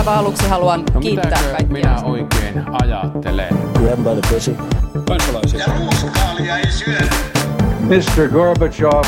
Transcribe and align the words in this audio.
aivan 0.00 0.14
aluksi 0.18 0.48
haluan 0.48 0.82
No 0.94 1.00
kiittää 1.00 1.30
kaikkia. 1.42 1.66
minä 1.72 2.00
oikein 2.02 2.64
ajattelen? 2.82 3.48
Grab 3.72 3.98
by 3.98 4.20
the 4.20 4.34
pussy. 4.34 4.56
kansalaisia. 5.08 5.60
Ja 5.60 5.66
ruuskaalia 5.78 6.56
ei 6.58 6.70
syödä. 6.70 7.06
Mr. 7.80 8.28
Gorbachev, 8.32 9.02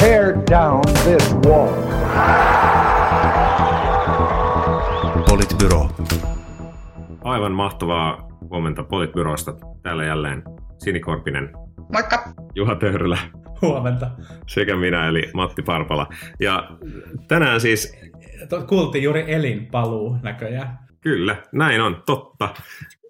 tear 0.00 0.34
down 0.50 0.80
this 1.04 1.34
wall. 1.46 1.72
Politbyro. 5.28 5.88
Aivan 7.24 7.52
mahtavaa 7.52 8.28
huomenta 8.50 8.82
Politbyrosta. 8.82 9.54
Täällä 9.82 10.04
jälleen 10.04 10.42
Sini 10.78 11.00
Korpinen, 11.00 11.50
Moikka! 11.92 12.32
Juha 12.54 12.74
Töyrylä 12.74 13.18
Huomenta. 13.62 14.10
sekä 14.46 14.76
minä 14.76 15.08
eli 15.08 15.30
Matti 15.34 15.62
Parpala. 15.62 16.06
Ja 16.40 16.70
tänään 17.28 17.60
siis, 17.60 17.96
Kuultiin 18.66 19.04
juuri 19.04 19.24
elinpaluu 19.26 20.16
näköjään. 20.22 20.78
kyllä, 21.00 21.36
näin 21.52 21.80
on, 21.80 22.02
totta. 22.06 22.48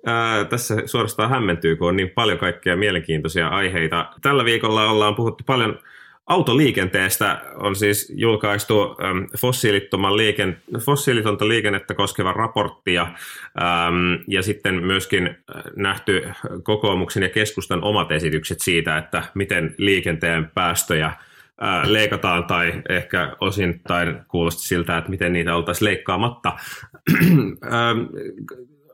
Ää, 0.07 0.45
tässä 0.45 0.83
suorastaan 0.87 1.31
hämmentyy, 1.31 1.77
kun 1.77 1.89
on 1.89 1.97
niin 1.97 2.11
paljon 2.11 2.39
kaikkea 2.39 2.77
mielenkiintoisia 2.77 3.49
aiheita. 3.49 4.13
Tällä 4.23 4.45
viikolla 4.45 4.91
ollaan 4.91 5.15
puhuttu 5.15 5.45
paljon 5.47 5.79
autoliikenteestä. 6.27 7.43
On 7.57 7.77
siis 7.77 8.13
julkaistu 8.17 8.97
äm, 9.05 9.27
fossiilittoman 9.39 10.17
liiken, 10.17 10.63
fossiilitonta 10.85 11.49
liikennettä 11.49 11.95
koskeva 11.95 12.33
raportti 12.33 12.95
ja, 12.95 13.03
äm, 13.03 14.19
ja 14.29 14.43
sitten 14.43 14.75
myöskin 14.75 15.27
äh, 15.27 15.63
nähty 15.77 16.31
kokoomuksen 16.63 17.23
ja 17.23 17.29
keskustan 17.29 17.85
omat 17.85 18.13
esitykset 18.13 18.61
siitä, 18.61 18.99
että 18.99 19.23
miten 19.35 19.75
liikenteen 19.79 20.51
päästöjä 20.55 21.13
leikataan 21.85 22.45
tai 22.45 22.83
ehkä 22.89 23.37
osin 23.41 23.81
tai 23.89 24.07
kuulosti 24.29 24.63
siltä, 24.63 24.99
että 24.99 25.11
miten 25.11 25.33
niitä 25.33 25.57
oltaisiin 25.57 25.87
leikkaamatta. 25.87 26.53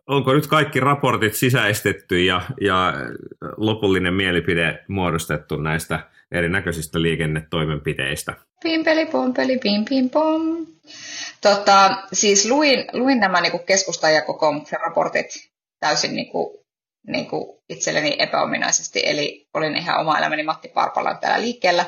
Onko 0.06 0.34
nyt 0.34 0.46
kaikki 0.46 0.80
raportit 0.80 1.34
sisäistetty 1.34 2.24
ja, 2.24 2.42
ja 2.60 2.94
lopullinen 3.56 4.14
mielipide 4.14 4.84
muodostettu 4.88 5.56
näistä 5.56 6.00
erinäköisistä 6.32 7.02
liikennetoimenpiteistä? 7.02 8.34
Pimpeli 8.62 9.06
pompeli 9.06 9.58
pim 9.58 9.84
pim 9.84 10.10
pom. 10.10 10.66
Tota, 11.40 12.02
siis 12.12 12.50
luin, 12.50 12.84
luin 12.92 13.20
nämä 13.20 13.40
niinku 13.40 13.58
keskustan 13.58 14.14
ja 14.14 14.22
kokoomuksen 14.22 14.80
raportit 14.80 15.26
täysin 15.80 16.14
niinku, 17.06 17.36
niinku 17.36 17.62
itselleni 17.68 18.16
epäominaisesti, 18.18 19.02
eli 19.04 19.48
olin 19.54 19.76
ihan 19.76 20.00
oma 20.00 20.18
elämäni 20.18 20.42
Matti 20.42 20.68
Parpalan 20.68 21.18
täällä 21.18 21.40
liikkeellä. 21.40 21.84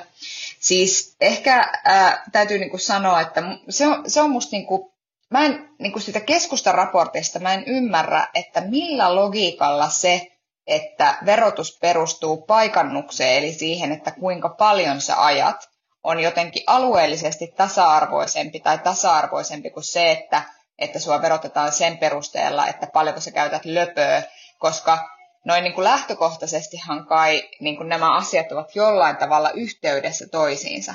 Siis 0.61 1.17
ehkä 1.21 1.73
ää, 1.85 2.25
täytyy 2.33 2.59
niinku 2.59 2.79
sanoa, 2.79 3.21
että 3.21 3.43
se 3.69 3.87
on, 3.87 4.11
se 4.11 4.21
on 4.21 4.31
musta 4.31 4.57
niinku, 4.57 4.95
mä 5.31 5.47
en 5.47 5.69
niinku 5.79 6.01
sitä 6.01 6.21
keskustan 6.21 6.75
raportista, 6.75 7.39
mä 7.39 7.55
en 7.55 7.65
ymmärrä, 7.67 8.27
että 8.35 8.61
millä 8.61 9.15
logiikalla 9.15 9.89
se, 9.89 10.27
että 10.67 11.19
verotus 11.27 11.79
perustuu 11.81 12.37
paikannukseen, 12.37 13.37
eli 13.37 13.53
siihen, 13.53 13.93
että 13.93 14.11
kuinka 14.11 14.49
paljon 14.49 15.01
sä 15.01 15.25
ajat, 15.25 15.69
on 16.03 16.21
jotenkin 16.21 16.63
alueellisesti 16.67 17.47
tasa-arvoisempi 17.57 18.61
tai 18.61 18.79
tasa-arvoisempi 18.79 19.71
kuin 19.71 19.85
se, 19.85 20.11
että, 20.11 20.43
että 20.79 20.99
sua 20.99 21.23
verotetaan 21.23 21.73
sen 21.73 21.99
perusteella, 21.99 22.67
että 22.67 22.87
paljonko 22.87 23.21
sä 23.21 23.31
käytät 23.31 23.65
löpöä, 23.65 24.23
koska 24.59 24.99
noin 25.45 25.65
niin 25.65 25.75
kuin 25.75 25.85
lähtökohtaisestihan 25.85 27.07
kai 27.07 27.49
niin 27.61 27.77
kuin 27.77 27.89
nämä 27.89 28.17
asiat 28.17 28.53
ovat 28.53 28.77
jollain 28.77 29.17
tavalla 29.17 29.51
yhteydessä 29.51 30.29
toisiinsa. 30.29 30.95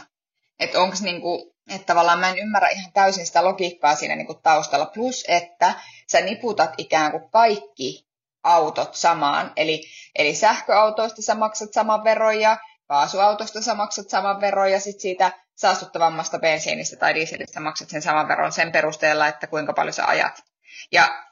Että 0.59 0.79
onko 0.79 0.95
niin 1.01 1.21
kuin, 1.21 1.53
että 1.69 1.85
tavallaan 1.85 2.19
mä 2.19 2.29
en 2.29 2.37
ymmärrä 2.37 2.69
ihan 2.69 2.91
täysin 2.93 3.25
sitä 3.25 3.43
logiikkaa 3.43 3.95
siinä 3.95 4.15
niin 4.15 4.27
kuin 4.27 4.41
taustalla, 4.43 4.85
plus 4.85 5.25
että 5.27 5.73
sä 6.11 6.21
niputat 6.21 6.73
ikään 6.77 7.11
kuin 7.11 7.29
kaikki 7.29 8.07
autot 8.43 8.95
samaan, 8.95 9.51
eli, 9.55 9.83
eli 10.15 10.35
sähköautoista 10.35 11.21
sä 11.21 11.35
maksat 11.35 11.73
saman 11.73 12.03
veron 12.03 12.39
ja 12.39 12.57
kaasuautosta 12.87 13.61
sä 13.61 13.75
maksat 13.75 14.09
saman 14.09 14.41
veron 14.41 14.71
ja 14.71 14.79
sitten 14.79 15.01
siitä 15.01 15.31
saastuttavammasta 15.55 16.39
bensiinistä 16.39 16.95
tai 16.95 17.13
dieselistä 17.13 17.59
maksat 17.59 17.89
sen 17.89 18.01
saman 18.01 18.27
veron 18.27 18.51
sen 18.51 18.71
perusteella, 18.71 19.27
että 19.27 19.47
kuinka 19.47 19.73
paljon 19.73 19.93
sä 19.93 20.05
ajat. 20.05 20.43
Ja 20.91 21.23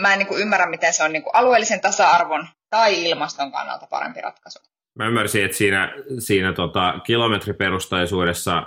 mä 0.00 0.12
en 0.12 0.18
niin 0.18 0.26
kuin 0.26 0.40
ymmärrä, 0.40 0.66
miten 0.66 0.92
se 0.92 1.04
on 1.04 1.12
niin 1.12 1.22
kuin 1.22 1.34
alueellisen 1.34 1.80
tasa-arvon 1.80 2.48
tai 2.70 3.04
ilmaston 3.04 3.52
kannalta 3.52 3.86
parempi 3.90 4.20
ratkaisu. 4.20 4.58
Mä 4.94 5.06
ymmärsin, 5.06 5.44
että 5.44 5.56
siinä, 5.56 5.92
siinä 6.18 6.52
tota, 6.52 7.00
kilometriperustaisuudessa 7.04 8.62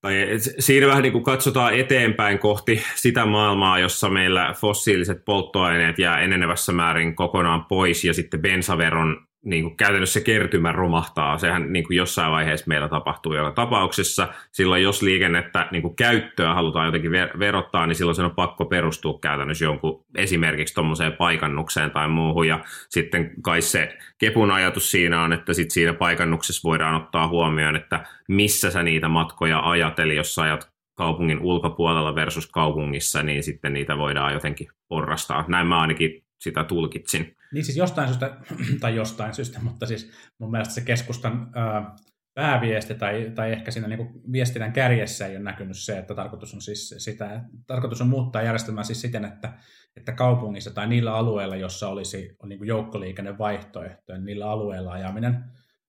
tai 0.00 0.14
siinä 0.58 0.86
vähän 0.86 1.02
niin 1.02 1.12
kuin 1.12 1.24
katsotaan 1.24 1.74
eteenpäin 1.74 2.38
kohti 2.38 2.82
sitä 2.94 3.26
maailmaa, 3.26 3.78
jossa 3.78 4.08
meillä 4.08 4.54
fossiiliset 4.60 5.24
polttoaineet 5.24 5.98
jää 5.98 6.20
enenevässä 6.20 6.72
määrin 6.72 7.16
kokonaan 7.16 7.64
pois 7.64 8.04
ja 8.04 8.14
sitten 8.14 8.42
bensaveron 8.42 9.26
niin 9.46 9.62
kuin 9.62 9.76
käytännössä 9.76 10.20
kertymä 10.20 10.72
romahtaa. 10.72 11.38
Sehän 11.38 11.72
niin 11.72 11.86
kuin 11.86 11.96
jossain 11.96 12.32
vaiheessa 12.32 12.66
meillä 12.68 12.88
tapahtuu 12.88 13.34
joka 13.34 13.50
tapauksessa. 13.50 14.28
Silloin 14.52 14.82
jos 14.82 15.02
liikennettä 15.02 15.68
niin 15.70 15.82
kuin 15.82 15.96
käyttöä 15.96 16.54
halutaan 16.54 16.86
jotenkin 16.86 17.10
ver- 17.10 17.38
verottaa, 17.38 17.86
niin 17.86 17.96
silloin 17.96 18.16
sen 18.16 18.24
on 18.24 18.34
pakko 18.34 18.64
perustua 18.64 19.18
käytännössä 19.22 19.64
jonkun 19.64 20.04
esimerkiksi 20.14 20.74
tuommoiseen 20.74 21.12
paikannukseen 21.12 21.90
tai 21.90 22.08
muuhun. 22.08 22.48
Ja 22.48 22.60
sitten 22.88 23.30
kai 23.42 23.62
se 23.62 23.98
kepun 24.18 24.50
ajatus 24.50 24.90
siinä 24.90 25.22
on, 25.22 25.32
että 25.32 25.54
sit 25.54 25.70
siinä 25.70 25.92
paikannuksessa 25.92 26.68
voidaan 26.68 26.94
ottaa 26.94 27.28
huomioon, 27.28 27.76
että 27.76 28.06
missä 28.28 28.70
sä 28.70 28.82
niitä 28.82 29.08
matkoja 29.08 29.70
ajat, 29.70 29.98
eli 29.98 30.16
jos 30.16 30.34
sä 30.34 30.42
ajat 30.42 30.70
kaupungin 30.94 31.40
ulkopuolella 31.40 32.14
versus 32.14 32.46
kaupungissa, 32.46 33.22
niin 33.22 33.42
sitten 33.42 33.72
niitä 33.72 33.98
voidaan 33.98 34.32
jotenkin 34.32 34.68
porrastaa. 34.88 35.44
Näin 35.48 35.66
mä 35.66 35.80
ainakin 35.80 36.22
sitä 36.40 36.64
tulkitsin. 36.64 37.35
Niin 37.52 37.64
siis 37.64 37.76
jostain 37.76 38.08
syystä, 38.08 38.36
tai 38.80 38.96
jostain 38.96 39.34
syystä, 39.34 39.60
mutta 39.60 39.86
siis 39.86 40.10
mun 40.38 40.50
mielestä 40.50 40.74
se 40.74 40.80
keskustan 40.80 41.50
ää, 41.54 41.96
pääviesti 42.36 42.94
tai, 42.94 43.32
tai 43.34 43.52
ehkä 43.52 43.70
siinä 43.70 43.88
niin 43.88 44.32
viestinnän 44.32 44.72
kärjessä 44.72 45.26
ei 45.26 45.36
ole 45.36 45.44
näkynyt 45.44 45.76
se, 45.76 45.98
että 45.98 46.14
tarkoitus 46.14 46.54
on 46.54 46.60
siis 46.60 46.94
sitä, 46.98 47.40
tarkoitus 47.66 48.00
on 48.00 48.08
muuttaa 48.08 48.42
järjestelmää 48.42 48.84
siis 48.84 49.00
siten, 49.00 49.24
että, 49.24 49.52
että 49.96 50.12
kaupungissa 50.12 50.70
tai 50.70 50.86
niillä 50.86 51.14
alueilla, 51.14 51.56
jossa 51.56 51.88
olisi 51.88 52.36
niin 52.46 52.66
joukkoliikennevaihtoehtoja, 52.66 54.18
niin 54.18 54.26
niillä 54.26 54.50
alueilla 54.50 54.92
ajaminen, 54.92 55.44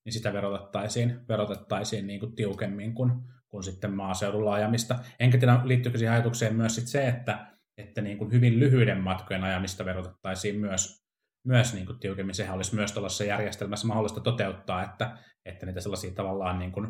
niin 0.06 0.14
sitä 0.14 0.34
verotettaisiin, 0.34 1.20
verotettaisiin 1.30 2.08
niin 2.08 2.20
kuin 2.20 2.36
tiukemmin 2.36 2.94
kuin, 2.94 3.12
kuin 3.48 3.64
sitten 3.64 3.94
maaseudulla 3.94 4.54
ajamista. 4.54 5.00
Enkä 5.20 5.38
tiedä, 5.38 5.60
liittyykö 5.64 5.98
siihen 5.98 6.14
ajatukseen 6.14 6.56
myös 6.56 6.76
sit 6.76 6.88
se, 6.88 7.08
että, 7.08 7.48
että 7.78 8.02
niin 8.02 8.18
kuin 8.18 8.32
hyvin 8.32 8.60
lyhyiden 8.60 9.02
matkojen 9.02 9.44
ajamista 9.44 9.86
verotettaisiin 9.86 10.60
myös, 10.60 11.07
myös 11.48 11.74
niin 11.74 11.86
kuin 11.86 12.00
tiukemmin. 12.00 12.36
Sehän 12.36 12.56
olisi 12.56 12.76
myös 12.76 12.92
tuollaisessa 12.92 13.24
järjestelmässä 13.24 13.88
mahdollista 13.88 14.22
toteuttaa, 14.22 14.84
että, 14.84 15.18
että 15.46 15.66
niitä 15.66 15.82
sellaisia 15.82 16.12
tavallaan 16.12 16.60
niin 16.60 16.72
kuin 16.72 16.88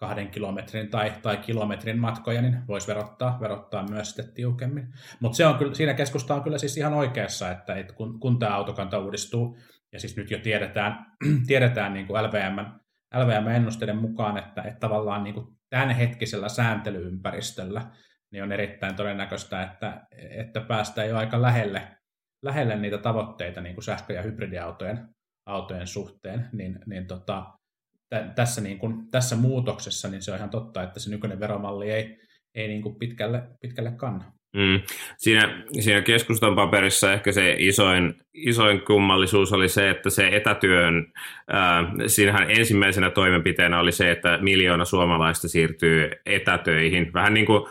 kahden 0.00 0.30
kilometrin 0.30 0.90
tai, 0.90 1.12
tai 1.22 1.36
kilometrin 1.36 1.98
matkoja, 1.98 2.42
niin 2.42 2.66
voisi 2.68 2.86
verottaa, 2.86 3.40
verottaa 3.40 3.88
myös 3.88 4.10
sitten 4.10 4.34
tiukemmin. 4.34 4.88
Mutta 5.20 5.36
se 5.36 5.46
on 5.46 5.74
siinä 5.74 5.94
keskusta 5.94 6.34
on 6.34 6.42
kyllä 6.42 6.58
siis 6.58 6.76
ihan 6.76 6.94
oikeassa, 6.94 7.50
että, 7.50 7.74
että 7.74 7.94
kun, 7.94 8.20
kun 8.20 8.38
tämä 8.38 8.54
autokanta 8.54 8.98
uudistuu, 8.98 9.58
ja 9.92 10.00
siis 10.00 10.16
nyt 10.16 10.30
jo 10.30 10.38
tiedetään, 10.38 11.06
tiedetään 11.46 11.92
niin 11.92 12.06
kuin 12.06 12.22
LVM, 12.22 12.58
LVM-ennusteiden 13.14 13.96
mukaan, 13.96 14.36
että, 14.36 14.62
että 14.62 14.80
tavallaan 14.80 15.24
niin 15.24 15.34
kuin 15.34 15.46
tämänhetkisellä 15.70 16.48
sääntelyympäristöllä 16.48 17.90
niin 18.32 18.42
on 18.42 18.52
erittäin 18.52 18.96
todennäköistä, 18.96 19.62
että, 19.62 20.06
että 20.30 20.60
päästään 20.60 21.08
jo 21.08 21.16
aika 21.16 21.42
lähelle, 21.42 21.97
lähelle 22.42 22.76
niitä 22.76 22.98
tavoitteita 22.98 23.60
niin 23.60 23.74
kuin 23.74 23.84
sähkö- 23.84 24.12
ja 24.12 24.22
hybridiautojen 24.22 25.08
autojen 25.46 25.86
suhteen, 25.86 26.48
niin, 26.52 26.78
niin 26.86 27.06
tota, 27.06 27.46
tä, 28.10 28.32
tässä, 28.34 28.60
niin 28.60 28.78
kuin, 28.78 29.10
tässä 29.10 29.36
muutoksessa 29.36 30.08
niin 30.08 30.22
se 30.22 30.30
on 30.30 30.36
ihan 30.36 30.50
totta, 30.50 30.82
että 30.82 31.00
se 31.00 31.10
nykyinen 31.10 31.40
veromalli 31.40 31.90
ei, 31.90 32.18
ei 32.54 32.68
niin 32.68 32.82
kuin 32.82 32.98
pitkälle, 32.98 33.42
pitkälle 33.60 33.90
kanna. 33.90 34.24
Mm. 34.56 34.80
Siinä, 35.18 35.62
siinä 35.80 36.02
keskustan 36.02 36.54
paperissa 36.54 37.12
ehkä 37.12 37.32
se 37.32 37.56
isoin, 37.58 38.14
isoin 38.34 38.80
kummallisuus 38.80 39.52
oli 39.52 39.68
se, 39.68 39.90
että 39.90 40.10
se 40.10 40.28
etätyön, 40.32 41.12
ää, 41.48 41.84
siinähän 42.06 42.50
ensimmäisenä 42.50 43.10
toimenpiteenä 43.10 43.80
oli 43.80 43.92
se, 43.92 44.10
että 44.10 44.38
miljoona 44.40 44.84
suomalaista 44.84 45.48
siirtyy 45.48 46.10
etätöihin. 46.26 47.12
Vähän 47.12 47.34
niin 47.34 47.46
kuin 47.46 47.68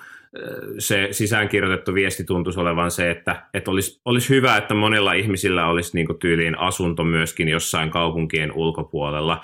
se 0.79 1.07
sisäänkirjoitettu 1.11 1.93
viesti 1.93 2.23
tuntuisi 2.23 2.59
olevan 2.59 2.91
se, 2.91 3.11
että, 3.11 3.43
että 3.53 3.71
olisi, 3.71 4.01
olisi 4.05 4.29
hyvä, 4.29 4.57
että 4.57 4.73
monilla 4.73 5.13
ihmisillä 5.13 5.67
olisi 5.67 5.91
niin 5.93 6.19
tyyliin 6.19 6.59
asunto 6.59 7.03
myöskin 7.03 7.47
jossain 7.47 7.89
kaupunkien 7.89 8.51
ulkopuolella. 8.51 9.41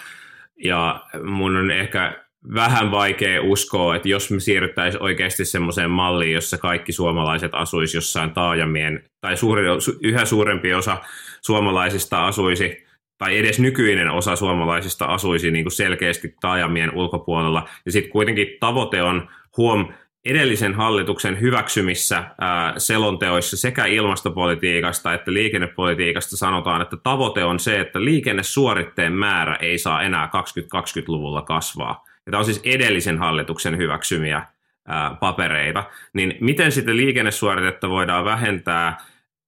Ja 0.63 1.03
mun 1.24 1.56
on 1.56 1.71
ehkä 1.71 2.24
vähän 2.53 2.91
vaikea 2.91 3.41
uskoa, 3.41 3.95
että 3.95 4.09
jos 4.09 4.31
me 4.31 4.39
siirryttäisiin 4.39 5.03
oikeasti 5.03 5.45
semmoiseen 5.45 5.89
malliin, 5.89 6.33
jossa 6.33 6.57
kaikki 6.57 6.91
suomalaiset 6.91 7.51
asuisi 7.53 7.97
jossain 7.97 8.31
taajamien, 8.31 9.03
tai 9.21 9.38
suuri, 9.38 9.63
yhä 10.01 10.25
suurempi 10.25 10.74
osa 10.74 10.97
suomalaisista 11.41 12.27
asuisi, 12.27 12.86
tai 13.18 13.38
edes 13.38 13.59
nykyinen 13.59 14.09
osa 14.09 14.36
suomalaisista 14.36 15.06
asuisi 15.06 15.51
niin 15.51 15.65
kuin 15.65 15.71
selkeästi 15.71 16.36
taajamien 16.41 16.91
ulkopuolella, 16.95 17.68
ja 17.86 17.91
sitten 17.91 18.12
kuitenkin 18.12 18.47
tavoite 18.59 19.03
on 19.03 19.29
huom 19.57 19.88
edellisen 20.25 20.73
hallituksen 20.73 21.41
hyväksymissä 21.41 22.23
ää, 22.41 22.73
selonteoissa 22.77 23.57
sekä 23.57 23.85
ilmastopolitiikasta 23.85 25.13
että 25.13 25.33
liikennepolitiikasta 25.33 26.37
sanotaan, 26.37 26.81
että 26.81 26.97
tavoite 26.97 27.43
on 27.43 27.59
se, 27.59 27.79
että 27.79 28.05
liikennesuoritteen 28.05 29.13
määrä 29.13 29.55
ei 29.55 29.77
saa 29.77 30.01
enää 30.01 30.25
2020-luvulla 30.25 31.41
kasvaa. 31.41 32.03
Ja 32.25 32.31
tämä 32.31 32.39
on 32.39 32.45
siis 32.45 32.61
edellisen 32.63 33.17
hallituksen 33.17 33.77
hyväksymiä 33.77 34.45
ää, 34.87 35.15
papereita. 35.19 35.83
Niin 36.13 36.37
miten 36.41 36.71
sitten 36.71 36.97
liikennesuoritetta 36.97 37.89
voidaan 37.89 38.25
vähentää 38.25 38.97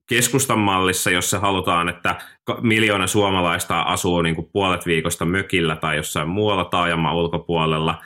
keskustan 0.07 0.59
mallissa, 0.59 1.11
jossa 1.11 1.39
halutaan, 1.39 1.89
että 1.89 2.15
miljoona 2.61 3.07
suomalaista 3.07 3.81
asuu 3.81 4.21
niin 4.21 4.35
kuin 4.35 4.49
puolet 4.53 4.85
viikosta 4.85 5.25
mökillä 5.25 5.75
tai 5.75 5.95
jossain 5.95 6.27
muualla 6.27 6.65
taajama 6.65 7.13
ulkopuolella– 7.13 8.01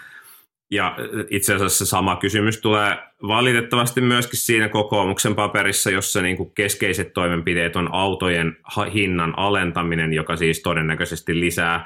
ja 0.71 0.95
itse 1.29 1.55
asiassa 1.55 1.85
sama 1.85 2.15
kysymys 2.15 2.61
tulee 2.61 2.97
valitettavasti 3.27 4.01
myöskin 4.01 4.39
siinä 4.39 4.69
kokoomuksen 4.69 5.35
paperissa, 5.35 5.89
jossa 5.89 6.21
niin 6.21 6.37
kuin 6.37 6.51
keskeiset 6.51 7.13
toimenpiteet 7.13 7.75
on 7.75 7.93
autojen 7.93 8.57
hinnan 8.93 9.33
alentaminen, 9.37 10.13
joka 10.13 10.35
siis 10.35 10.61
todennäköisesti 10.61 11.39
lisää 11.39 11.85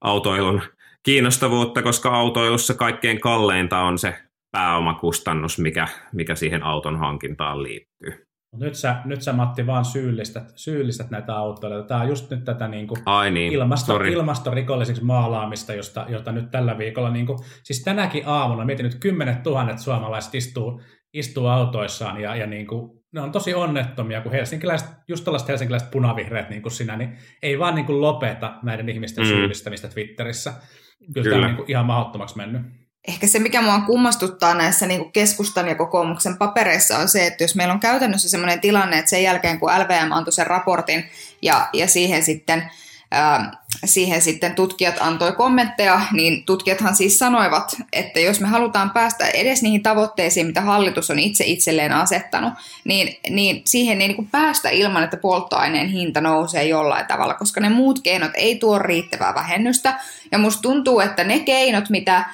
autoilun 0.00 0.62
kiinnostavuutta, 1.02 1.82
koska 1.82 2.10
autoilussa 2.10 2.74
kaikkein 2.74 3.20
kalleinta 3.20 3.78
on 3.80 3.98
se 3.98 4.14
pääomakustannus, 4.50 5.58
mikä, 5.58 5.88
mikä 6.12 6.34
siihen 6.34 6.62
auton 6.62 6.98
hankintaan 6.98 7.62
liittyy. 7.62 8.27
Nyt, 8.56 8.74
sä, 8.74 8.96
nyt 9.04 9.22
sä 9.22 9.32
Matti 9.32 9.66
vaan 9.66 9.84
syyllistät, 9.84 10.52
syyllistät 10.56 11.10
näitä 11.10 11.36
autoja. 11.36 11.82
Tämä 11.82 12.00
on 12.00 12.08
just 12.08 12.30
nyt 12.30 12.44
tätä 12.44 12.68
niin 12.68 12.86
kuin 12.88 13.00
Ai 13.06 13.30
niin, 13.30 13.52
ilmasto, 13.52 13.96
ilmastorikollisiksi 13.96 15.04
maalaamista, 15.04 15.74
josta, 15.74 16.06
jota 16.08 16.32
nyt 16.32 16.50
tällä 16.50 16.78
viikolla, 16.78 17.10
niin 17.10 17.26
kuin, 17.26 17.38
siis 17.62 17.84
tänäkin 17.84 18.22
aamuna, 18.26 18.64
mietin 18.64 18.84
nyt 18.84 18.94
kymmenet 18.94 19.42
tuhannet 19.42 19.78
suomalaiset 19.78 20.34
istuu, 20.34 20.80
istuu 21.14 21.46
autoissaan 21.46 22.20
ja, 22.20 22.36
ja 22.36 22.46
niin 22.46 22.66
kuin, 22.66 22.98
ne 23.12 23.20
on 23.20 23.32
tosi 23.32 23.54
onnettomia, 23.54 24.20
kun 24.20 24.32
helsinkiläiset, 24.32 24.88
just 25.08 25.24
tällaiset 25.24 25.48
helsinkiläiset 25.48 25.90
punavihreät 25.90 26.50
niin 26.50 26.62
kuin 26.62 26.72
sinä, 26.72 26.96
niin 26.96 27.16
ei 27.42 27.58
vaan 27.58 27.74
niin 27.74 27.86
kuin 27.86 28.00
lopeta 28.00 28.54
näiden 28.62 28.88
ihmisten 28.88 29.24
mm. 29.24 29.28
syyllistämistä 29.28 29.88
Twitterissä. 29.88 30.52
Kyllä, 30.52 31.12
Kyllä. 31.14 31.30
tämä 31.30 31.40
on 31.40 31.46
niin 31.46 31.56
kuin 31.56 31.70
ihan 31.70 31.86
mahdottomaksi 31.86 32.36
mennyt 32.36 32.62
ehkä 33.08 33.26
se, 33.26 33.38
mikä 33.38 33.62
mua 33.62 33.80
kummastuttaa 33.80 34.54
näissä 34.54 34.86
niin 34.86 35.00
kuin 35.00 35.12
keskustan 35.12 35.68
ja 35.68 35.74
kokoomuksen 35.74 36.38
papereissa 36.38 36.98
on 36.98 37.08
se, 37.08 37.26
että 37.26 37.44
jos 37.44 37.54
meillä 37.54 37.74
on 37.74 37.80
käytännössä 37.80 38.28
sellainen 38.28 38.60
tilanne, 38.60 38.98
että 38.98 39.10
sen 39.10 39.22
jälkeen 39.22 39.60
kun 39.60 39.70
LVM 39.70 40.12
antoi 40.12 40.32
sen 40.32 40.46
raportin 40.46 41.04
ja, 41.42 41.68
ja 41.72 41.88
siihen 41.88 42.22
sitten 42.22 42.70
ää, 43.10 43.52
siihen 43.84 44.22
sitten 44.22 44.54
tutkijat 44.54 44.96
antoi 45.00 45.32
kommentteja, 45.32 46.00
niin 46.12 46.44
tutkijathan 46.44 46.96
siis 46.96 47.18
sanoivat, 47.18 47.76
että 47.92 48.20
jos 48.20 48.40
me 48.40 48.48
halutaan 48.48 48.90
päästä 48.90 49.26
edes 49.26 49.62
niihin 49.62 49.82
tavoitteisiin, 49.82 50.46
mitä 50.46 50.60
hallitus 50.60 51.10
on 51.10 51.18
itse 51.18 51.44
itselleen 51.46 51.92
asettanut, 51.92 52.52
niin, 52.84 53.16
niin 53.30 53.62
siihen 53.64 54.00
ei 54.00 54.08
niin 54.08 54.16
kuin 54.16 54.28
päästä 54.28 54.70
ilman, 54.70 55.04
että 55.04 55.16
polttoaineen 55.16 55.88
hinta 55.88 56.20
nousee 56.20 56.64
jollain 56.64 57.06
tavalla, 57.06 57.34
koska 57.34 57.60
ne 57.60 57.68
muut 57.68 58.00
keinot 58.00 58.32
ei 58.34 58.56
tuo 58.56 58.78
riittävää 58.78 59.34
vähennystä. 59.34 60.00
Ja 60.32 60.38
musta 60.38 60.62
tuntuu, 60.62 61.00
että 61.00 61.24
ne 61.24 61.40
keinot, 61.40 61.90
mitä 61.90 62.24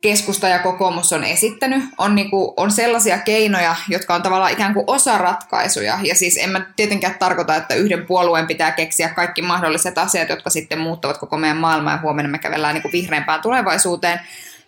keskusta 0.00 0.48
ja 0.48 0.58
kokoomus 0.58 1.12
on 1.12 1.24
esittänyt, 1.24 1.84
on, 1.98 2.14
niinku, 2.14 2.54
on 2.56 2.70
sellaisia 2.70 3.18
keinoja, 3.18 3.76
jotka 3.88 4.14
on 4.14 4.22
tavallaan 4.22 4.52
ikään 4.52 4.74
kuin 4.74 4.84
osa 4.86 5.18
ratkaisuja. 5.18 5.98
Ja 6.02 6.14
siis 6.14 6.36
en 6.36 6.50
mä 6.50 6.60
tietenkään 6.76 7.14
tarkoita, 7.18 7.56
että 7.56 7.74
yhden 7.74 8.06
puolueen 8.06 8.46
pitää 8.46 8.72
keksiä 8.72 9.08
kaikki 9.08 9.42
mahdolliset 9.42 9.98
asiat, 9.98 10.28
jotka 10.28 10.50
sitten 10.50 10.78
muuttavat 10.78 11.18
koko 11.18 11.36
meidän 11.36 11.56
maailmaa 11.56 11.92
ja 11.92 12.00
huomenna 12.02 12.30
me 12.30 12.38
kävellään 12.38 12.74
niinku 12.74 12.92
vihreämpään 12.92 13.42
tulevaisuuteen. 13.42 14.20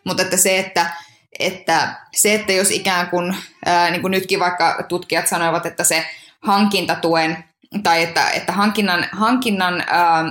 Mutta 0.05 0.23
että 0.23 0.37
se, 0.37 0.59
että, 0.59 0.91
että, 1.39 1.89
se, 2.15 2.35
että 2.35 2.53
jos 2.53 2.71
ikään 2.71 3.09
kuin, 3.09 3.37
ää, 3.67 3.91
niin 3.91 4.01
kuin 4.01 4.11
nytkin 4.11 4.41
vaikka 4.41 4.85
tutkijat 4.89 5.27
sanoivat, 5.27 5.67
että 5.67 5.85
se 5.85 6.07
hankintatuen 6.43 7.45
tai 7.83 8.03
että, 8.03 8.31
että 8.31 8.53
hankinnan, 8.53 9.07
hankinnan 9.13 9.85
ää, 9.87 10.25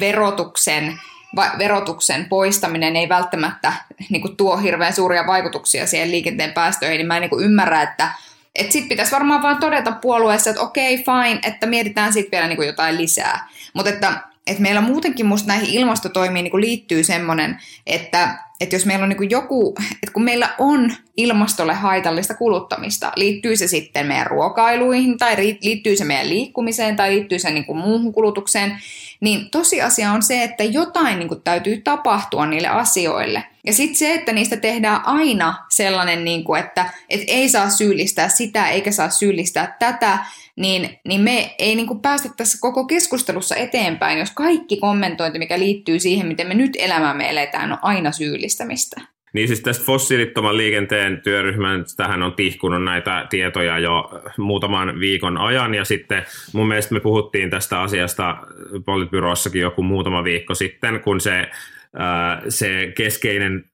verotuksen 0.00 1.00
verotuksen 1.36 2.28
poistaminen 2.28 2.96
ei 2.96 3.08
välttämättä 3.08 3.72
niin 4.10 4.22
kuin, 4.22 4.36
tuo 4.36 4.56
hirveän 4.56 4.92
suuria 4.92 5.26
vaikutuksia 5.26 5.86
siihen 5.86 6.10
liikenteen 6.10 6.52
päästöihin, 6.52 6.98
niin 6.98 7.06
mä 7.06 7.16
en 7.16 7.20
niin 7.20 7.30
kuin, 7.30 7.44
ymmärrä, 7.44 7.82
että 7.82 8.08
et 8.54 8.72
sitten 8.72 8.88
pitäisi 8.88 9.12
varmaan 9.12 9.42
vaan 9.42 9.60
todeta 9.60 9.92
puolueessa, 9.92 10.50
että 10.50 10.62
okei, 10.62 10.94
okay, 10.94 11.04
fine, 11.04 11.40
että 11.42 11.66
mietitään 11.66 12.12
sitten 12.12 12.30
vielä 12.30 12.48
niin 12.48 12.56
kuin, 12.56 12.66
jotain 12.66 12.98
lisää. 12.98 13.48
Mutta 13.74 13.90
että, 13.90 14.12
että 14.46 14.62
meillä 14.62 14.80
muutenkin 14.80 15.26
musta 15.26 15.48
näihin 15.48 15.70
ilmastotoimiin 15.70 16.44
niin 16.44 16.50
kuin, 16.50 16.60
liittyy 16.60 17.04
semmoinen, 17.04 17.60
että 17.86 18.38
että 18.60 18.76
jos 18.76 18.86
meillä 18.86 19.02
on 19.02 19.08
niin 19.08 19.30
joku, 19.30 19.74
että 19.92 20.12
kun 20.12 20.24
meillä 20.24 20.48
on 20.58 20.92
ilmastolle 21.16 21.74
haitallista 21.74 22.34
kuluttamista, 22.34 23.12
liittyy 23.16 23.56
se 23.56 23.66
sitten 23.66 24.06
meidän 24.06 24.26
ruokailuihin 24.26 25.18
tai 25.18 25.58
liittyy 25.62 25.96
se 25.96 26.04
meidän 26.04 26.28
liikkumiseen 26.28 26.96
tai 26.96 27.10
liittyy 27.10 27.38
se 27.38 27.50
niin 27.50 27.76
muuhun 27.76 28.12
kulutukseen, 28.12 28.78
niin 29.20 29.50
tosiasia 29.50 30.12
on 30.12 30.22
se, 30.22 30.42
että 30.42 30.64
jotain 30.64 31.18
niin 31.18 31.42
täytyy 31.44 31.80
tapahtua 31.80 32.46
niille 32.46 32.68
asioille. 32.68 33.44
Ja 33.66 33.72
sitten 33.72 33.96
se, 33.96 34.14
että 34.14 34.32
niistä 34.32 34.56
tehdään 34.56 35.00
aina 35.06 35.66
sellainen, 35.70 36.24
niin 36.24 36.44
kuin, 36.44 36.60
että, 36.60 36.90
että 37.08 37.26
ei 37.28 37.48
saa 37.48 37.70
syyllistää 37.70 38.28
sitä 38.28 38.68
eikä 38.68 38.92
saa 38.92 39.10
syyllistää 39.10 39.76
tätä, 39.78 40.18
niin, 40.56 40.98
niin 41.08 41.20
me 41.20 41.54
ei 41.58 41.74
niin 41.74 41.86
kuin 41.86 42.00
päästä 42.00 42.28
tässä 42.36 42.58
koko 42.60 42.84
keskustelussa 42.84 43.56
eteenpäin, 43.56 44.18
jos 44.18 44.30
kaikki 44.30 44.76
kommentointi, 44.76 45.38
mikä 45.38 45.58
liittyy 45.58 45.98
siihen, 45.98 46.26
miten 46.26 46.46
me 46.46 46.54
nyt 46.54 46.76
elämämme 46.78 47.30
eletään, 47.30 47.72
on 47.72 47.78
aina 47.82 48.12
syyllistämistä. 48.50 49.00
Niin 49.32 49.48
siis 49.48 49.60
tästä 49.60 49.84
fossiilittoman 49.84 50.56
liikenteen 50.56 51.20
työryhmän, 51.24 51.84
tähän 51.96 52.22
on 52.22 52.32
tihkunut 52.32 52.84
näitä 52.84 53.26
tietoja 53.30 53.78
jo 53.78 54.10
muutaman 54.38 55.00
viikon 55.00 55.38
ajan, 55.38 55.74
ja 55.74 55.84
sitten 55.84 56.26
mun 56.52 56.68
mielestä 56.68 56.94
me 56.94 57.00
puhuttiin 57.00 57.50
tästä 57.50 57.80
asiasta 57.80 58.36
Politbyroossakin 58.84 59.62
joku 59.62 59.82
muutama 59.82 60.24
viikko 60.24 60.54
sitten, 60.54 61.00
kun 61.00 61.20
se, 61.20 61.50
se 62.48 62.92
keskeinen 62.96 63.64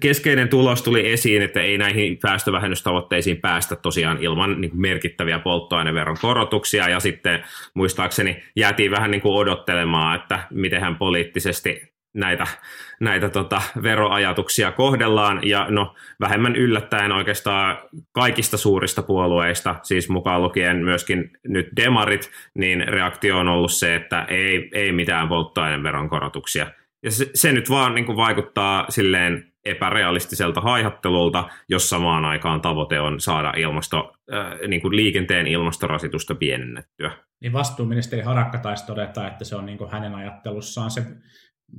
keskeinen 0.00 0.48
tulos 0.48 0.82
tuli 0.82 1.12
esiin, 1.12 1.42
että 1.42 1.60
ei 1.60 1.78
näihin 1.78 2.18
päästövähennystavoitteisiin 2.22 3.36
päästä 3.36 3.76
tosiaan 3.76 4.22
ilman 4.22 4.60
niin 4.60 4.70
merkittäviä 4.74 5.38
polttoaineveron 5.38 6.16
korotuksia, 6.20 6.88
ja 6.88 7.00
sitten 7.00 7.44
muistaakseni 7.74 8.42
jäätiin 8.56 8.90
vähän 8.90 9.10
niin 9.10 9.20
kuin 9.20 9.34
odottelemaan, 9.34 10.20
että 10.20 10.38
miten 10.50 10.96
poliittisesti 10.96 11.91
näitä, 12.14 12.46
näitä 13.00 13.28
tota, 13.28 13.62
veroajatuksia 13.82 14.72
kohdellaan, 14.72 15.40
ja 15.48 15.66
no 15.70 15.94
vähemmän 16.20 16.56
yllättäen 16.56 17.12
oikeastaan 17.12 17.78
kaikista 18.12 18.56
suurista 18.56 19.02
puolueista, 19.02 19.76
siis 19.82 20.08
mukaan 20.08 20.42
lukien 20.42 20.76
myöskin 20.76 21.30
nyt 21.48 21.68
demarit, 21.76 22.30
niin 22.54 22.88
reaktio 22.88 23.38
on 23.38 23.48
ollut 23.48 23.72
se, 23.72 23.94
että 23.94 24.24
ei, 24.28 24.70
ei 24.72 24.92
mitään 24.92 25.28
polttoaineveron 25.28 26.08
korotuksia. 26.08 26.66
Ja 27.02 27.10
se, 27.10 27.30
se 27.34 27.52
nyt 27.52 27.70
vaan 27.70 27.94
niin 27.94 28.06
kuin 28.06 28.16
vaikuttaa 28.16 28.86
silleen 28.88 29.52
epärealistiselta 29.64 30.60
haihattelulta, 30.60 31.48
jos 31.68 31.88
samaan 31.88 32.24
aikaan 32.24 32.60
tavoite 32.60 33.00
on 33.00 33.20
saada 33.20 33.52
ilmasto, 33.56 34.12
äh, 34.32 34.68
niin 34.68 34.82
kuin 34.82 34.96
liikenteen 34.96 35.46
ilmastorasitusta 35.46 36.34
pienennettyä. 36.34 37.10
Niin 37.40 37.52
vastuuministeri 37.52 38.22
Harakka 38.22 38.58
taisi 38.58 38.86
todeta, 38.86 39.26
että 39.26 39.44
se 39.44 39.56
on 39.56 39.66
niin 39.66 39.78
kuin 39.78 39.90
hänen 39.90 40.14
ajattelussaan 40.14 40.90
se 40.90 41.02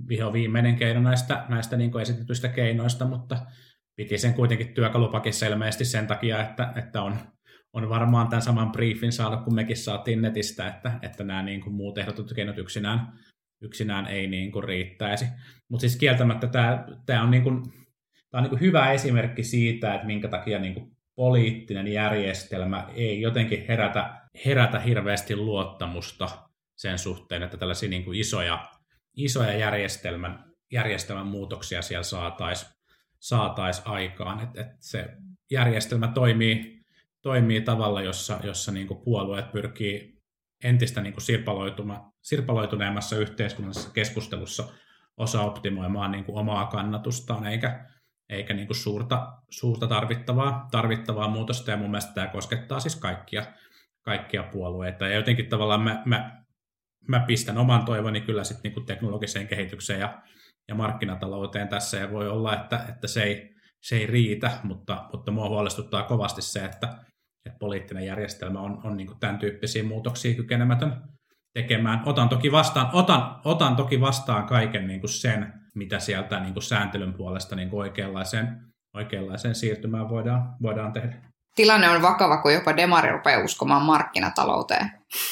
viho 0.07 0.33
viimeinen 0.33 0.75
keino 0.75 1.01
näistä, 1.01 1.45
näistä 1.49 1.77
niin 1.77 1.91
kuin 1.91 2.01
esitetyistä 2.01 2.47
keinoista, 2.47 3.05
mutta 3.05 3.45
piti 3.95 4.17
sen 4.17 4.33
kuitenkin 4.33 4.73
työkalupakissa 4.73 5.45
ilmeisesti 5.45 5.85
sen 5.85 6.07
takia, 6.07 6.41
että, 6.41 6.73
että 6.75 7.01
on, 7.01 7.17
on 7.73 7.89
varmaan 7.89 8.27
tämän 8.27 8.41
saman 8.41 8.71
briefin 8.71 9.11
saada, 9.11 9.37
kun 9.37 9.55
mekin 9.55 9.77
saatiin 9.77 10.21
netistä, 10.21 10.67
että, 10.67 10.99
että 11.01 11.23
nämä 11.23 11.43
niin 11.43 11.61
kuin 11.61 11.73
muut 11.73 11.97
ehdotut 11.97 12.33
keinot 12.33 12.57
yksinään 12.57 13.13
yksinään 13.63 14.07
ei 14.07 14.27
niin 14.27 14.51
kuin 14.51 14.63
riittäisi. 14.63 15.25
Mutta 15.69 15.81
siis 15.81 15.95
kieltämättä 15.95 16.47
tämä, 16.47 16.85
tämä 17.05 17.23
on, 17.23 17.31
niin 17.31 17.43
kuin, 17.43 17.63
tämä 18.29 18.39
on 18.39 18.43
niin 18.43 18.49
kuin 18.49 18.61
hyvä 18.61 18.91
esimerkki 18.91 19.43
siitä, 19.43 19.93
että 19.93 20.07
minkä 20.07 20.27
takia 20.27 20.59
niin 20.59 20.73
kuin 20.73 20.91
poliittinen 21.15 21.87
järjestelmä 21.87 22.87
ei 22.95 23.21
jotenkin 23.21 23.65
herätä, 23.67 24.21
herätä 24.45 24.79
hirveästi 24.79 25.35
luottamusta 25.35 26.29
sen 26.75 26.99
suhteen, 26.99 27.43
että 27.43 27.57
tällaisia 27.57 27.89
niin 27.89 28.03
kuin 28.03 28.19
isoja, 28.19 28.71
isoja 29.15 29.57
järjestelmän, 29.57 30.43
järjestelmän 30.71 31.27
muutoksia 31.27 31.81
siellä 31.81 32.03
saataisiin 32.03 32.71
saatais 33.19 33.81
aikaan. 33.85 34.39
Että 34.39 34.61
et 34.61 34.67
se 34.79 35.05
järjestelmä 35.51 36.07
toimii, 36.07 36.83
toimii 37.21 37.61
tavalla, 37.61 38.01
jossa, 38.01 38.39
jossa 38.43 38.71
niin 38.71 38.87
kuin 38.87 38.99
puolueet 39.03 39.51
pyrkii 39.51 40.13
entistä 40.63 41.01
niin 41.01 41.13
kuin 41.13 41.23
sirpaloituneemmassa 42.21 43.17
yhteiskunnallisessa 43.17 43.93
keskustelussa 43.93 44.73
osa 45.17 45.41
optimoimaan 45.41 46.11
niin 46.11 46.23
kuin 46.25 46.37
omaa 46.37 46.65
kannatustaan, 46.65 47.45
eikä, 47.47 47.89
eikä 48.29 48.53
niin 48.53 48.67
kuin 48.67 48.77
suurta, 48.77 49.33
suurta 49.49 49.87
tarvittavaa, 49.87 50.67
tarvittavaa 50.71 51.27
muutosta, 51.27 51.71
ja 51.71 51.77
mun 51.77 51.91
mielestä 51.91 52.13
tämä 52.13 52.27
koskettaa 52.27 52.79
siis 52.79 52.95
kaikkia, 52.95 53.45
kaikkia 54.01 54.43
puolueita, 54.43 55.07
ja 55.07 55.15
jotenkin 55.15 55.49
tavallaan 55.49 55.81
mä, 55.81 56.03
mä, 56.05 56.42
mä 57.07 57.19
pistän 57.19 57.57
oman 57.57 57.85
toivoni 57.85 58.21
kyllä 58.21 58.43
sitten 58.43 58.71
niin 58.71 58.85
teknologiseen 58.85 59.47
kehitykseen 59.47 59.99
ja, 59.99 60.21
ja 60.67 60.75
markkinatalouteen 60.75 61.67
tässä, 61.67 61.97
ja 61.97 62.11
voi 62.11 62.29
olla, 62.29 62.53
että, 62.53 62.85
että 62.89 63.07
se, 63.07 63.23
ei, 63.23 63.55
se 63.81 63.95
ei 63.95 64.07
riitä, 64.07 64.51
mutta, 64.63 65.09
mutta 65.11 65.31
mua 65.31 65.49
huolestuttaa 65.49 66.03
kovasti 66.03 66.41
se, 66.41 66.65
että, 66.65 66.87
että 67.45 67.59
poliittinen 67.59 68.05
järjestelmä 68.05 68.59
on, 68.59 68.81
on 68.83 68.97
niin 68.97 69.19
tämän 69.19 69.39
tyyppisiä 69.39 69.83
muutoksia 69.83 70.35
kykenemätön 70.35 71.01
tekemään. 71.53 72.01
Otan 72.05 72.29
toki 72.29 72.51
vastaan, 72.51 72.89
otan, 72.93 73.39
otan 73.45 73.75
toki 73.75 74.01
vastaan 74.01 74.45
kaiken 74.45 74.87
niin 74.87 74.99
kuin 74.99 75.09
sen, 75.09 75.53
mitä 75.75 75.99
sieltä 75.99 76.39
niin 76.39 76.53
kuin 76.53 76.63
sääntelyn 76.63 77.13
puolesta 77.13 77.55
niin 77.55 77.69
oikeanlaiseen, 77.71 78.61
oikeanlaiseen 78.93 79.55
siirtymään 79.55 80.09
voidaan, 80.09 80.55
voidaan 80.61 80.93
tehdä 80.93 81.33
tilanne 81.55 81.89
on 81.89 82.01
vakava, 82.01 82.37
kun 82.37 82.53
jopa 82.53 82.77
Demari 82.77 83.11
rupeaa 83.11 83.43
uskomaan 83.43 83.81
markkinatalouteen. 83.81 84.91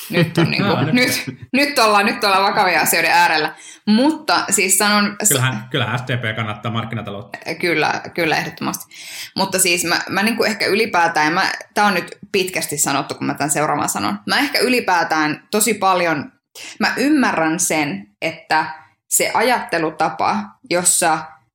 Nyt, 0.10 0.38
on 0.38 0.52
niin 0.52 0.64
kuin, 0.64 0.96
nyt, 0.96 1.24
nyt, 1.54 1.80
ollaan, 1.80 2.06
nyt 2.06 2.24
ollaan 2.24 2.44
vakavia 2.44 2.82
asioiden 2.82 3.12
äärellä. 3.12 3.56
Mutta 3.88 4.46
siis 4.50 4.78
sanon... 4.78 5.18
Kyllähän, 5.28 5.68
kyllähän 5.70 6.00
STP 6.00 6.36
kannattaa 6.36 6.72
markkinataloutta. 6.72 7.38
Kyllä, 7.60 8.02
kyllä 8.14 8.36
ehdottomasti. 8.36 8.96
Mutta 9.36 9.60
siis 9.60 9.84
mä, 9.84 10.00
mä 10.10 10.24
niin 10.24 10.38
kuin 10.38 10.50
ehkä 10.50 10.66
ylipäätään, 10.66 11.34
ja 11.34 11.42
tämä 11.74 11.88
on 11.88 11.94
nyt 11.94 12.18
pitkästi 12.32 12.78
sanottu, 12.78 13.16
kun 13.16 13.28
mä 13.28 13.34
tämän 13.34 13.50
seuraavan 13.50 13.90
sanon. 13.90 14.20
Mä 14.28 14.38
ehkä 14.38 14.60
ylipäätään 14.60 15.48
tosi 15.52 15.74
paljon, 15.74 16.32
mä 16.80 16.94
ymmärrän 16.98 17.60
sen, 17.60 18.08
että 18.22 18.66
se 19.10 19.32
ajattelutapa, 19.34 20.38
jossa 20.70 21.14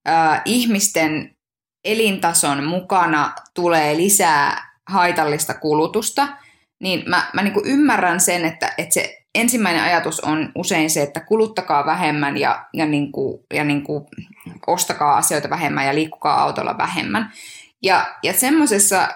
äh, 0.09 0.42
ihmisten 0.45 1.37
elintason 1.85 2.64
mukana 2.64 3.33
tulee 3.54 3.97
lisää 3.97 4.76
haitallista 4.88 5.54
kulutusta, 5.54 6.28
niin 6.80 7.02
mä, 7.06 7.30
mä 7.33 7.42
niin 7.42 7.54
ymmärrän 7.64 8.21
sen, 8.21 8.45
että, 8.45 8.75
että 8.78 8.95
se 8.95 9.18
ensimmäinen 9.35 9.83
ajatus 9.83 10.21
on 10.21 10.52
usein 10.54 10.90
se, 10.90 11.02
että 11.02 11.21
kuluttakaa 11.21 11.87
vähemmän 11.87 12.37
ja, 12.37 12.66
ja, 12.73 12.87
niin 12.87 13.12
kuin, 13.12 13.40
ja 13.54 13.64
niin 13.64 13.83
kuin 13.83 14.04
ostakaa 14.66 15.16
asioita 15.16 15.50
vähemmän 15.50 15.87
ja 15.87 15.95
liikkukaa 15.95 16.42
autolla 16.42 16.78
vähemmän. 16.78 17.33
Ja, 17.83 18.06
ja 18.23 18.33
semmoisessa 18.33 19.09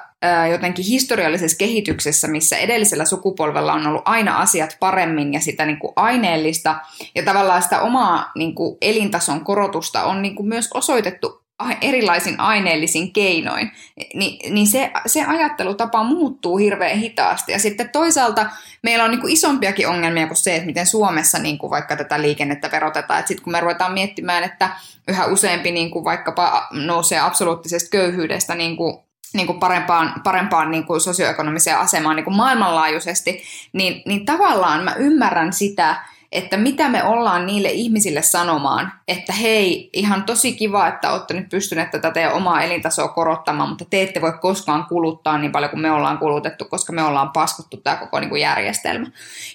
jotenkin 0.50 0.84
historiallisessa 0.84 1.58
kehityksessä, 1.58 2.28
missä 2.28 2.56
edellisellä 2.56 3.04
sukupolvella 3.04 3.72
on 3.72 3.86
ollut 3.86 4.02
aina 4.04 4.36
asiat 4.36 4.76
paremmin 4.80 5.32
ja 5.32 5.40
sitä 5.40 5.66
niin 5.66 5.78
kuin 5.78 5.92
aineellista 5.96 6.80
ja 7.14 7.22
tavallaan 7.22 7.62
sitä 7.62 7.80
omaa 7.80 8.32
niin 8.34 8.54
kuin 8.54 8.76
elintason 8.80 9.44
korotusta 9.44 10.04
on 10.04 10.22
niin 10.22 10.34
kuin 10.34 10.48
myös 10.48 10.68
osoitettu 10.74 11.39
erilaisin 11.80 12.40
aineellisin 12.40 13.12
keinoin, 13.12 13.72
niin, 14.14 14.54
niin 14.54 14.66
se, 14.66 14.90
se 15.06 15.24
ajattelutapa 15.24 16.02
muuttuu 16.02 16.56
hirveän 16.56 16.98
hitaasti. 16.98 17.52
Ja 17.52 17.58
sitten 17.58 17.88
toisaalta 17.88 18.50
meillä 18.82 19.04
on 19.04 19.10
niin 19.10 19.20
kuin 19.20 19.32
isompiakin 19.32 19.88
ongelmia 19.88 20.26
kuin 20.26 20.36
se, 20.36 20.54
että 20.54 20.66
miten 20.66 20.86
Suomessa 20.86 21.38
niin 21.38 21.58
kuin 21.58 21.70
vaikka 21.70 21.96
tätä 21.96 22.22
liikennettä 22.22 22.70
verotetaan. 22.70 23.26
Sitten 23.26 23.44
kun 23.44 23.52
me 23.52 23.60
ruvetaan 23.60 23.92
miettimään, 23.92 24.44
että 24.44 24.70
yhä 25.08 25.26
useampi 25.26 25.70
niin 25.70 25.90
kuin 25.90 26.04
vaikkapa 26.04 26.68
nousee 26.70 27.20
absoluuttisesta 27.20 27.90
köyhyydestä 27.90 28.54
niin 28.54 28.76
kuin 28.76 28.98
niin 29.34 29.46
kuin 29.46 29.60
parempaan, 29.60 30.20
parempaan 30.24 30.70
niin 30.70 30.86
kuin 30.86 31.00
sosioekonomiseen 31.00 31.78
asemaan 31.78 32.16
niin 32.16 32.24
kuin 32.24 32.36
maailmanlaajuisesti, 32.36 33.42
niin, 33.72 34.02
niin 34.06 34.26
tavallaan 34.26 34.84
mä 34.84 34.94
ymmärrän 34.94 35.52
sitä, 35.52 35.96
että 36.32 36.56
mitä 36.56 36.88
me 36.88 37.04
ollaan 37.04 37.46
niille 37.46 37.68
ihmisille 37.68 38.22
sanomaan, 38.22 38.92
että 39.08 39.32
hei, 39.32 39.90
ihan 39.92 40.22
tosi 40.24 40.52
kiva, 40.52 40.88
että 40.88 41.12
olette 41.12 41.34
nyt 41.34 41.48
pystyneet 41.48 41.90
tätä 41.90 42.10
teidän 42.10 42.32
omaa 42.32 42.62
elintasoa 42.62 43.08
korottamaan, 43.08 43.68
mutta 43.68 43.84
te 43.84 44.02
ette 44.02 44.20
voi 44.20 44.32
koskaan 44.40 44.84
kuluttaa 44.84 45.38
niin 45.38 45.52
paljon 45.52 45.70
kuin 45.70 45.80
me 45.80 45.90
ollaan 45.90 46.18
kulutettu, 46.18 46.64
koska 46.64 46.92
me 46.92 47.02
ollaan 47.02 47.30
paskuttu 47.30 47.76
tämä 47.76 47.96
koko 47.96 48.20
niin 48.20 48.30
kuin 48.30 48.42
järjestelmä. 48.42 49.06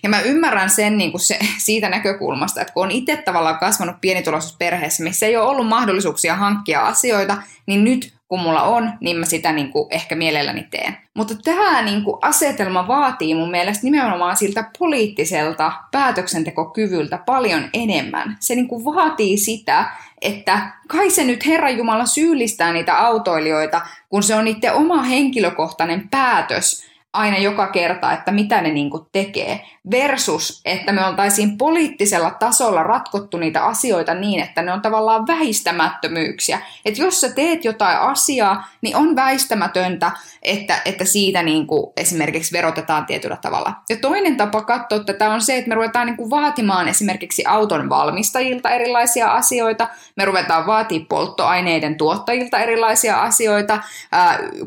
Ja 0.03 0.09
mä 0.09 0.21
ymmärrän 0.21 0.69
sen 0.69 0.97
niin 0.97 1.11
kuin 1.11 1.21
se, 1.21 1.39
siitä 1.65 1.89
näkökulmasta, 1.89 2.61
että 2.61 2.73
kun 2.73 2.83
on 2.83 2.91
itse 2.91 3.17
tavallaan 3.17 3.59
kasvanut 3.59 4.01
pienituloisessa 4.01 4.55
perheessä, 4.59 5.03
missä 5.03 5.25
ei 5.25 5.37
ole 5.37 5.47
ollut 5.49 5.67
mahdollisuuksia 5.67 6.35
hankkia 6.35 6.81
asioita, 6.81 7.37
niin 7.65 7.83
nyt 7.83 8.14
kun 8.27 8.39
mulla 8.39 8.63
on, 8.63 8.91
niin 8.99 9.17
mä 9.17 9.25
sitä 9.25 9.51
niin 9.51 9.71
kuin 9.71 9.87
ehkä 9.89 10.15
mielelläni 10.15 10.67
teen. 10.71 10.97
Mutta 11.13 11.35
tämä 11.43 11.81
niin 11.81 12.03
kuin 12.03 12.17
asetelma 12.21 12.87
vaatii 12.87 13.35
mun 13.35 13.51
mielestä 13.51 13.83
nimenomaan 13.83 14.37
siltä 14.37 14.69
poliittiselta 14.79 15.71
päätöksentekokyvyltä 15.91 17.17
paljon 17.25 17.69
enemmän. 17.73 18.37
Se 18.39 18.55
niin 18.55 18.67
kuin 18.67 18.85
vaatii 18.85 19.37
sitä, 19.37 19.85
että 20.21 20.71
kai 20.87 21.09
se 21.09 21.23
nyt 21.23 21.45
Herra 21.45 21.69
Jumala 21.69 22.05
syyllistää 22.05 22.73
niitä 22.73 22.97
autoilijoita, 22.97 23.81
kun 24.09 24.23
se 24.23 24.35
on 24.35 24.45
niiden 24.45 24.73
oma 24.73 25.03
henkilökohtainen 25.03 26.09
päätös 26.09 26.94
aina 27.15 27.37
joka 27.37 27.67
kerta, 27.67 28.13
että 28.13 28.31
mitä 28.31 28.61
ne 28.61 28.69
niin 28.69 28.91
tekee, 29.11 29.65
versus, 29.91 30.61
että 30.65 30.91
me 30.91 31.05
oltaisiin 31.05 31.57
poliittisella 31.57 32.31
tasolla 32.31 32.83
ratkottu 32.83 33.37
niitä 33.37 33.65
asioita 33.65 34.13
niin, 34.13 34.39
että 34.39 34.61
ne 34.61 34.73
on 34.73 34.81
tavallaan 34.81 35.27
väistämättömyyksiä. 35.27 36.59
Että 36.85 37.01
jos 37.01 37.21
sä 37.21 37.29
teet 37.29 37.65
jotain 37.65 37.97
asiaa, 37.97 38.67
niin 38.81 38.95
on 38.95 39.15
väistämätöntä, 39.15 40.11
että, 40.41 40.81
että 40.85 41.05
siitä 41.05 41.43
niin 41.43 41.67
esimerkiksi 41.97 42.53
verotetaan 42.53 43.05
tietyllä 43.05 43.37
tavalla. 43.41 43.73
Ja 43.89 43.97
toinen 43.97 44.37
tapa 44.37 44.61
katsoa 44.61 44.99
tätä 44.99 45.29
on 45.29 45.41
se, 45.41 45.57
että 45.57 45.69
me 45.69 45.75
ruvetaan 45.75 46.07
niin 46.07 46.29
vaatimaan 46.29 46.87
esimerkiksi 46.87 47.45
auton 47.45 47.89
valmistajilta 47.89 48.69
erilaisia 48.69 49.31
asioita, 49.31 49.87
me 50.15 50.25
ruvetaan 50.25 50.67
vaatimaan 50.67 51.07
polttoaineiden 51.07 51.97
tuottajilta 51.97 52.59
erilaisia 52.59 53.21
asioita, 53.21 53.79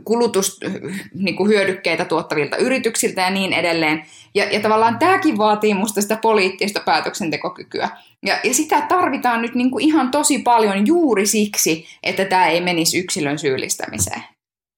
kulutushyödykkeitä 0.04 2.02
niin 2.02 2.08
tuottavilta 2.38 2.56
yrityksiltä 2.56 3.20
ja 3.20 3.30
niin 3.30 3.52
edelleen. 3.52 4.02
Ja, 4.34 4.44
ja 4.44 4.60
tavallaan 4.60 4.98
tämäkin 4.98 5.38
vaatii 5.38 5.74
musta 5.74 6.02
sitä 6.02 6.18
poliittista 6.22 6.80
päätöksentekokykyä. 6.84 7.88
Ja, 8.26 8.38
ja 8.44 8.54
sitä 8.54 8.80
tarvitaan 8.80 9.42
nyt 9.42 9.54
niin 9.54 9.70
kuin 9.70 9.84
ihan 9.84 10.10
tosi 10.10 10.38
paljon 10.38 10.86
juuri 10.86 11.26
siksi, 11.26 11.86
että 12.02 12.24
tämä 12.24 12.46
ei 12.46 12.60
menisi 12.60 12.98
yksilön 12.98 13.38
syyllistämiseen. 13.38 14.22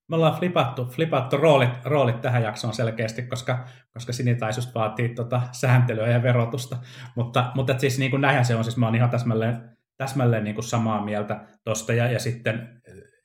Me 0.08 0.16
ollaan 0.16 0.38
flipattu, 0.38 0.84
flipattu 0.84 1.36
roolit, 1.36 1.70
roolit 1.84 2.20
tähän 2.20 2.42
jaksoon 2.42 2.74
selkeästi, 2.74 3.22
koska, 3.22 3.64
koska 3.94 4.12
sinitaisuus 4.12 4.74
vaatii 4.74 5.08
tota 5.08 5.42
sääntelyä 5.52 6.08
ja 6.08 6.22
verotusta. 6.22 6.76
Mutta, 7.16 7.52
mutta 7.54 7.78
siis 7.78 7.98
niin 7.98 8.10
kuin 8.10 8.20
näinhän 8.20 8.44
se 8.44 8.56
on, 8.56 8.64
siis 8.64 8.76
mä 8.76 8.86
oon 8.86 8.94
ihan 8.94 9.10
täsmälleen, 9.10 9.56
täsmälleen 9.96 10.44
niin 10.44 10.54
kuin 10.54 10.64
samaa 10.64 11.04
mieltä 11.04 11.40
tuosta. 11.64 11.92
Ja, 11.92 12.12
ja 12.12 12.18
sitten 12.18 12.80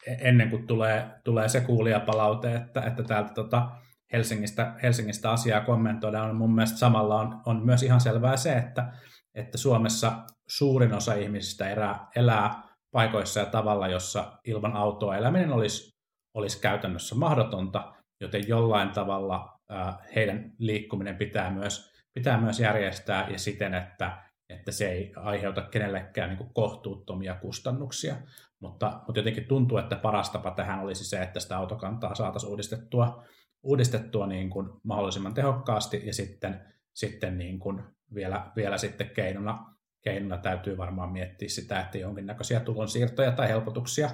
ennen 0.08 0.50
kuin 0.50 0.68
tulee, 0.68 1.06
tulee 1.24 1.50
se 1.50 1.62
kuulijapalaute, 1.62 2.56
että, 2.56 2.82
että 2.82 3.04
täältä 3.04 3.34
tota, 3.34 3.68
Helsingistä, 4.16 4.74
Helsingistä 4.84 5.32
asiaa 5.32 5.62
kommentoidaan, 5.62 6.36
mun 6.36 6.56
mielestä 6.56 6.78
samalla 6.78 7.20
on, 7.20 7.42
on 7.46 7.66
myös 7.66 7.84
ihan 7.84 8.02
selvää 8.02 8.38
se, 8.38 8.54
että, 8.54 8.94
että 9.34 9.58
Suomessa 9.58 10.12
suurin 10.48 10.94
osa 10.94 11.14
ihmisistä 11.14 11.70
elää, 11.70 12.08
elää 12.16 12.64
paikoissa 12.92 13.40
ja 13.40 13.46
tavalla, 13.46 13.88
jossa 13.88 14.40
ilman 14.46 14.76
autoa 14.76 15.18
eläminen 15.18 15.52
olisi, 15.52 15.98
olisi 16.34 16.62
käytännössä 16.62 17.16
mahdotonta, 17.16 17.94
joten 18.22 18.48
jollain 18.48 18.90
tavalla 18.90 19.60
ää, 19.70 19.98
heidän 20.16 20.52
liikkuminen 20.58 21.16
pitää 21.16 21.52
myös, 21.52 21.92
pitää 22.14 22.42
myös 22.42 22.60
järjestää 22.60 23.30
ja 23.30 23.40
siten, 23.40 23.74
että, 23.74 24.18
että 24.50 24.72
se 24.72 24.92
ei 24.92 25.14
aiheuta 25.16 25.62
kenellekään 25.62 26.30
niin 26.30 26.50
kohtuuttomia 26.54 27.36
kustannuksia. 27.36 28.16
Mutta, 28.60 29.02
mutta 29.08 29.20
jotenkin 29.20 29.48
tuntuu, 29.48 29.78
että 29.78 29.96
paras 29.96 30.30
tapa 30.30 30.52
tähän 30.52 30.80
olisi 30.80 31.06
se, 31.06 31.22
että 31.22 31.40
sitä 31.40 31.58
autokantaa 31.58 32.16
saataisiin 32.16 32.50
uudistettua 32.50 33.24
uudistettua 33.66 34.28
niin 34.28 34.50
kuin 34.50 34.70
mahdollisimman 34.84 35.34
tehokkaasti 35.34 36.02
ja 36.06 36.14
sitten, 36.14 36.60
sitten 36.94 37.38
niin 37.38 37.60
kuin 37.60 37.82
vielä, 38.16 38.52
vielä 38.56 38.78
sitten 38.78 39.10
keinona, 39.10 39.66
keinona 40.04 40.38
täytyy 40.38 40.78
varmaan 40.78 41.12
miettiä 41.12 41.50
sitä, 41.50 41.80
että 41.80 41.98
jonkinnäköisiä 41.98 42.60
tulonsiirtoja 42.60 43.32
tai 43.32 43.48
helpotuksia, 43.48 44.10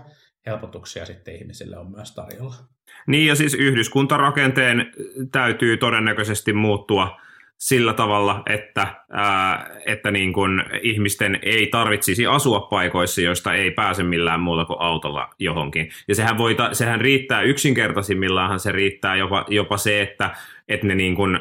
helpotuksia 0.46 1.06
sitten 1.06 1.36
ihmisille 1.36 1.78
on 1.78 1.92
myös 1.92 2.16
tarjolla. 2.16 2.56
Niin 3.08 3.28
ja 3.28 3.36
siis 3.36 3.54
yhdyskuntarakenteen 3.54 4.92
täytyy 5.32 5.78
todennäköisesti 5.78 6.54
muuttua 6.54 7.18
sillä 7.62 7.94
tavalla, 7.94 8.44
että, 8.46 8.88
ää, 9.12 9.70
että 9.86 10.12
niin 10.12 10.34
kun 10.34 10.64
ihmisten 10.82 11.40
ei 11.42 11.68
tarvitsisi 11.68 12.28
asua 12.28 12.60
paikoissa, 12.60 13.22
joista 13.22 13.54
ei 13.54 13.72
pääse 13.72 14.04
millään 14.04 14.40
muulla 14.40 14.66
kuin 14.66 14.82
autolla 14.82 15.30
johonkin. 15.40 15.90
Ja 16.08 16.16
sehän, 16.16 16.38
voi, 16.38 16.56
sehän 16.72 17.02
riittää 17.02 17.42
yksinkertaisimmillaan, 17.42 18.60
se 18.60 18.72
riittää 18.72 19.16
jopa, 19.16 19.46
jopa 19.50 19.78
se, 19.78 20.02
että 20.02 20.30
että 20.74 20.88
ne 20.88 20.96
niin 20.96 21.16
kuin, 21.16 21.40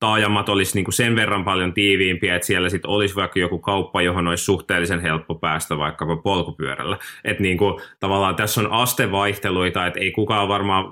taajamat 0.00 0.48
olisi 0.48 0.74
niin 0.74 0.84
kuin 0.84 0.94
sen 0.94 1.16
verran 1.16 1.44
paljon 1.44 1.74
tiiviimpiä, 1.74 2.36
että 2.36 2.46
siellä 2.46 2.68
sitten 2.68 2.90
olisi 2.90 3.16
vaikka 3.16 3.40
joku 3.40 3.58
kauppa, 3.58 4.02
johon 4.02 4.28
olisi 4.28 4.44
suhteellisen 4.44 5.00
helppo 5.00 5.34
päästä 5.34 5.78
vaikkapa 5.78 6.16
polkupyörällä. 6.16 6.98
Että 7.24 7.42
niin 7.42 7.58
kuin, 7.58 7.82
tavallaan 8.00 8.36
tässä 8.36 8.60
on 8.60 8.72
astevaihteluita, 8.72 9.86
että 9.86 10.00
ei 10.00 10.10
kukaan 10.10 10.48
varmaan 10.48 10.84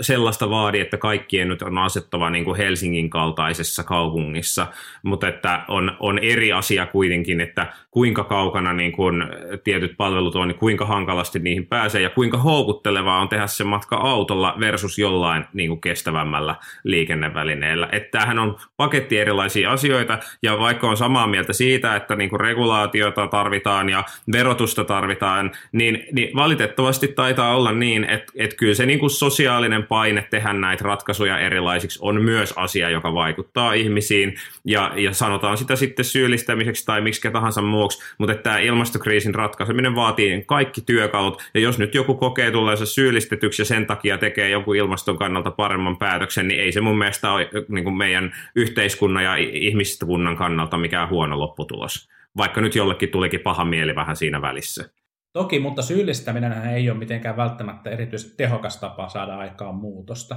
sellaista 0.00 0.50
vaadi, 0.50 0.80
että 0.80 0.96
kaikkien 0.96 1.48
nyt 1.48 1.62
on 1.62 1.78
asettava 1.78 2.30
niin 2.30 2.44
kuin 2.44 2.56
Helsingin 2.56 3.10
kaltaisessa 3.10 3.84
kaupungissa, 3.84 4.66
mutta 5.02 5.28
että 5.28 5.64
on, 5.68 5.96
on 6.00 6.18
eri 6.18 6.52
asia 6.52 6.86
kuitenkin, 6.86 7.40
että 7.40 7.66
kuinka 7.94 8.24
kaukana 8.24 8.72
niin 8.72 8.92
kuin 8.92 9.24
tietyt 9.64 9.96
palvelut 9.96 10.36
on, 10.36 10.48
niin 10.48 10.58
kuinka 10.58 10.86
hankalasti 10.86 11.38
niihin 11.38 11.66
pääsee 11.66 12.02
ja 12.02 12.10
kuinka 12.10 12.38
houkuttelevaa 12.38 13.20
on 13.20 13.28
tehdä 13.28 13.46
se 13.46 13.64
matka 13.64 13.96
autolla 13.96 14.54
versus 14.60 14.98
jollain 14.98 15.44
niin 15.52 15.68
kuin 15.68 15.80
kestävämmällä 15.80 16.54
liikennevälineellä. 16.84 17.88
Että 17.92 18.18
tämähän 18.18 18.38
on 18.38 18.56
paketti 18.76 19.18
erilaisia 19.18 19.70
asioita, 19.70 20.18
ja 20.42 20.58
vaikka 20.58 20.88
on 20.88 20.96
samaa 20.96 21.26
mieltä 21.26 21.52
siitä, 21.52 21.96
että 21.96 22.16
niin 22.16 22.30
kuin 22.30 22.40
regulaatiota 22.40 23.26
tarvitaan 23.26 23.88
ja 23.88 24.04
verotusta 24.32 24.84
tarvitaan, 24.84 25.52
niin, 25.72 26.06
niin 26.12 26.36
valitettavasti 26.36 27.08
taitaa 27.08 27.56
olla 27.56 27.72
niin, 27.72 28.04
että, 28.04 28.32
että 28.36 28.56
kyllä 28.56 28.74
se 28.74 28.86
niin 28.86 28.98
kuin 28.98 29.10
sosiaalinen 29.10 29.86
paine 29.86 30.26
tehdä 30.30 30.52
näitä 30.52 30.84
ratkaisuja 30.84 31.38
erilaisiksi 31.38 31.98
on 32.02 32.22
myös 32.22 32.52
asia, 32.56 32.90
joka 32.90 33.14
vaikuttaa 33.14 33.72
ihmisiin, 33.72 34.34
ja, 34.64 34.92
ja 34.96 35.12
sanotaan 35.12 35.58
sitä 35.58 35.76
sitten 35.76 36.04
syyllistämiseksi 36.04 36.86
tai 36.86 37.00
miksi 37.00 37.30
tahansa 37.30 37.62
muuksi, 37.84 38.02
mutta 38.18 38.32
että 38.32 38.42
tämä 38.42 38.58
ilmastokriisin 38.58 39.34
ratkaiseminen 39.34 39.94
vaatii 39.94 40.44
kaikki 40.46 40.80
työkalut, 40.80 41.42
ja 41.54 41.60
jos 41.60 41.78
nyt 41.78 41.94
joku 41.94 42.14
kokee 42.14 42.50
tulleensa 42.50 42.86
syyllistetyksi 42.86 43.62
ja 43.62 43.66
sen 43.66 43.86
takia 43.86 44.18
tekee 44.18 44.50
joku 44.50 44.72
ilmaston 44.72 45.18
kannalta 45.18 45.50
paremman 45.50 45.98
päätöksen, 45.98 46.48
niin 46.48 46.60
ei 46.60 46.72
se 46.72 46.80
mun 46.80 46.98
mielestä 46.98 47.32
ole 47.32 47.50
niin 47.68 47.84
kuin 47.84 47.96
meidän 47.96 48.32
yhteiskunnan 48.56 49.24
ja 49.24 49.36
ihmiskunnan 49.36 50.36
kannalta 50.36 50.78
mikään 50.78 51.08
huono 51.08 51.38
lopputulos. 51.38 52.08
Vaikka 52.36 52.60
nyt 52.60 52.74
jollekin 52.74 53.08
tulikin 53.08 53.40
paha 53.40 53.64
mieli 53.64 53.94
vähän 53.94 54.16
siinä 54.16 54.42
välissä. 54.42 54.90
Toki, 55.32 55.58
mutta 55.58 55.82
syyllistäminen 55.82 56.52
ei 56.52 56.90
ole 56.90 56.98
mitenkään 56.98 57.36
välttämättä 57.36 57.90
erityisesti 57.90 58.36
tehokas 58.36 58.80
tapa 58.80 59.08
saada 59.08 59.38
aikaan 59.38 59.74
muutosta. 59.74 60.36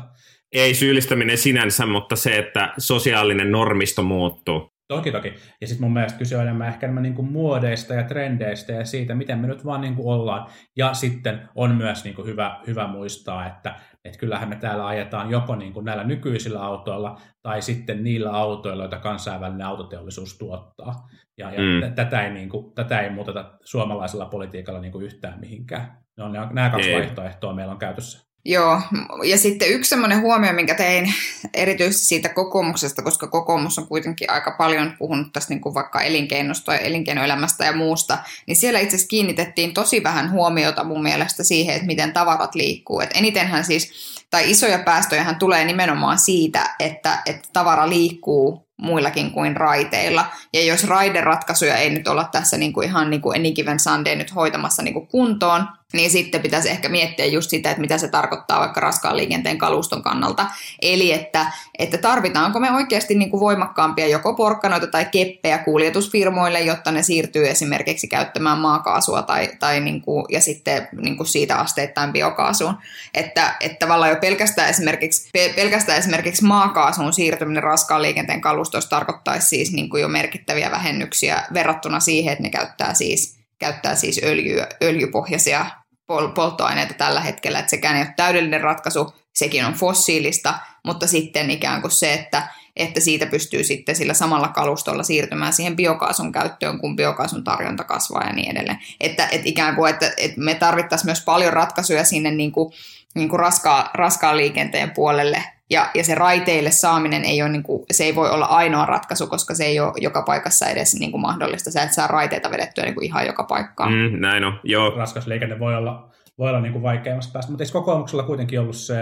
Ei 0.52 0.74
syyllistäminen 0.74 1.38
sinänsä, 1.38 1.86
mutta 1.86 2.16
se, 2.16 2.38
että 2.38 2.74
sosiaalinen 2.78 3.52
normisto 3.52 4.04
muuttuu. 4.04 4.77
Toki, 4.88 5.12
toki. 5.12 5.34
Ja 5.62 5.68
sitten 5.68 5.86
mun 5.86 5.94
mielestä 5.94 6.18
kyse 6.18 6.36
on 6.36 6.42
enemmän 6.42 6.68
ehkä 6.68 6.86
enemmän 6.86 7.04
niin 7.04 7.16
kuin 7.16 7.32
muodeista 7.32 7.94
ja 7.94 8.04
trendeistä 8.04 8.74
ja 8.74 8.86
siitä, 8.86 9.16
miten 9.16 9.40
me 9.40 9.48
nyt 9.48 9.66
vaan 9.66 9.82
niin 9.82 9.96
kuin 9.96 10.08
ollaan. 10.08 10.48
Ja 10.78 10.94
sitten 10.94 11.50
on 11.56 11.76
myös 11.76 12.04
niin 12.04 12.16
kuin 12.16 12.28
hyvä, 12.28 12.60
hyvä 12.68 12.88
muistaa, 12.88 13.48
että, 13.48 13.76
että 14.06 14.20
kyllähän 14.20 14.50
me 14.50 14.56
täällä 14.56 14.88
ajetaan 14.88 15.30
joko 15.30 15.56
niin 15.56 15.74
kuin 15.74 15.86
näillä 15.86 16.04
nykyisillä 16.04 16.64
autoilla 16.64 17.22
tai 17.42 17.62
sitten 17.62 18.04
niillä 18.04 18.32
autoilla, 18.32 18.84
joita 18.84 19.00
kansainvälinen 19.00 19.68
autoteollisuus 19.68 20.38
tuottaa. 20.38 21.10
Ja, 21.38 21.52
ja 21.52 21.60
mm. 21.60 21.94
tätä, 21.96 22.22
ei 22.22 22.34
niin 22.34 22.50
kuin, 22.50 22.74
tätä 22.76 23.00
ei 23.00 23.10
muuteta 23.10 23.58
suomalaisella 23.64 24.26
politiikalla 24.26 24.80
niin 24.80 24.92
kuin 24.92 25.06
yhtään 25.06 25.40
mihinkään. 25.40 25.98
Ne 26.18 26.24
on, 26.24 26.32
nämä 26.32 26.70
kaksi 26.70 26.90
ei. 26.90 26.96
vaihtoehtoa 26.96 27.54
meillä 27.54 27.74
on 27.74 27.80
käytössä. 27.80 28.27
Joo, 28.50 28.82
ja 29.24 29.38
sitten 29.38 29.70
yksi 29.70 29.90
semmoinen 29.90 30.22
huomio, 30.22 30.54
minkä 30.54 30.76
tein 30.76 31.14
erityisesti 31.54 32.06
siitä 32.06 32.30
kokoomuksesta, 32.30 33.02
koska 33.02 33.28
kokoomus 33.28 33.80
on 33.80 33.88
kuitenkin 33.88 34.32
aika 34.32 34.52
paljon 34.52 34.94
puhunut 35.00 35.34
tästä 35.34 35.54
niin 35.54 35.62
kuin 35.62 35.76
vaikka 35.76 36.02
elinkeinosta 36.02 36.74
ja 36.74 36.80
elinkeinoelämästä 36.80 37.66
ja 37.66 37.76
muusta, 37.76 38.18
niin 38.46 38.56
siellä 38.56 38.80
itse 38.80 38.96
asiassa 38.96 39.10
kiinnitettiin 39.10 39.74
tosi 39.74 40.04
vähän 40.04 40.32
huomiota 40.32 40.84
mun 40.84 41.04
mielestä 41.04 41.44
siihen, 41.44 41.76
että 41.76 41.88
miten 41.88 42.14
tavarat 42.14 42.56
liikkuu. 42.56 43.00
Et 43.00 43.12
enitenhän 43.14 43.66
siis, 43.66 43.92
tai 44.30 44.52
isoja 44.52 44.80
päästöjä 44.80 45.36
tulee 45.40 45.66
nimenomaan 45.66 46.20
siitä, 46.20 46.76
että, 46.80 47.22
että 47.26 47.50
tavara 47.54 47.90
liikkuu 47.90 48.68
muillakin 48.78 49.32
kuin 49.32 49.58
raiteilla. 49.58 50.26
Ja 50.54 50.64
jos 50.64 50.84
raideratkaisuja 50.84 51.78
ei 51.78 51.90
nyt 51.90 52.08
olla 52.08 52.30
tässä 52.32 52.58
niin 52.58 52.74
kuin 52.74 52.88
ihan 52.88 53.10
niin 53.10 53.22
kuin 53.22 53.40
Any 53.40 53.52
Given 53.52 53.80
Sunday 53.80 54.16
nyt 54.16 54.36
hoitamassa 54.36 54.84
niin 54.84 54.94
kuin 54.94 55.08
kuntoon, 55.08 55.68
niin 55.94 56.12
sitten 56.12 56.42
pitäisi 56.42 56.70
ehkä 56.70 56.90
miettiä 56.90 57.26
just 57.26 57.50
sitä, 57.50 57.70
että 57.70 57.82
mitä 57.82 57.98
se 57.98 58.08
tarkoittaa 58.08 58.60
vaikka 58.60 58.80
raskaan 58.80 59.18
liikenteen 59.18 59.58
kaluston 59.58 60.04
kannalta. 60.04 60.46
Eli 60.82 61.12
että, 61.12 61.52
että 61.80 61.98
tarvitaanko 61.98 62.60
me 62.60 62.72
oikeasti 62.72 63.16
niin 63.16 63.32
kuin 63.32 63.42
voimakkaampia 63.42 64.08
joko 64.08 64.34
porkkanoita 64.34 64.88
tai 64.88 65.06
keppejä 65.06 65.58
kuljetusfirmoille, 65.58 66.62
jotta 66.62 66.92
ne 66.92 67.04
siirtyy 67.04 67.50
esimerkiksi 67.50 68.08
käyttämään 68.08 68.58
maakaasua 68.58 69.22
tai, 69.22 69.50
tai 69.60 69.80
niin 69.80 70.02
kuin, 70.02 70.26
ja 70.30 70.42
sitten 70.42 70.88
niin 71.02 71.18
kuin 71.18 71.28
siitä 71.28 71.56
asteittain 71.56 72.14
biokaasuun. 72.14 72.78
Että, 73.14 73.56
että 73.60 73.86
tavallaan 73.86 74.12
jo 74.12 74.18
pelkästään 74.18 74.70
esimerkiksi, 74.70 75.30
pelkästään 75.56 76.00
esimerkiksi 76.00 76.46
maakaasuun 76.46 77.14
siirtyminen 77.14 77.64
raskaan 77.64 78.02
liikenteen 78.02 78.42
kalustossa 78.42 78.90
tarkoittaisi 78.90 79.48
siis 79.48 79.72
niin 79.72 79.90
kuin 79.90 80.02
jo 80.02 80.08
merkittäviä 80.08 80.72
vähennyksiä 80.72 81.44
verrattuna 81.54 82.00
siihen, 82.00 82.32
että 82.32 82.44
ne 82.44 82.50
käyttää 82.50 82.94
siis 82.94 83.37
käyttää 83.60 83.96
siis 83.96 84.22
öljy, 84.24 84.64
öljypohjaisia 84.84 85.66
pol- 86.08 86.28
polttoaineita 86.28 86.94
tällä 86.94 87.22
hetkellä, 87.22 87.60
että 87.60 87.70
sekään 87.70 87.96
ei 87.96 88.02
ole 88.02 88.14
täydellinen 88.18 88.62
ratkaisu, 88.62 89.14
sekin 89.36 89.66
on 89.66 89.74
fossiilista, 89.74 90.54
mutta 90.86 91.08
sitten 91.08 91.52
ikään 91.52 91.82
kuin 91.82 91.92
se, 91.92 92.14
että, 92.14 92.48
että 92.76 93.00
siitä 93.00 93.26
pystyy 93.26 93.64
sitten 93.64 93.96
sillä 93.96 94.14
samalla 94.14 94.48
kalustolla 94.48 95.04
siirtymään 95.04 95.54
siihen 95.54 95.76
biokaasun 95.76 96.32
käyttöön, 96.32 96.80
kun 96.80 96.96
biokaasun 96.96 97.44
tarjonta 97.44 97.84
kasvaa 97.84 98.28
ja 98.28 98.34
niin 98.34 98.52
edelleen. 98.52 98.80
Että, 99.00 99.28
että 99.32 99.50
ikään 99.50 99.76
kuin, 99.76 99.94
että, 99.94 100.14
että 100.18 100.42
me 100.42 100.56
tarvittaisiin 100.56 101.08
myös 101.08 101.24
paljon 101.26 101.54
ratkaisuja 101.54 102.04
sinne 102.04 102.32
niin 102.32 102.52
kuin, 102.52 102.74
niin 103.16 103.30
kuin 103.30 103.40
raskaa, 103.40 103.90
raskaan 103.94 104.38
liikenteen 104.38 104.92
puolelle, 104.92 105.44
ja, 105.70 105.90
ja 105.94 106.04
se 106.04 106.16
raiteille 106.16 106.72
saaminen 106.72 107.26
ei 107.26 107.42
ole, 107.42 107.50
niin 107.50 107.64
kuin, 107.64 107.84
se 107.92 108.04
ei 108.04 108.16
voi 108.16 108.30
olla 108.30 108.46
ainoa 108.46 108.86
ratkaisu, 108.86 109.28
koska 109.28 109.56
se 109.56 109.66
ei 109.66 109.80
ole 109.80 109.94
joka 109.98 110.22
paikassa 110.22 110.68
edes 110.68 111.00
niin 111.00 111.12
kuin 111.12 111.22
mahdollista. 111.22 111.72
Sä 111.72 111.84
et 111.84 111.94
saa 111.94 112.08
raiteita 112.08 112.52
vedettyä 112.52 112.84
niin 112.84 112.96
kuin 112.96 113.06
ihan 113.06 113.26
joka 113.26 113.44
paikkaan. 113.44 113.94
Mm, 113.94 114.20
näin 114.20 114.44
on, 114.44 114.60
joo. 114.64 114.90
Raskas 114.90 115.28
liikenne 115.28 115.60
voi 115.60 115.76
olla, 115.76 116.10
voi 116.38 116.50
olla 116.50 116.62
niin 116.62 116.74
kuin 116.74 116.84
vaikeimmasta 116.84 117.34
päästä, 117.34 117.52
mutta 117.52 117.64
eikö 117.64 117.74
kokoomuksella 117.74 118.24
kuitenkin 118.24 118.60
ollut 118.60 118.76
se 118.76 118.96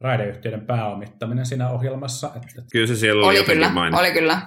raideyhtiöiden 0.00 0.66
pääomittaminen 0.66 1.46
siinä 1.46 1.70
ohjelmassa? 1.70 2.30
Että... 2.36 2.62
Kyllä 2.72 2.86
se 2.86 2.96
siellä 2.96 3.26
oli, 3.26 3.38
oli 3.38 3.46
kyllä, 3.46 3.72
oli 3.98 4.12
kyllä. 4.12 4.38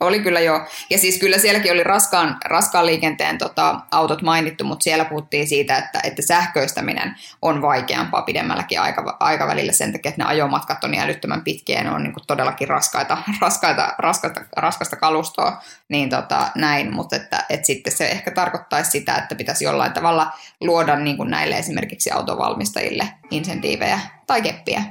Oli 0.00 0.20
kyllä 0.20 0.40
joo. 0.40 0.66
Ja 0.90 0.98
siis 0.98 1.18
kyllä 1.18 1.38
sielläkin 1.38 1.72
oli 1.72 1.82
raskaan, 1.82 2.36
raskaan 2.44 2.86
liikenteen 2.86 3.38
tota, 3.38 3.80
autot 3.90 4.22
mainittu, 4.22 4.64
mutta 4.64 4.84
siellä 4.84 5.04
puhuttiin 5.04 5.48
siitä, 5.48 5.78
että, 5.78 6.00
että 6.04 6.22
sähköistäminen 6.22 7.14
on 7.42 7.62
vaikeampaa 7.62 8.22
pidemmälläkin 8.22 8.80
aika, 8.80 9.16
aikavälillä 9.20 9.72
sen 9.72 9.92
takia, 9.92 10.08
että 10.08 10.22
ne 10.22 10.28
ajomatkat 10.28 10.84
on 10.84 10.98
älyttömän 10.98 11.44
pitkiä 11.44 11.78
ja 11.78 11.84
ne 11.84 11.90
on 11.90 12.02
niin 12.02 12.12
kuin 12.12 12.26
todellakin 12.26 12.68
raskaita, 12.68 13.18
raskaita, 13.40 13.94
raskaita, 13.98 14.40
raskasta 14.56 14.96
kalustoa, 14.96 15.62
niin 15.88 16.10
tota, 16.10 16.50
näin. 16.54 16.94
Mutta 16.94 17.16
että, 17.16 17.44
että 17.50 17.66
sitten 17.66 17.96
se 17.96 18.08
ehkä 18.08 18.30
tarkoittaisi 18.30 18.90
sitä, 18.90 19.14
että 19.16 19.34
pitäisi 19.34 19.64
jollain 19.64 19.92
tavalla 19.92 20.32
luoda 20.60 20.96
niin 20.96 21.16
kuin 21.16 21.30
näille 21.30 21.58
esimerkiksi 21.58 22.10
autovalmistajille 22.10 23.08
insentiivejä 23.30 24.00
tai 24.26 24.42
keppiä. 24.42 24.82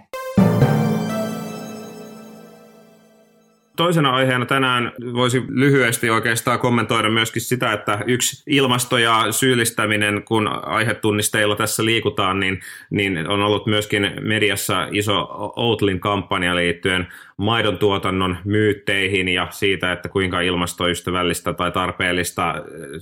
Toisena 3.75 4.09
aiheena 4.09 4.45
tänään 4.45 4.91
voisi 5.13 5.43
lyhyesti 5.47 6.09
oikeastaan 6.09 6.59
kommentoida 6.59 7.09
myöskin 7.09 7.41
sitä, 7.41 7.73
että 7.73 7.99
yksi 8.07 8.43
ilmasto 8.47 8.97
ja 8.97 9.25
syyllistäminen, 9.31 10.23
kun 10.23 10.47
aihetunnisteilla 10.65 11.55
tässä 11.55 11.85
liikutaan, 11.85 12.39
niin, 12.39 12.59
niin 12.89 13.29
on 13.29 13.41
ollut 13.41 13.67
myöskin 13.67 14.11
mediassa 14.21 14.87
iso 14.91 15.27
Outlin 15.55 15.99
kampanja 15.99 16.55
liittyen 16.55 17.07
maidon 17.37 17.77
tuotannon 17.77 18.37
myytteihin 18.45 19.27
ja 19.27 19.47
siitä, 19.51 19.91
että 19.91 20.09
kuinka 20.09 20.41
ilmastoystävällistä 20.41 21.53
tai 21.53 21.71
tarpeellista 21.71 22.55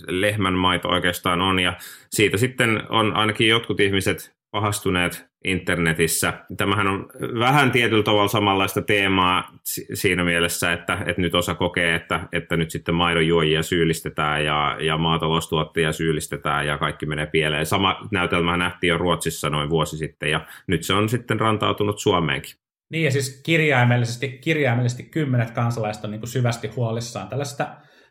lehmän 0.07 0.53
maito 0.53 0.89
oikeastaan 0.89 1.41
on. 1.41 1.59
Ja 1.59 1.73
siitä 2.09 2.37
sitten 2.37 2.83
on 2.89 3.15
ainakin 3.15 3.47
jotkut 3.47 3.79
ihmiset 3.79 4.35
pahastuneet 4.51 5.32
internetissä. 5.43 6.33
Tämähän 6.57 6.87
on 6.87 7.07
vähän 7.39 7.71
tietyllä 7.71 8.03
tavalla 8.03 8.27
samanlaista 8.27 8.81
teemaa 8.81 9.51
siinä 9.93 10.23
mielessä, 10.23 10.73
että, 10.73 10.97
että 11.05 11.21
nyt 11.21 11.35
osa 11.35 11.55
kokee, 11.55 11.95
että, 11.95 12.27
että 12.31 12.57
nyt 12.57 12.71
sitten 12.71 12.95
maidonjuojia 12.95 13.63
syyllistetään 13.63 14.45
ja, 14.45 14.77
ja 14.79 14.97
maataloustuottajia 14.97 15.91
syyllistetään 15.91 16.67
ja 16.67 16.77
kaikki 16.77 17.05
menee 17.05 17.25
pieleen. 17.25 17.65
Sama 17.65 18.07
näytelmä 18.11 18.57
nähtiin 18.57 18.89
jo 18.89 18.97
Ruotsissa 18.97 19.49
noin 19.49 19.69
vuosi 19.69 19.97
sitten 19.97 20.31
ja 20.31 20.45
nyt 20.67 20.83
se 20.83 20.93
on 20.93 21.09
sitten 21.09 21.39
rantautunut 21.39 21.99
Suomeenkin. 21.99 22.55
Niin 22.89 23.03
ja 23.03 23.11
siis 23.11 23.41
kirjaimellisesti, 23.45 24.29
kirjaimellisesti 24.29 25.03
kymmenet 25.03 25.51
kansalaiset 25.51 26.03
on 26.03 26.11
niin 26.11 26.21
kuin 26.21 26.29
syvästi 26.29 26.67
huolissaan 26.67 27.27
tällaista 27.27 27.67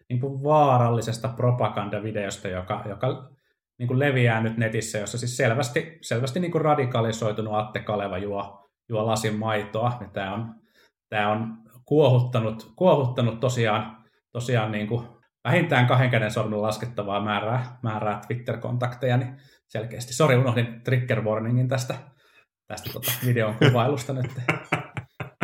niin 0.09 0.21
kuin 0.21 0.43
vaarallisesta 0.43 1.29
propagandavideosta, 1.29 2.49
joka, 2.49 2.85
joka 2.89 3.31
niin 3.83 3.89
kuin 3.89 3.99
leviää 3.99 4.43
nyt 4.43 4.57
netissä, 4.57 4.99
jossa 4.99 5.19
siis 5.19 5.37
selvästi, 5.37 5.99
selvästi 6.03 6.41
niin 6.41 6.53
kuin 6.53 6.63
radikalisoitunut 6.63 7.55
Atte 7.55 7.81
Kaleva 7.81 8.19
juo, 8.19 8.71
juo 8.89 9.07
lasin 9.07 9.39
maitoa. 9.39 9.99
Ja 10.01 10.09
tämä 10.09 10.35
on, 10.35 10.55
tämä 11.09 11.29
on 11.29 11.59
kuohuttanut, 11.85 12.73
kuohuttanut 12.77 13.41
tosiaan, 13.41 14.05
tosiaan 14.33 14.73
niin 14.73 14.87
kuin 14.89 15.07
vähintään 15.45 15.87
kahden 15.87 16.11
käden 16.11 16.31
sormen 16.31 16.63
laskettavaa 16.63 17.25
määrää, 17.25 17.79
määrää 17.83 18.21
Twitter-kontakteja, 18.27 19.17
niin 19.17 19.37
selkeästi. 19.69 20.15
Sori, 20.15 20.37
unohdin 20.37 20.83
trigger 20.85 21.25
warningin 21.25 21.69
tästä, 21.69 21.95
tästä 22.67 22.91
tota 22.93 23.13
videon 23.27 23.55
kuvailusta 23.55 24.13
nyt. 24.13 24.31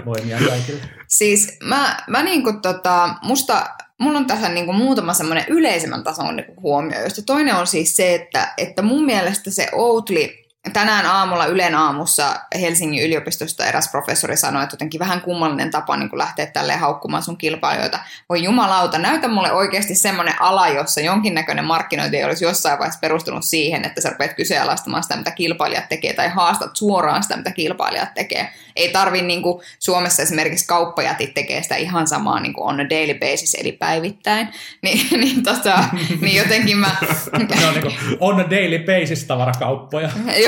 Voimia 0.05 0.39
kaikille. 0.49 0.83
Siis 1.09 1.59
mä, 1.65 1.97
mä 2.09 2.23
niin 2.23 2.45
kuin 2.45 2.63
tota, 2.63 3.15
musta 3.23 3.67
mulla 3.99 4.19
on 4.19 4.27
tässä 4.27 4.49
niin 4.49 4.67
kuin 4.67 4.79
muutama 4.79 5.15
semmoinen 5.15 5.45
yleisemmän 5.49 6.05
tason 6.05 6.37
niin 6.37 6.55
huomio, 6.63 7.01
josta 7.01 7.23
toinen 7.23 7.55
on 7.55 7.67
siis 7.67 7.97
se, 7.97 8.15
että, 8.15 8.55
että 8.59 8.83
mun 8.83 9.05
mielestä 9.05 9.51
se 9.51 9.69
Outli 9.73 10.48
tänään 10.73 11.07
aamulla 11.07 11.47
Ylen 11.47 11.75
aamussa 11.75 12.37
Helsingin 12.61 13.05
yliopistosta 13.05 13.67
eräs 13.67 13.89
professori 13.91 14.37
sanoi, 14.37 14.63
että 14.63 14.75
jotenkin 14.75 14.99
vähän 14.99 15.21
kummallinen 15.21 15.71
tapa 15.71 15.97
niin 15.97 16.11
kuin 16.11 16.19
lähteä 16.19 16.47
tälleen 16.47 16.79
haukkumaan 16.79 17.23
sun 17.23 17.37
kilpailijoita. 17.37 17.99
Voi 18.29 18.43
jumalauta, 18.43 18.99
näytä 18.99 19.29
mulle 19.29 19.53
oikeasti 19.53 19.95
semmoinen 19.95 20.35
ala, 20.41 20.69
jossa 20.69 21.01
jonkinnäköinen 21.01 21.65
markkinointi 21.65 22.17
ei 22.17 22.25
olisi 22.25 22.45
jossain 22.45 22.79
vaiheessa 22.79 23.01
perustunut 23.01 23.45
siihen, 23.45 23.85
että 23.85 24.01
sä 24.01 24.11
rupeat 24.11 24.35
kyseenalaistamaan 24.35 25.03
sitä, 25.03 25.17
mitä 25.17 25.31
kilpailijat 25.31 25.89
tekee, 25.89 26.13
tai 26.13 26.29
haastat 26.29 26.77
suoraan 26.77 27.23
sitä, 27.23 27.37
mitä 27.37 27.51
kilpailijat 27.51 28.15
tekee. 28.15 28.49
Ei 28.77 28.89
tarvi 28.89 29.23
niin 29.23 29.43
kuin 29.43 29.63
Suomessa 29.79 30.23
esimerkiksi 30.23 30.67
kauppajätit 30.67 31.35
tekee 31.35 31.63
sitä 31.63 31.77
ihan 31.77 32.07
samaa 32.07 32.41
niin 32.41 32.53
kuin 32.53 32.69
on 32.69 32.81
a 32.81 32.91
daily 32.91 33.15
basis, 33.15 33.55
eli 33.55 33.73
päivittäin. 33.73 34.49
Niin, 34.83 35.21
niin, 35.21 35.43
tota, 35.43 35.85
niin 36.21 36.37
jotenkin 36.37 36.79
mä... 36.79 36.97
on 37.33 37.39
niin 37.39 37.83
kuin 37.83 37.95
on 38.21 38.41
a 38.41 38.51
daily 38.51 38.79
basis 38.79 39.25
tavarakauppoja. 39.25 40.11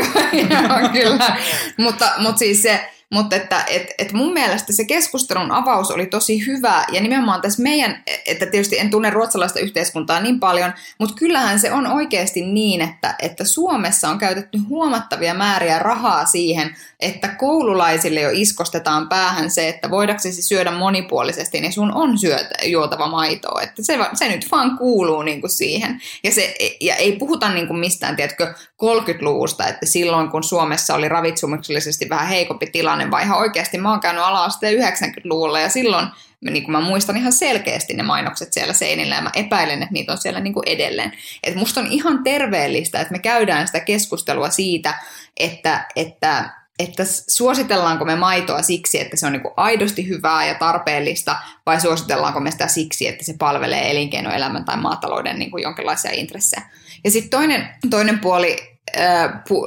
Joo, 0.50 0.88
kyllä. 0.92 1.36
mutta, 1.78 2.12
mutta 2.18 2.38
siis 2.38 2.62
se, 2.62 2.90
mutta 3.12 3.36
että 3.36 3.64
et, 3.68 3.86
et 3.98 4.12
mun 4.12 4.32
mielestä 4.32 4.72
se 4.72 4.84
keskustelun 4.84 5.52
avaus 5.52 5.90
oli 5.90 6.06
tosi 6.06 6.46
hyvä 6.46 6.84
ja 6.92 7.00
nimenomaan 7.00 7.40
tässä 7.40 7.62
meidän, 7.62 8.02
että 8.26 8.46
tietysti 8.46 8.78
en 8.78 8.90
tunne 8.90 9.10
ruotsalaista 9.10 9.60
yhteiskuntaa 9.60 10.20
niin 10.20 10.40
paljon, 10.40 10.72
mutta 10.98 11.14
kyllähän 11.14 11.58
se 11.58 11.72
on 11.72 11.86
oikeasti 11.86 12.42
niin, 12.42 12.80
että, 12.80 13.14
että 13.18 13.44
Suomessa 13.44 14.08
on 14.08 14.18
käytetty 14.18 14.58
huomattavia 14.68 15.34
määriä 15.34 15.78
rahaa 15.78 16.26
siihen, 16.26 16.76
että 17.00 17.28
koululaisille 17.28 18.20
jo 18.20 18.30
iskostetaan 18.32 19.08
päähän 19.08 19.50
se, 19.50 19.68
että 19.68 19.90
voidaksesi 19.90 20.42
syödä 20.42 20.70
monipuolisesti, 20.70 21.60
niin 21.60 21.72
sun 21.72 21.92
on 21.94 22.18
syötä, 22.18 22.54
juotava 22.64 23.06
maitoa. 23.06 23.62
Että 23.62 23.82
se, 23.82 23.98
se 24.14 24.28
nyt 24.28 24.46
vaan 24.50 24.78
kuuluu 24.78 25.22
niin 25.22 25.40
kuin 25.40 25.50
siihen. 25.50 26.00
Ja, 26.24 26.32
se, 26.32 26.54
ja 26.80 26.94
ei 26.94 27.16
puhuta 27.16 27.48
niin 27.48 27.66
kuin 27.66 27.78
mistään, 27.78 28.16
tiedätkö, 28.16 28.54
30-luvusta, 28.84 29.66
että 29.66 29.86
silloin 29.86 30.30
kun 30.30 30.44
Suomessa 30.44 30.94
oli 30.94 31.08
ravitsemuksellisesti 31.08 32.08
vähän 32.08 32.28
heikompi 32.28 32.66
tilanne, 32.66 33.10
vaan 33.10 33.22
ihan 33.22 33.38
oikeasti 33.38 33.78
mä 33.78 33.90
oon 33.90 34.00
käynyt 34.00 34.24
ala-asteen 34.24 34.74
90-luvulla 34.74 35.60
ja 35.60 35.68
silloin 35.68 36.06
niin 36.40 36.64
kuin 36.64 36.72
mä 36.72 36.80
muistan 36.80 37.16
ihan 37.16 37.32
selkeästi 37.32 37.94
ne 37.94 38.02
mainokset 38.02 38.52
siellä 38.52 38.72
seinillä 38.72 39.14
ja 39.14 39.22
mä 39.22 39.30
epäilen, 39.34 39.82
että 39.82 39.92
niitä 39.92 40.12
on 40.12 40.18
siellä 40.18 40.40
niin 40.40 40.54
kuin 40.54 40.68
edelleen. 40.68 41.12
Et 41.42 41.54
musta 41.54 41.80
on 41.80 41.86
ihan 41.86 42.22
terveellistä, 42.22 43.00
että 43.00 43.12
me 43.12 43.18
käydään 43.18 43.66
sitä 43.66 43.80
keskustelua 43.80 44.50
siitä, 44.50 44.94
että, 45.36 45.88
että 45.96 46.60
että 46.78 47.02
suositellaanko 47.28 48.04
me 48.04 48.16
maitoa 48.16 48.62
siksi, 48.62 49.00
että 49.00 49.16
se 49.16 49.26
on 49.26 49.32
niin 49.32 49.42
kuin 49.42 49.54
aidosti 49.56 50.08
hyvää 50.08 50.46
ja 50.46 50.54
tarpeellista, 50.54 51.36
vai 51.66 51.80
suositellaanko 51.80 52.40
me 52.40 52.50
sitä 52.50 52.68
siksi, 52.68 53.08
että 53.08 53.24
se 53.24 53.34
palvelee 53.38 53.90
elinkeinoelämän 53.90 54.64
tai 54.64 54.76
maatalouden 54.76 55.38
niin 55.38 55.50
kuin 55.50 55.62
jonkinlaisia 55.62 56.10
intressejä. 56.10 56.62
Ja 57.04 57.10
sitten 57.10 57.30
toinen, 57.30 57.68
toinen 57.90 58.18
puoli 58.18 58.69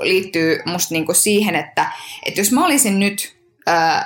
liittyy 0.01 0.61
musta 0.65 0.93
niin 0.93 1.05
kuin 1.05 1.15
siihen, 1.15 1.55
että, 1.55 1.91
että 2.25 2.39
jos 2.39 2.51
mä 2.51 2.65
olisin 2.65 2.99
nyt 2.99 3.35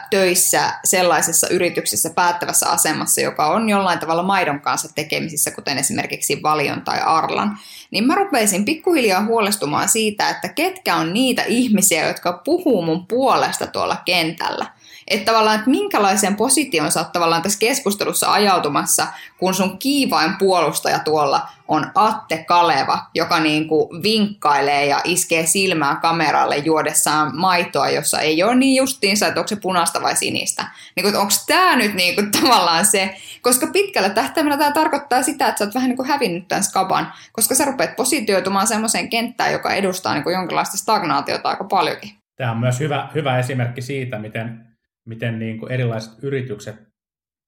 töissä 0.09 0.73
sellaisessa 0.83 1.47
yrityksessä 1.49 2.09
päättävässä 2.09 2.69
asemassa, 2.69 3.21
joka 3.21 3.47
on 3.47 3.69
jollain 3.69 3.99
tavalla 3.99 4.23
maidon 4.23 4.61
kanssa 4.61 4.95
tekemisissä, 4.95 5.51
kuten 5.51 5.77
esimerkiksi 5.77 6.43
Valion 6.43 6.81
tai 6.81 6.99
Arlan, 7.05 7.57
niin 7.91 8.07
mä 8.07 8.15
rupeisin 8.15 8.65
pikkuhiljaa 8.65 9.25
huolestumaan 9.25 9.89
siitä, 9.89 10.29
että 10.29 10.49
ketkä 10.49 10.95
on 10.95 11.13
niitä 11.13 11.43
ihmisiä, 11.43 12.07
jotka 12.07 12.41
puhuu 12.45 12.81
mun 12.81 13.07
puolesta 13.07 13.67
tuolla 13.67 13.97
kentällä. 14.05 14.65
Että 15.07 15.31
tavallaan, 15.31 15.55
että 15.55 15.69
minkälaiseen 15.69 16.35
positioon 16.35 16.91
sä 16.91 16.99
oot 16.99 17.11
tavallaan 17.11 17.41
tässä 17.41 17.59
keskustelussa 17.59 18.31
ajautumassa, 18.31 19.07
kun 19.37 19.53
sun 19.53 19.77
kiivain 19.77 20.37
puolustaja 20.39 20.99
tuolla 20.99 21.47
on 21.67 21.91
Atte 21.95 22.37
Kaleva, 22.37 22.99
joka 23.13 23.39
niin 23.39 23.67
kuin 23.67 24.03
vinkkailee 24.03 24.85
ja 24.85 25.01
iskee 25.03 25.45
silmää 25.45 25.95
kameralle 25.95 26.57
juodessaan 26.57 27.37
maitoa, 27.37 27.89
jossa 27.89 28.19
ei 28.19 28.43
ole 28.43 28.55
niin 28.55 28.75
justiinsa, 28.75 29.27
että 29.27 29.39
onko 29.39 29.47
se 29.47 29.55
punaista 29.55 30.01
vai 30.01 30.15
sinistä. 30.15 30.65
Niin 30.95 31.15
onko 31.15 31.33
tämä 31.47 31.75
nyt 31.75 31.93
niin 31.93 32.15
kuin 32.15 32.31
tavallaan 32.41 32.85
se, 32.85 33.17
koska 33.41 33.67
pitkällä 33.67 34.09
tähtäimellä 34.09 34.57
tämä 34.57 34.71
tarkoittaa 34.71 35.23
sitä, 35.23 35.47
että 35.47 35.59
sä 35.59 35.65
oot 35.65 35.75
vähän 35.75 35.89
niin 35.89 35.97
kuin 35.97 36.07
hävinnyt 36.07 36.47
tämän 36.47 36.63
skaban, 36.63 37.13
koska 37.31 37.55
sä 37.55 37.65
rupeat 37.65 37.95
positioitumaan 37.95 38.67
semmoiseen 38.67 39.09
kenttään, 39.09 39.51
joka 39.51 39.73
edustaa 39.73 40.13
niin 40.13 40.23
kuin 40.23 40.33
jonkinlaista 40.33 40.77
stagnaatiota 40.77 41.49
aika 41.49 41.63
paljonkin. 41.63 42.11
Tämä 42.35 42.51
on 42.51 42.57
myös 42.57 42.79
hyvä, 42.79 43.09
hyvä 43.15 43.39
esimerkki 43.39 43.81
siitä, 43.81 44.19
miten 44.19 44.66
miten 45.07 45.39
niin 45.39 45.59
kuin 45.59 45.71
erilaiset 45.71 46.23
yritykset 46.23 46.75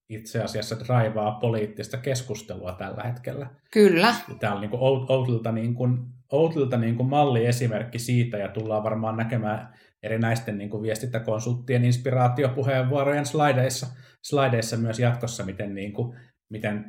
itse 0.10 0.44
asiassa 0.44 0.80
draivaa 0.80 1.32
poliittista 1.32 1.98
keskustelua 1.98 2.72
tällä 2.72 3.04
hetkellä. 3.04 3.50
Kyllä. 3.72 4.14
Tämä 4.40 4.54
on 4.54 4.62
niin 4.62 4.72
kuin 4.72 4.82
Outtilta, 4.82 5.52
niin 5.52 5.76
kuin, 5.76 5.98
Outtilta 6.32 6.78
niin 6.78 6.96
kuin 6.96 7.10
malliesimerkki 7.10 8.00
siitä, 8.00 8.38
ja 8.38 8.48
tullaan 8.48 8.84
varmaan 8.84 9.18
näkemään 9.18 9.74
erinäisten 10.04 10.58
niin 10.58 10.70
kuin 10.70 10.84
viestintäkonsulttien 10.84 11.86
inspiraatiopuheenvuorojen 11.86 13.26
slideissa, 13.26 13.88
slideissa 14.22 14.78
myös 14.78 15.00
jatkossa, 15.00 15.46
miten, 15.46 15.76
niin 15.76 15.94
kuin, 15.94 16.18
miten 16.50 16.86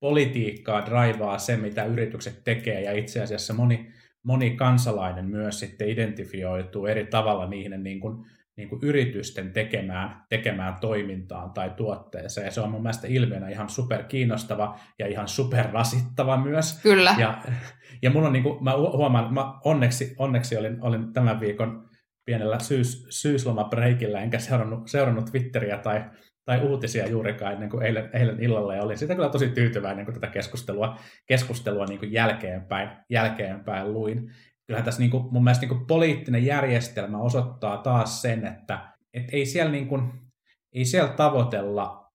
politiikkaa 0.00 0.86
draivaa 0.86 1.38
se, 1.38 1.56
mitä 1.56 1.84
yritykset 1.84 2.44
tekee, 2.44 2.82
ja 2.82 2.92
itse 2.92 3.22
asiassa 3.22 3.54
moni, 3.54 3.92
moni 4.22 4.50
kansalainen 4.50 5.24
myös 5.24 5.60
sitten 5.60 5.88
identifioituu 5.88 6.86
eri 6.86 7.06
tavalla 7.06 7.46
niihin 7.46 7.82
niin 7.82 8.00
kuin 8.00 8.26
niin 8.56 8.68
kuin 8.68 8.80
yritysten 8.82 9.52
tekemään, 9.52 10.22
tekemään 10.28 10.76
toimintaan 10.80 11.50
tai 11.50 11.70
tuotteeseen. 11.70 12.52
Se 12.52 12.60
on 12.60 12.70
mun 12.70 12.82
mielestä 12.82 13.06
ilmiönä 13.06 13.48
ihan 13.48 13.68
super 13.68 14.02
kiinnostava 14.02 14.78
ja 14.98 15.06
ihan 15.06 15.28
super 15.28 15.66
rasittava 15.72 16.36
myös. 16.36 16.80
Kyllä. 16.82 17.14
Ja, 17.18 17.42
ja 18.02 18.10
mun 18.10 18.24
on 18.24 18.32
niin 18.32 18.42
kuin, 18.42 18.64
mä 18.64 18.76
huomaan, 18.76 19.34
mä 19.34 19.54
onneksi, 19.64 20.14
onneksi 20.18 20.56
olin, 20.56 20.84
olin 20.84 21.12
tämän 21.12 21.40
viikon 21.40 21.88
pienellä 22.24 22.58
syys, 22.58 23.06
syyslomabreikillä, 23.10 24.20
enkä 24.20 24.38
seurannut, 24.38 24.88
seurannut 24.88 25.24
Twitteriä 25.24 25.78
tai, 25.78 26.04
tai 26.44 26.60
uutisia 26.60 27.08
juurikaan 27.08 27.52
ennen 27.52 27.70
kuin 27.70 27.82
eilen, 27.82 28.10
eilen 28.12 28.42
illalla, 28.42 28.74
ja 28.74 28.82
olin 28.82 28.98
sitä 28.98 29.14
kyllä 29.14 29.28
tosi 29.28 29.48
tyytyväinen, 29.48 30.04
kun 30.04 30.14
tätä 30.14 30.26
keskustelua, 30.26 30.98
keskustelua 31.26 31.84
niin 31.84 31.98
kuin 31.98 32.12
jälkeenpäin, 32.12 32.90
jälkeenpäin 33.10 33.92
luin 33.92 34.30
kyllähän 34.72 34.84
tässä 34.84 35.00
niin 35.00 35.10
kuin, 35.10 35.24
mun 35.30 35.44
mielestä 35.44 35.66
niin 35.66 35.76
kuin 35.76 35.86
poliittinen 35.86 36.46
järjestelmä 36.46 37.18
osoittaa 37.18 37.76
taas 37.76 38.22
sen, 38.22 38.46
että 38.46 38.92
et 39.14 39.26
ei, 39.32 39.46
siellä 39.46 39.72
niin 39.72 39.88
kuin, 39.88 40.12
ei 40.72 40.84
siellä 40.84 41.12
tavoitella 41.12 42.12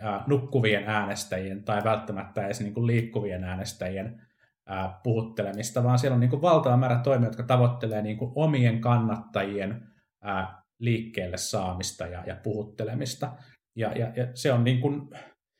ää, 0.00 0.24
nukkuvien 0.26 0.84
äänestäjien 0.88 1.64
tai 1.64 1.84
välttämättä 1.84 2.46
edes 2.46 2.60
niin 2.60 2.74
kuin 2.74 2.86
liikkuvien 2.86 3.44
äänestäjien 3.44 4.22
ää, 4.66 5.00
puhuttelemista, 5.02 5.84
vaan 5.84 5.98
siellä 5.98 6.14
on 6.14 6.20
niin 6.20 6.30
kuin 6.30 6.42
valtava 6.42 6.76
määrä 6.76 6.98
toimia, 6.98 7.28
jotka 7.28 7.42
tavoittelee 7.42 8.02
niin 8.02 8.18
kuin 8.18 8.32
omien 8.34 8.80
kannattajien 8.80 9.82
ää, 10.22 10.62
liikkeelle 10.80 11.36
saamista 11.36 12.06
ja, 12.06 12.24
ja 12.26 12.36
puhuttelemista. 12.42 13.32
Ja, 13.76 13.92
ja, 13.92 14.12
ja 14.16 14.26
se 14.34 14.52
on 14.52 14.64
niin 14.64 14.80
kuin, 14.80 15.10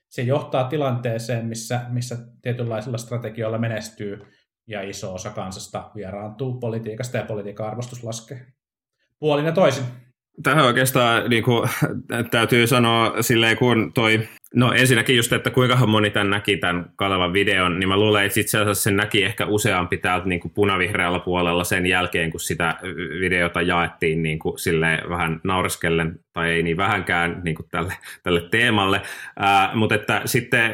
se 0.08 0.22
johtaa 0.22 0.68
tilanteeseen, 0.68 1.46
missä, 1.46 1.80
missä 1.88 2.16
tietynlaisilla 2.42 2.98
strategioilla 2.98 3.58
menestyy 3.58 4.18
ja 4.68 4.82
iso 4.82 5.14
osa 5.14 5.30
kansasta 5.30 5.90
vieraantuu 5.94 6.60
politiikasta 6.60 7.16
ja 7.16 7.24
politiikan 7.24 7.66
arvostus 7.66 8.04
laskee. 8.04 8.46
Puolin 9.18 9.46
ja 9.46 9.52
toisin. 9.52 9.84
Tähän 10.42 10.64
oikeastaan 10.64 11.30
niin 11.30 11.44
kuin, 11.44 11.68
täytyy 12.30 12.66
sanoa 12.66 13.22
silleen, 13.22 13.56
kun 13.56 13.92
toi 13.92 14.28
No 14.54 14.72
ensinnäkin 14.72 15.16
just, 15.16 15.32
että 15.32 15.50
kuinka 15.50 15.86
moni 15.86 16.10
tämän 16.10 16.30
näki 16.30 16.56
tämän 16.56 16.90
Kalevan 16.96 17.32
videon, 17.32 17.78
niin 17.78 17.88
mä 17.88 17.96
luulen, 17.96 18.26
että 18.26 18.40
itse 18.40 18.58
asiassa 18.58 18.82
sen 18.82 18.96
näki 18.96 19.24
ehkä 19.24 19.46
useampi 19.46 19.96
täältä 19.96 20.26
niin 20.28 20.40
kuin 20.40 20.52
punavihreällä 20.54 21.18
puolella 21.18 21.64
sen 21.64 21.86
jälkeen, 21.86 22.30
kun 22.30 22.40
sitä 22.40 22.76
videota 23.20 23.62
jaettiin 23.62 24.22
niin 24.22 24.38
kuin 24.38 24.56
vähän 25.08 25.40
naureskellen, 25.44 26.20
tai 26.32 26.50
ei 26.50 26.62
niin 26.62 26.76
vähänkään 26.76 27.40
niin 27.44 27.54
kuin 27.54 27.66
tälle, 27.70 27.92
tälle 28.22 28.40
teemalle. 28.40 29.02
Ää, 29.38 29.70
mutta 29.74 29.94
että 29.94 30.22
sitten 30.24 30.72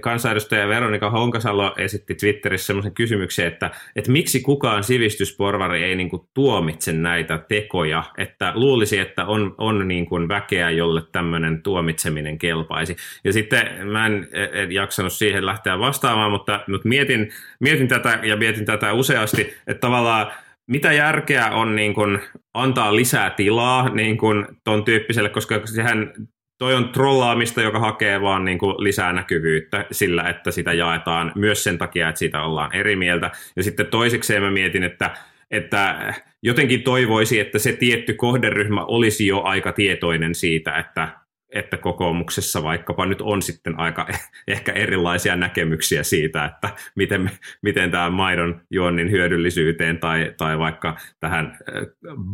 kansanedustaja 0.00 0.68
Veronika 0.68 1.10
Honkasalo 1.10 1.74
esitti 1.78 2.14
Twitterissä 2.14 2.66
semmoisen 2.66 2.94
kysymyksen, 2.94 3.46
että, 3.46 3.70
että 3.96 4.10
miksi 4.12 4.40
kukaan 4.40 4.84
sivistysporvari 4.84 5.82
ei 5.82 5.96
niin 5.96 6.10
kuin 6.10 6.22
tuomitse 6.34 6.92
näitä 6.92 7.38
tekoja, 7.48 8.02
että 8.18 8.52
luulisi, 8.54 8.98
että 8.98 9.26
on, 9.26 9.54
on 9.58 9.88
niin 9.88 10.06
kuin 10.06 10.28
väkeä, 10.28 10.70
jolle 10.70 11.02
tämmöinen 11.12 11.62
tuomitseminen 11.62 12.38
kelpaisi. 12.38 12.96
Ja 13.24 13.32
sitten 13.32 13.86
mä 13.86 14.06
en, 14.06 14.28
en 14.52 14.72
jaksanut 14.72 15.12
siihen 15.12 15.46
lähteä 15.46 15.78
vastaamaan, 15.78 16.30
mutta, 16.30 16.60
mutta 16.68 16.88
mietin, 16.88 17.32
mietin 17.60 17.88
tätä 17.88 18.18
ja 18.22 18.36
mietin 18.36 18.64
tätä 18.64 18.92
useasti, 18.92 19.54
että 19.66 19.80
tavallaan 19.80 20.32
mitä 20.66 20.92
järkeä 20.92 21.50
on 21.50 21.76
niin 21.76 21.94
kuin 21.94 22.18
antaa 22.54 22.96
lisää 22.96 23.30
tilaa 23.30 23.88
niin 23.88 24.18
kuin 24.18 24.46
ton 24.64 24.84
tyyppiselle, 24.84 25.28
koska 25.28 25.60
sehän 25.64 26.12
toi 26.58 26.74
on 26.74 26.88
trollaamista, 26.88 27.62
joka 27.62 27.78
hakee 27.78 28.20
vaan 28.20 28.44
niin 28.44 28.58
kuin 28.58 28.74
lisää 28.78 29.12
näkyvyyttä 29.12 29.86
sillä, 29.92 30.28
että 30.28 30.50
sitä 30.50 30.72
jaetaan 30.72 31.32
myös 31.34 31.64
sen 31.64 31.78
takia, 31.78 32.08
että 32.08 32.18
siitä 32.18 32.42
ollaan 32.42 32.74
eri 32.74 32.96
mieltä. 32.96 33.30
Ja 33.56 33.62
sitten 33.62 33.86
toisekseen 33.86 34.42
mä 34.42 34.50
mietin, 34.50 34.82
että, 34.82 35.10
että 35.50 36.14
jotenkin 36.42 36.82
toivoisi, 36.82 37.40
että 37.40 37.58
se 37.58 37.72
tietty 37.72 38.14
kohderyhmä 38.14 38.84
olisi 38.84 39.26
jo 39.26 39.42
aika 39.42 39.72
tietoinen 39.72 40.34
siitä, 40.34 40.78
että 40.78 41.08
että 41.54 41.76
kokoomuksessa 41.76 42.62
vaikkapa 42.62 43.06
nyt 43.06 43.20
on 43.20 43.42
sitten 43.42 43.78
aika 43.78 44.06
ehkä 44.48 44.72
erilaisia 44.72 45.36
näkemyksiä 45.36 46.02
siitä, 46.02 46.44
että 46.44 46.70
miten, 46.96 47.30
miten 47.62 47.90
tämä 47.90 48.10
maidon 48.10 48.60
juonnin 48.70 49.10
hyödyllisyyteen 49.10 49.98
tai, 49.98 50.34
tai 50.36 50.58
vaikka 50.58 50.96
tähän 51.20 51.58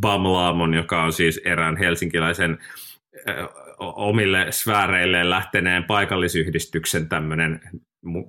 Bamlaamon, 0.01 0.75
joka 0.75 1.03
on 1.03 1.13
siis 1.13 1.41
erään 1.45 1.77
helsinkiläisen 1.77 2.59
omille 3.79 4.47
sfääreilleen 4.51 5.31
lähteneen 5.31 5.85
paikallisyhdistyksen 5.85 7.09
tämmöinen 7.09 7.61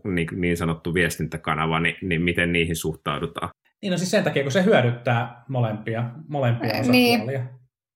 niin, 0.03 0.27
niin 0.35 0.57
sanottu 0.57 0.93
viestintäkanava, 0.93 1.79
niin, 1.79 1.95
niin 2.01 2.21
miten 2.21 2.51
niihin 2.51 2.75
suhtaudutaan? 2.75 3.49
Niin 3.81 3.91
no 3.91 3.97
siis 3.97 4.11
sen 4.11 4.23
takia, 4.23 4.43
kun 4.43 4.51
se 4.51 4.63
hyödyttää 4.63 5.43
molempia, 5.47 6.09
molempia 6.27 6.81
Niin. 6.81 7.19
osapuolia. 7.19 7.45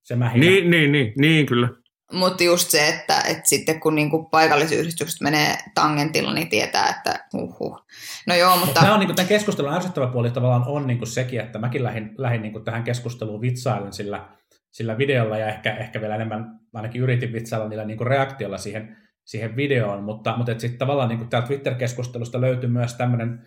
Se 0.03 0.15
mähinä. 0.15 0.45
Niin, 0.45 0.69
niin, 0.69 0.91
niin, 0.91 1.13
niin 1.17 1.45
kyllä. 1.45 1.69
Mutta 2.13 2.43
just 2.43 2.69
se, 2.69 2.87
että, 2.87 3.21
että 3.21 3.49
sitten 3.49 3.79
kun 3.79 3.95
niinku 3.95 4.23
paikallisyhdistykset 4.23 5.21
menee 5.21 5.57
tangentilla, 5.75 6.33
niin 6.33 6.49
tietää, 6.49 6.89
että 6.89 7.25
uhuh. 7.33 7.85
No 8.27 8.35
joo, 8.35 8.49
Mutta 8.49 8.65
mutta 8.65 8.81
tämä 8.81 8.93
on 8.93 8.99
niin 8.99 9.15
tämän 9.15 9.29
keskustelun 9.29 9.73
ärsyttävä 9.73 10.07
puoli 10.07 10.31
tavallaan 10.31 10.67
on 10.67 10.87
niin 10.87 11.07
sekin, 11.07 11.39
että 11.39 11.59
mäkin 11.59 11.83
lähdin, 11.83 12.15
lähdin 12.17 12.41
niin 12.41 12.63
tähän 12.63 12.83
keskusteluun 12.83 13.41
vitsailen 13.41 13.93
sillä, 13.93 14.25
sillä 14.71 14.97
videolla 14.97 15.37
ja 15.37 15.47
ehkä, 15.47 15.75
ehkä 15.75 16.01
vielä 16.01 16.15
enemmän 16.15 16.59
ainakin 16.73 17.01
yritin 17.01 17.33
vitsailla 17.33 17.69
niillä 17.69 17.85
niin 17.85 18.07
reaktiolla 18.07 18.57
siihen, 18.57 18.97
siihen 19.25 19.55
videoon, 19.55 20.03
mutta, 20.03 20.37
mutta 20.37 20.51
sitten 20.57 20.77
tavallaan 20.77 21.09
niin 21.09 21.29
täältä 21.29 21.47
Twitter-keskustelusta 21.47 22.41
löytyi 22.41 22.69
myös 22.69 22.93
tämmöinen 22.93 23.45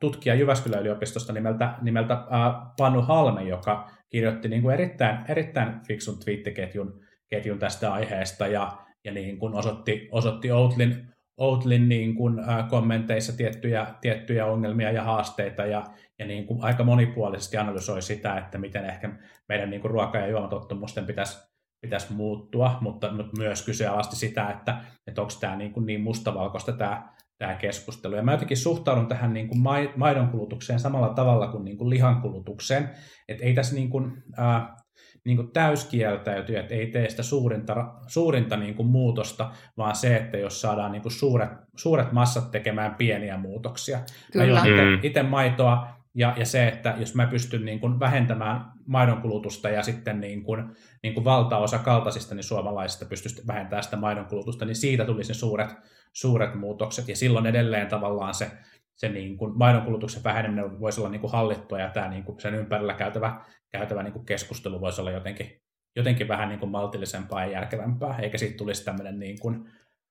tutkija 0.00 0.34
Jyväskylän 0.34 0.80
yliopistosta 0.80 1.32
nimeltä, 1.32 1.74
nimeltä 1.82 2.14
ää, 2.14 2.70
Panu 2.78 3.02
Halme, 3.02 3.42
joka 3.42 3.90
kirjoitti 4.10 4.48
niin 4.48 4.62
kuin 4.62 4.74
erittäin, 4.74 5.18
erittäin 5.28 5.80
fiksun 5.86 6.18
twiittiketjun 6.24 7.03
ketjun 7.34 7.58
tästä 7.58 7.92
aiheesta 7.92 8.46
ja, 8.46 8.72
ja 9.04 9.12
niin 9.12 9.38
kuin 9.38 9.54
osoitti, 9.54 10.08
osoitti 10.12 10.52
Outlin, 10.52 11.08
Outlin 11.36 11.88
niin 11.88 12.14
kuin, 12.14 12.38
ää, 12.38 12.62
kommenteissa 12.62 13.36
tiettyjä, 13.36 13.86
tiettyjä 14.00 14.46
ongelmia 14.46 14.90
ja 14.90 15.02
haasteita 15.02 15.66
ja, 15.66 15.84
ja 16.18 16.26
niin 16.26 16.46
kuin 16.46 16.64
aika 16.64 16.84
monipuolisesti 16.84 17.56
analysoi 17.56 18.02
sitä, 18.02 18.38
että 18.38 18.58
miten 18.58 18.84
ehkä 18.84 19.10
meidän 19.48 19.70
niin 19.70 19.80
kuin 19.80 19.90
ruoka- 19.90 20.18
ja 20.18 20.26
juomatottumusten 20.26 21.06
pitäisi, 21.06 21.38
pitäisi 21.80 22.12
muuttua, 22.12 22.78
mutta, 22.80 23.12
mutta 23.12 23.38
myös 23.38 23.64
kyseenalaisti 23.64 24.16
sitä, 24.16 24.50
että, 24.50 24.84
että 25.06 25.20
onko 25.20 25.32
tämä 25.40 25.56
niin, 25.56 25.72
kuin 25.72 25.86
niin 25.86 26.00
mustavalkoista 26.00 26.72
tämä, 26.72 27.14
tämä 27.38 27.54
keskustelu. 27.54 28.14
Ja 28.14 28.22
mä 28.22 28.32
jotenkin 28.32 28.56
suhtaudun 28.56 29.08
tähän 29.08 29.32
niin 29.32 29.48
kuin 29.48 29.60
maidon 29.96 30.28
kulutukseen 30.28 30.80
samalla 30.80 31.08
tavalla 31.08 31.48
kuin, 31.48 31.64
niin 31.64 31.78
kuin 31.78 31.90
lihan 31.90 32.22
kulutukseen, 32.22 32.90
että 33.28 33.44
ei 33.44 33.54
tässä 33.54 33.74
niin 33.74 33.90
kuin, 33.90 34.22
ää, 34.36 34.83
niin 35.24 35.36
kuin 35.36 35.50
täyskieltäytyy, 35.50 36.56
että 36.56 36.74
ei 36.74 36.86
tee 36.86 37.10
sitä 37.10 37.22
suurinta, 37.22 37.94
suurinta 38.06 38.56
niin 38.56 38.74
kuin 38.74 38.88
muutosta, 38.88 39.50
vaan 39.76 39.96
se, 39.96 40.16
että 40.16 40.36
jos 40.36 40.60
saadaan 40.60 40.92
niin 40.92 41.02
kuin 41.02 41.12
suuret, 41.12 41.50
suuret 41.76 42.12
massat 42.12 42.50
tekemään 42.50 42.94
pieniä 42.94 43.38
muutoksia. 43.38 43.98
Kyllä. 44.32 44.60
Mä 44.60 44.66
juon 44.66 44.88
Mm. 44.88 44.98
itse 45.02 45.22
maitoa, 45.22 45.88
ja, 46.14 46.34
ja 46.36 46.46
se, 46.46 46.68
että 46.68 46.94
jos 46.98 47.14
mä 47.14 47.26
pystyn 47.26 47.64
niin 47.64 47.80
kuin 47.80 48.00
vähentämään 48.00 48.72
maidon 48.86 49.22
kulutusta 49.22 49.68
ja 49.68 49.82
sitten 49.82 50.20
niin 50.20 50.42
kuin, 50.42 50.64
niin 51.02 51.14
kuin 51.14 51.24
valtaosa 51.24 51.78
kaltaisista 51.78 52.34
niin 52.34 52.44
suomalaisista 52.44 53.04
pystyisi 53.04 53.46
vähentämään 53.46 53.82
sitä 53.84 53.96
maidon 53.96 54.26
kulutusta, 54.26 54.64
niin 54.64 54.76
siitä 54.76 55.04
tulisi 55.04 55.30
ne 55.30 55.34
suuret, 55.34 55.70
suuret 56.12 56.54
muutokset. 56.54 57.08
Ja 57.08 57.16
silloin 57.16 57.46
edelleen 57.46 57.86
tavallaan 57.86 58.34
se, 58.34 58.50
se 58.96 59.08
niin 59.08 59.36
kuin 59.36 59.58
maidon 59.58 59.82
kulutuksen 59.82 60.24
väheneminen 60.24 60.80
voisi 60.80 61.00
olla 61.00 61.10
niin 61.10 61.20
kuin 61.20 61.32
hallittua 61.32 61.80
ja 61.80 61.90
tämä 61.90 62.08
niin 62.08 62.24
kuin 62.24 62.40
sen 62.40 62.54
ympärillä 62.54 62.94
käytävä, 62.94 63.40
käytävä 63.72 64.02
niin 64.02 64.12
kuin 64.12 64.26
keskustelu 64.26 64.80
voisi 64.80 65.00
olla 65.00 65.10
jotenkin, 65.10 65.60
jotenkin 65.96 66.28
vähän 66.28 66.48
niin 66.48 66.58
kuin 66.58 66.70
maltillisempaa 66.70 67.44
ja 67.44 67.52
järkevämpää, 67.52 68.18
eikä 68.18 68.38
siitä 68.38 68.56
tulisi 68.56 68.84
tämmöinen 68.84 69.18
niin 69.18 69.38
kuin, 69.38 69.56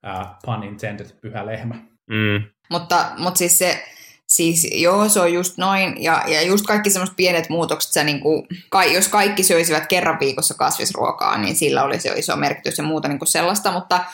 uh, 0.08 0.28
pun 0.46 0.64
intended 0.64 1.08
pyhä 1.22 1.46
lehmä. 1.46 1.76
Mm. 2.10 2.44
Mutta, 2.70 3.12
mutta 3.18 3.38
siis 3.38 3.58
se, 3.58 3.84
siis 4.28 4.68
joo, 4.74 5.10
se 5.10 5.20
on 5.20 5.34
just 5.34 5.58
noin, 5.58 6.04
ja, 6.04 6.24
ja 6.28 6.42
just 6.42 6.66
kaikki 6.66 6.90
semmoiset 6.90 7.16
pienet 7.16 7.50
muutokset, 7.50 7.92
sä 7.92 8.04
niin 8.04 8.20
kuin, 8.20 8.48
kai, 8.70 8.94
jos 8.94 9.08
kaikki 9.08 9.44
syöisivät 9.44 9.88
kerran 9.88 10.20
viikossa 10.20 10.54
kasvisruokaa, 10.54 11.38
niin 11.38 11.56
sillä 11.56 11.84
olisi 11.84 12.08
jo 12.08 12.14
iso 12.14 12.36
merkitys 12.36 12.78
ja 12.78 12.84
muuta 12.84 13.08
niin 13.08 13.20
kuin 13.20 13.30
sellaista, 13.30 13.72
mutta, 13.72 14.06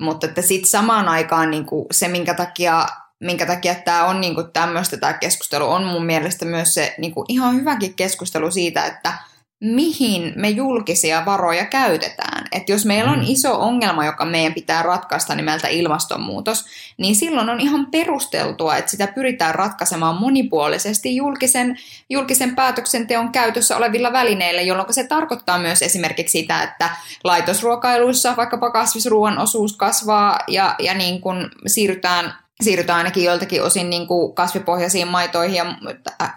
mutta 0.00 0.26
että 0.26 0.42
sitten 0.42 0.70
samaan 0.70 1.08
aikaan 1.08 1.50
niin 1.50 1.66
kuin 1.66 1.86
se, 1.90 2.08
minkä 2.08 2.34
takia 2.34 2.86
minkä 3.22 3.46
takia 3.46 3.74
tämä 3.74 4.04
on 4.04 4.20
niin 4.20 4.34
tämmöistä 4.52 4.96
tämä 4.96 5.12
keskustelu, 5.12 5.68
on 5.70 5.84
mun 5.84 6.06
mielestä 6.06 6.44
myös 6.44 6.74
se 6.74 6.94
niin 6.98 7.14
kuin 7.14 7.26
ihan 7.28 7.54
hyväkin 7.54 7.94
keskustelu 7.94 8.50
siitä, 8.50 8.86
että 8.86 9.12
mihin 9.62 10.32
me 10.36 10.50
julkisia 10.50 11.24
varoja 11.26 11.64
käytetään. 11.64 12.44
Että 12.52 12.72
jos 12.72 12.86
meillä 12.86 13.10
on 13.10 13.18
Mm. 13.18 13.24
iso 13.26 13.60
ongelma, 13.60 14.06
joka 14.06 14.24
meidän 14.24 14.54
pitää 14.54 14.82
ratkaista 14.82 15.34
nimeltä 15.34 15.68
ilmastonmuutos, 15.68 16.64
niin 16.98 17.16
silloin 17.16 17.50
on 17.50 17.60
ihan 17.60 17.86
perusteltua, 17.86 18.76
että 18.76 18.90
sitä 18.90 19.06
pyritään 19.06 19.54
ratkaisemaan 19.54 20.16
monipuolisesti 20.16 21.16
julkisen, 21.16 21.78
julkisen 22.10 22.54
päätöksenteon 22.54 23.32
käytössä 23.32 23.76
olevilla 23.76 24.12
välineillä, 24.12 24.62
jolloin 24.62 24.94
se 24.94 25.04
tarkoittaa 25.04 25.58
myös 25.58 25.82
esimerkiksi 25.82 26.38
sitä, 26.40 26.62
että 26.62 26.90
laitosruokailuissa 27.24 28.36
vaikkapa 28.36 28.70
kasvisruoan 28.70 29.38
osuus 29.38 29.76
kasvaa 29.76 30.38
ja, 30.48 30.74
ja 30.78 30.94
niin 30.94 31.20
kun 31.20 31.50
siirrytään 31.66 32.41
siirrytään 32.64 32.98
ainakin 32.98 33.24
joiltakin 33.24 33.62
osin 33.62 33.90
niin 33.90 34.06
kuin 34.06 34.34
kasvipohjaisiin 34.34 35.08
maitoihin 35.08 35.56
ja, 35.56 35.76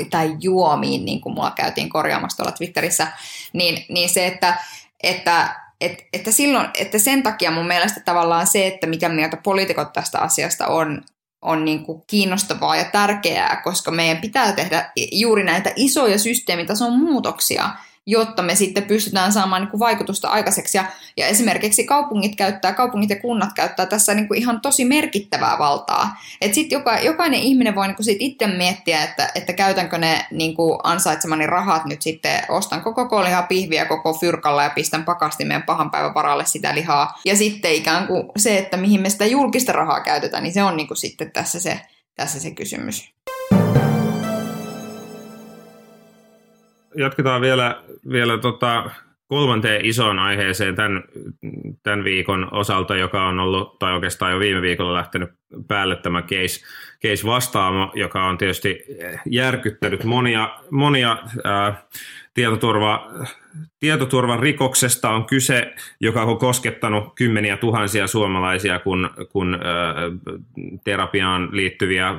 tai 0.10 0.36
juomiin, 0.40 1.06
niin 1.06 1.22
kuin 1.22 1.36
mulla 1.36 1.52
käytiin 1.52 1.90
korjaamassa 1.90 2.38
tuolla 2.38 2.52
Twitterissä, 2.52 3.08
niin, 3.54 3.86
niin 3.90 4.10
se, 4.10 4.28
että, 4.28 4.58
että, 5.04 5.56
että, 5.82 6.04
että, 6.14 6.32
silloin, 6.32 6.68
että 6.80 7.00
sen 7.00 7.24
takia 7.24 7.52
mun 7.52 7.68
mielestä 7.68 8.00
tavallaan 8.00 8.48
se, 8.48 8.68
että 8.68 8.88
mikä 8.88 9.10
mieltä 9.10 9.38
poliitikot 9.38 9.94
tästä 9.94 10.20
asiasta 10.20 10.68
on, 10.68 11.02
on 11.42 11.66
niin 11.66 11.86
kuin 11.86 12.04
kiinnostavaa 12.08 12.76
ja 12.76 12.86
tärkeää, 12.86 13.62
koska 13.64 13.92
meidän 13.92 14.18
pitää 14.18 14.52
tehdä 14.52 14.92
juuri 15.12 15.44
näitä 15.44 15.72
isoja 15.76 16.20
systeemitason 16.20 17.00
muutoksia, 17.00 17.70
jotta 18.06 18.44
me 18.44 18.56
sitten 18.56 18.84
pystytään 18.84 19.34
saamaan 19.34 19.62
niin 19.62 19.72
kuin 19.72 19.80
vaikutusta 19.80 20.28
aikaiseksi. 20.28 20.78
Ja, 20.78 20.86
ja 21.18 21.28
esimerkiksi 21.28 21.84
kaupungit 21.84 22.36
käyttää, 22.36 22.74
kaupungit 22.74 23.10
ja 23.10 23.20
kunnat 23.20 23.50
käyttää 23.56 23.86
tässä 23.86 24.13
niin 24.13 24.28
kuin 24.28 24.39
ihan 24.39 24.62
tosi 24.62 24.86
merkittävää 24.86 25.60
valtaa. 25.60 26.10
Että 26.41 26.56
sitten 26.56 26.78
joka, 26.78 27.00
jokainen 27.00 27.39
ihminen 27.39 27.76
voi 27.76 27.88
niin 27.88 27.96
kuin 27.96 28.06
sit 28.06 28.18
itse 28.20 28.48
miettiä, 28.48 29.04
että, 29.04 29.32
että 29.36 29.54
käytänkö 29.54 29.98
ne 29.98 30.26
niin 30.32 30.56
kuin 30.56 30.80
ansaitsemani 30.84 31.48
rahat 31.48 31.86
nyt 31.86 32.02
sitten, 32.02 32.44
ostan 32.50 32.82
koko 32.82 33.24
lihaa 33.24 33.44
pihviä 33.44 33.86
koko 33.86 34.13
fyrkalla 34.13 34.63
ja 34.63 34.70
pistän 34.70 35.06
pakastimeen 35.06 35.63
pahan 35.63 35.91
päivän 35.91 36.13
varalle 36.13 36.46
sitä 36.46 36.76
lihaa. 36.76 37.20
Ja 37.26 37.36
sitten 37.36 37.74
ikään 37.74 38.08
kuin 38.08 38.24
se, 38.38 38.58
että 38.58 38.78
mihin 38.78 39.02
me 39.02 39.10
sitä 39.10 39.26
julkista 39.26 39.72
rahaa 39.72 40.00
käytetään, 40.00 40.44
niin 40.44 40.54
se 40.54 40.63
on 40.63 40.78
niin 40.78 40.88
kuin 40.88 40.98
sitten 40.98 41.32
tässä 41.32 41.60
se, 41.60 41.82
tässä 42.15 42.39
se 42.39 42.52
kysymys. 42.52 43.14
Jatketaan 46.98 47.42
vielä, 47.42 47.84
vielä 48.10 48.38
tota 48.38 48.90
kolmanteen 49.28 49.86
isoon 49.86 50.20
aiheeseen 50.20 50.76
tämän, 50.76 51.04
tämän 51.84 52.04
viikon 52.04 52.48
osalta, 52.52 52.96
joka 52.96 53.28
on 53.28 53.40
ollut, 53.40 53.80
tai 53.80 53.94
oikeastaan 53.94 54.32
jo 54.32 54.40
viime 54.40 54.62
viikolla 54.62 54.94
lähtenyt 54.94 55.30
päälle 55.68 55.96
tämä 55.96 56.22
case, 56.22 56.66
case 57.02 57.26
vastaamo, 57.26 57.92
joka 57.96 58.26
on 58.26 58.38
tietysti 58.38 58.84
järkyttänyt 59.26 60.04
monia, 60.04 60.60
monia 60.72 61.18
ää, 61.44 61.84
tietoturva, 62.34 63.12
tietoturvan 63.80 64.40
rikoksesta 64.40 65.10
on 65.10 65.26
kyse, 65.26 65.74
joka 66.00 66.24
on 66.24 66.38
koskettanut 66.38 67.16
kymmeniä 67.16 67.58
tuhansia 67.58 68.08
suomalaisia, 68.08 68.80
kun, 68.80 69.10
kun 69.30 69.54
ää, 69.54 69.96
terapiaan 70.84 71.50
liittyviä 71.52 72.16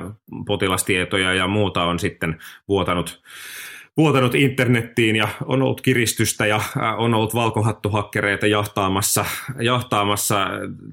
potilastietoja 0.47 1.33
ja 1.33 1.47
muuta 1.47 1.83
on 1.83 1.99
sitten 1.99 2.39
vuotanut 2.67 3.21
vuotanut 3.97 4.35
internettiin 4.35 5.15
ja 5.15 5.27
on 5.45 5.61
ollut 5.61 5.81
kiristystä 5.81 6.45
ja 6.45 6.61
on 6.97 7.13
ollut 7.13 7.35
valkohattuhakkereita 7.35 8.47
jahtaamassa, 8.47 9.25
jahtaamassa 9.59 10.47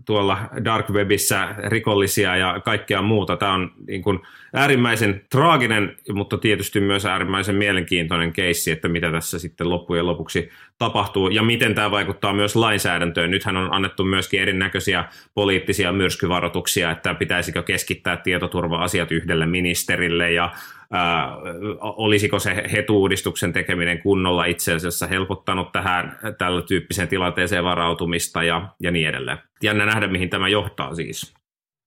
tuolla 0.04 0.38
dark 0.64 0.90
webissä 0.90 1.54
rikollisia 1.66 2.36
ja 2.36 2.60
kaikkea 2.64 3.02
muuta. 3.02 3.36
Tämä 3.36 3.52
on 3.52 3.72
niin 3.86 4.02
kuin 4.02 4.18
äärimmäisen 4.54 5.24
traaginen, 5.30 5.96
mutta 6.12 6.38
tietysti 6.38 6.80
myös 6.80 7.06
äärimmäisen 7.06 7.54
mielenkiintoinen 7.54 8.32
keissi, 8.32 8.70
että 8.70 8.88
mitä 8.88 9.10
tässä 9.12 9.38
sitten 9.38 9.70
loppujen 9.70 10.06
lopuksi 10.06 10.50
tapahtuu 10.78 11.28
ja 11.28 11.42
miten 11.42 11.74
tämä 11.74 11.90
vaikuttaa 11.90 12.32
myös 12.32 12.56
lainsäädäntöön. 12.56 13.30
Nythän 13.30 13.56
on 13.56 13.74
annettu 13.74 14.04
myöskin 14.04 14.42
erinäköisiä 14.42 15.04
poliittisia 15.34 15.92
myrskyvaroituksia, 15.92 16.90
että 16.90 17.14
pitäisikö 17.14 17.62
keskittää 17.62 18.16
tietoturva-asiat 18.16 19.12
yhdelle 19.12 19.46
ministerille 19.46 20.32
ja 20.32 20.52
Ää, 20.92 21.37
olisiko 21.80 22.38
se 22.38 22.64
hetuuudistuksen 22.72 23.52
tekeminen 23.52 24.02
kunnolla 24.02 24.44
itse 24.44 24.74
asiassa 24.74 25.06
helpottanut 25.06 25.72
tähän 25.72 26.18
tällä 26.38 26.62
tyyppiseen 26.62 27.08
tilanteeseen 27.08 27.64
varautumista 27.64 28.42
ja, 28.42 28.68
ja 28.80 28.90
niin 28.90 29.08
edelleen. 29.08 29.38
Jännä 29.62 29.87
nähdä, 29.87 30.06
mihin 30.06 30.30
tämä 30.30 30.48
johtaa 30.48 30.94
siis. 30.94 31.34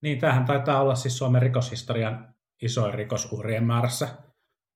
Niin, 0.02 0.18
tämähän 0.18 0.44
taitaa 0.44 0.82
olla 0.82 0.94
siis 0.94 1.18
Suomen 1.18 1.42
rikoshistorian 1.42 2.28
isoin 2.62 2.94
rikosuhrien 2.94 3.64
määrässä, 3.64 4.08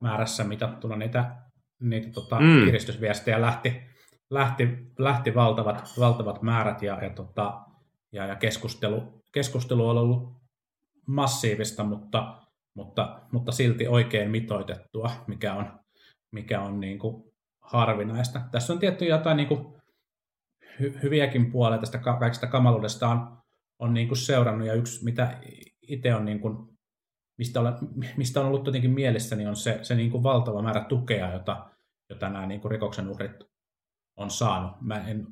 määrässä 0.03 0.45
mitattuna 0.45 0.97
niitä, 0.97 1.37
niitä 1.81 2.13
tota, 2.13 2.41
mm. 2.41 2.65
kiristysviestejä 2.65 3.41
lähti, 3.41 3.83
lähti, 4.33 4.69
lähti 4.99 5.35
valtavat, 5.35 5.85
valtavat 5.99 6.43
määrät 6.43 6.83
ja, 6.83 7.05
ja, 7.05 7.11
tota, 7.11 7.63
ja, 8.13 8.27
ja 8.27 8.37
keskustelu, 8.37 9.23
keskustelu 9.33 9.89
on 9.89 9.99
ollut 9.99 10.33
massiivista, 11.07 11.85
mutta, 11.85 12.43
mutta, 12.75 13.21
mutta 13.33 13.53
silti 13.53 13.89
oikein 13.89 14.31
mitoitettua, 14.31 15.11
mikä 15.27 15.55
on, 15.55 15.81
mikä 16.31 16.61
on 16.61 16.81
niin 16.81 16.99
kuin 16.99 17.25
harvinaista. 17.61 18.41
Tässä 18.51 18.73
on 18.73 18.79
tietty 18.79 19.05
jotain 19.05 19.37
niin 19.37 19.49
kuin 19.49 19.67
hy, 20.81 20.99
hyviäkin 21.03 21.53
puolia 21.53 21.79
tästä 21.79 21.99
kaikista 21.99 22.47
kamaluudesta 22.47 23.09
on, 23.09 23.39
on 23.79 23.95
niin 23.95 24.09
kuin 24.09 24.19
seurannut, 24.19 24.67
ja 24.67 24.75
yksi, 24.75 25.05
mitä 25.05 25.39
itse 25.83 26.15
on, 26.15 26.25
niin 26.25 26.41
kuin, 26.41 26.57
mistä, 27.39 27.61
olen, 27.61 27.75
mistä 28.17 28.41
on 28.41 28.47
ollut 28.47 28.67
jotenkin 28.67 28.91
mielessä, 28.91 29.37
niin 29.37 29.49
on 29.49 29.57
se, 29.57 29.79
se 29.83 29.95
niin 29.95 30.11
kuin 30.11 30.23
valtava 30.23 30.63
määrä 30.63 30.85
tukea, 30.85 31.33
jota, 31.33 31.69
jota 32.09 32.29
nämä 32.29 32.47
niin 32.47 32.61
kuin 32.61 32.71
rikoksen 32.71 33.09
uhrit 33.09 33.52
on 34.17 34.31
saanut. 34.31 34.81
Mä 34.81 35.09
en 35.09 35.27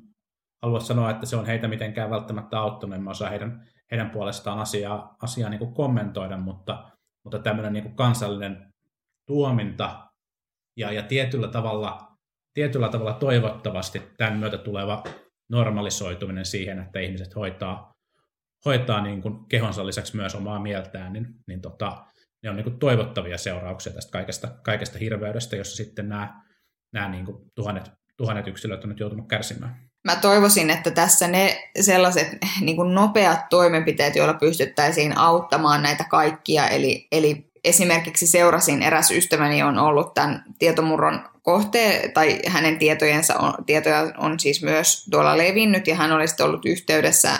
halua 0.61 0.79
sanoa, 0.79 1.09
että 1.11 1.25
se 1.25 1.35
on 1.35 1.45
heitä 1.45 1.67
mitenkään 1.67 2.09
välttämättä 2.09 2.59
auttanut, 2.59 2.95
en 2.95 3.03
mä 3.03 3.09
osaa 3.09 3.29
heidän, 3.29 3.67
heidän 3.91 4.09
puolestaan 4.09 4.59
asiaa, 4.59 5.15
asiaa 5.21 5.49
niin 5.49 5.59
kuin 5.59 5.73
kommentoida, 5.73 6.37
mutta, 6.37 6.91
mutta 7.23 7.39
tämmöinen 7.39 7.73
niin 7.73 7.83
kuin 7.83 7.95
kansallinen 7.95 8.73
tuominta 9.27 10.07
ja, 10.77 10.91
ja 10.91 11.03
tietyllä, 11.03 11.47
tavalla, 11.47 12.17
tietyllä 12.53 12.89
tavalla 12.89 13.13
toivottavasti 13.13 14.01
tämän 14.17 14.37
myötä 14.37 14.57
tuleva 14.57 15.03
normalisoituminen 15.49 16.45
siihen, 16.45 16.79
että 16.79 16.99
ihmiset 16.99 17.35
hoitaa, 17.35 17.91
hoitaa 18.65 19.01
niin 19.01 19.21
kuin 19.21 19.45
kehonsa 19.49 19.85
lisäksi 19.85 20.15
myös 20.15 20.35
omaa 20.35 20.59
mieltään, 20.59 21.13
niin, 21.13 21.25
niin 21.47 21.61
tota, 21.61 22.05
ne 22.43 22.49
on 22.49 22.55
niin 22.55 22.63
kuin 22.63 22.79
toivottavia 22.79 23.37
seurauksia 23.37 23.93
tästä 23.93 24.11
kaikesta, 24.11 24.47
kaikesta 24.63 24.99
hirveydestä, 24.99 25.55
jossa 25.55 25.75
sitten 25.75 26.09
nämä, 26.09 26.43
nämä 26.93 27.09
niin 27.09 27.25
kuin 27.25 27.37
tuhannet, 27.55 27.91
tuhannet 28.21 28.47
yksilöt 28.47 28.83
on 28.83 28.89
nyt 28.89 28.99
joutunut 28.99 29.27
kärsimään. 29.27 29.79
Mä 30.03 30.15
toivoisin, 30.15 30.69
että 30.69 30.91
tässä 30.91 31.27
ne 31.27 31.69
sellaiset 31.81 32.27
niin 32.61 32.75
kuin 32.75 32.95
nopeat 32.95 33.49
toimenpiteet, 33.49 34.15
joilla 34.15 34.33
pystyttäisiin 34.33 35.17
auttamaan 35.17 35.83
näitä 35.83 36.03
kaikkia, 36.03 36.67
eli, 36.67 37.07
eli 37.11 37.51
esimerkiksi 37.63 38.27
seurasin, 38.27 38.83
eräs 38.83 39.11
ystäväni 39.11 39.63
on 39.63 39.77
ollut 39.77 40.13
tämän 40.13 40.43
tietomurron 40.59 41.29
kohteen, 41.41 42.11
tai 42.11 42.39
hänen 42.47 42.79
tietojensa 42.79 43.37
on, 43.37 43.53
tietoja 43.65 44.13
on 44.17 44.39
siis 44.39 44.63
myös 44.63 45.05
tuolla 45.11 45.37
levinnyt, 45.37 45.87
ja 45.87 45.95
hän 45.95 46.11
olisi 46.11 46.43
ollut 46.43 46.65
yhteydessä, 46.65 47.39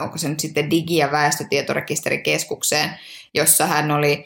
onko 0.00 0.18
se 0.18 0.28
nyt 0.28 0.40
sitten 0.40 0.70
Digi- 0.70 0.96
ja 0.96 1.12
väestötietorekisterikeskukseen, 1.12 2.90
jossa 3.34 3.66
hän 3.66 3.90
oli, 3.90 4.24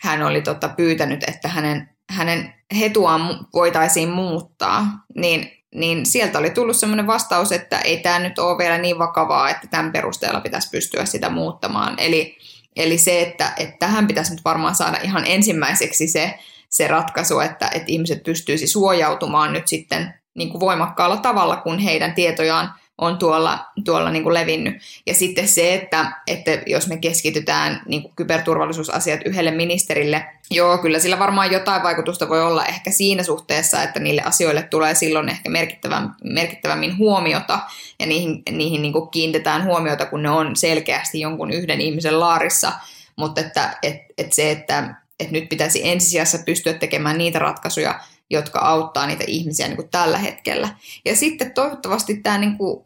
hän 0.00 0.22
oli 0.22 0.42
tota 0.42 0.68
pyytänyt, 0.68 1.24
että 1.28 1.48
hänen, 1.48 1.93
hänen 2.14 2.54
hetuaan 2.78 3.46
voitaisiin 3.54 4.08
muuttaa, 4.08 4.86
niin, 5.16 5.50
niin 5.74 6.06
sieltä 6.06 6.38
oli 6.38 6.50
tullut 6.50 6.76
sellainen 6.76 7.06
vastaus, 7.06 7.52
että 7.52 7.78
ei 7.78 8.00
tämä 8.00 8.18
nyt 8.18 8.38
ole 8.38 8.58
vielä 8.58 8.78
niin 8.78 8.98
vakavaa, 8.98 9.50
että 9.50 9.66
tämän 9.70 9.92
perusteella 9.92 10.40
pitäisi 10.40 10.70
pystyä 10.70 11.04
sitä 11.04 11.30
muuttamaan. 11.30 11.94
Eli 11.98 12.38
Eli 12.76 12.98
se, 12.98 13.22
että, 13.22 13.52
että 13.56 13.76
tähän 13.78 14.06
pitäisi 14.06 14.30
nyt 14.34 14.44
varmaan 14.44 14.74
saada 14.74 14.98
ihan 15.02 15.24
ensimmäiseksi 15.26 16.08
se, 16.08 16.38
se 16.68 16.88
ratkaisu, 16.88 17.40
että, 17.40 17.66
että 17.66 17.92
ihmiset 17.92 18.22
pystyisi 18.22 18.66
suojautumaan 18.66 19.52
nyt 19.52 19.68
sitten 19.68 20.14
niin 20.34 20.50
kuin 20.50 20.60
voimakkaalla 20.60 21.16
tavalla, 21.16 21.56
kun 21.56 21.78
heidän 21.78 22.14
tietojaan 22.14 22.74
on 22.98 23.18
tuolla, 23.18 23.66
tuolla 23.84 24.10
niin 24.10 24.22
kuin 24.22 24.34
levinnyt. 24.34 24.74
Ja 25.06 25.14
sitten 25.14 25.48
se, 25.48 25.74
että, 25.74 26.12
että 26.26 26.50
jos 26.66 26.88
me 26.88 26.96
keskitytään 26.96 27.82
niin 27.86 28.02
kuin 28.02 28.12
kyberturvallisuusasiat 28.16 29.20
yhdelle 29.24 29.50
ministerille, 29.50 30.26
joo, 30.50 30.78
kyllä 30.78 30.98
sillä 30.98 31.18
varmaan 31.18 31.52
jotain 31.52 31.82
vaikutusta 31.82 32.28
voi 32.28 32.42
olla 32.42 32.66
ehkä 32.66 32.90
siinä 32.90 33.22
suhteessa, 33.22 33.82
että 33.82 34.00
niille 34.00 34.22
asioille 34.22 34.62
tulee 34.62 34.94
silloin 34.94 35.28
ehkä 35.28 35.50
merkittäväm, 35.50 36.10
merkittävämmin 36.24 36.98
huomiota 36.98 37.58
ja 37.98 38.06
niihin, 38.06 38.42
niihin 38.50 38.82
niin 38.82 38.92
kuin 38.92 39.10
kiinnitetään 39.10 39.64
huomiota, 39.64 40.06
kun 40.06 40.22
ne 40.22 40.30
on 40.30 40.56
selkeästi 40.56 41.20
jonkun 41.20 41.50
yhden 41.50 41.80
ihmisen 41.80 42.20
laarissa, 42.20 42.72
mutta 43.16 43.40
että 43.40 43.78
et, 43.82 43.96
et 44.18 44.32
se, 44.32 44.50
että 44.50 44.94
et 45.20 45.30
nyt 45.30 45.48
pitäisi 45.48 45.88
ensisijassa 45.88 46.38
pystyä 46.46 46.72
tekemään 46.72 47.18
niitä 47.18 47.38
ratkaisuja, 47.38 48.00
jotka 48.30 48.58
auttaa 48.58 49.06
niitä 49.06 49.24
ihmisiä 49.26 49.68
niin 49.68 49.76
kuin 49.76 49.90
tällä 49.90 50.18
hetkellä. 50.18 50.68
Ja 51.04 51.16
sitten 51.16 51.52
toivottavasti, 51.52 52.14
tämä, 52.16 52.38
niin 52.38 52.58
kuin, 52.58 52.84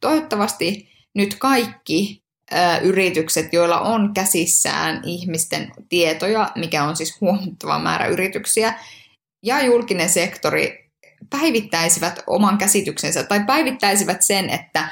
toivottavasti 0.00 0.88
nyt 1.14 1.34
kaikki 1.34 2.22
ä, 2.52 2.78
yritykset, 2.78 3.52
joilla 3.52 3.80
on 3.80 4.14
käsissään 4.14 5.00
ihmisten 5.04 5.72
tietoja, 5.88 6.50
mikä 6.54 6.84
on 6.84 6.96
siis 6.96 7.20
huomattava 7.20 7.78
määrä 7.78 8.06
yrityksiä, 8.06 8.74
ja 9.42 9.64
julkinen 9.64 10.08
sektori 10.08 10.90
päivittäisivät 11.30 12.22
oman 12.26 12.58
käsityksensä 12.58 13.22
tai 13.22 13.44
päivittäisivät 13.44 14.22
sen, 14.22 14.50
että 14.50 14.88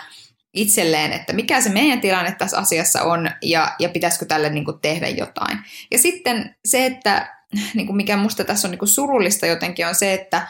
itselleen, 0.55 1.13
että 1.13 1.33
mikä 1.33 1.61
se 1.61 1.71
meidän 1.71 2.01
tilanne 2.01 2.33
tässä 2.39 2.59
asiassa 2.59 3.03
on 3.03 3.31
ja, 3.43 3.77
ja 3.79 3.89
pitäisikö 3.89 4.27
tälle 4.27 4.51
niin 4.51 4.65
kuin 4.65 4.81
tehdä 4.81 5.09
jotain. 5.09 5.59
Ja 5.91 5.99
sitten 5.99 6.55
se, 6.65 6.87
että 6.87 7.38
niin 7.75 7.87
kuin 7.87 7.97
mikä 7.97 8.17
musta 8.17 8.45
tässä 8.45 8.69
on 8.69 8.71
niin 8.71 8.79
kuin 8.79 8.89
surullista 8.89 9.47
jotenkin, 9.47 9.87
on 9.87 9.95
se, 9.95 10.15
että, 10.15 10.49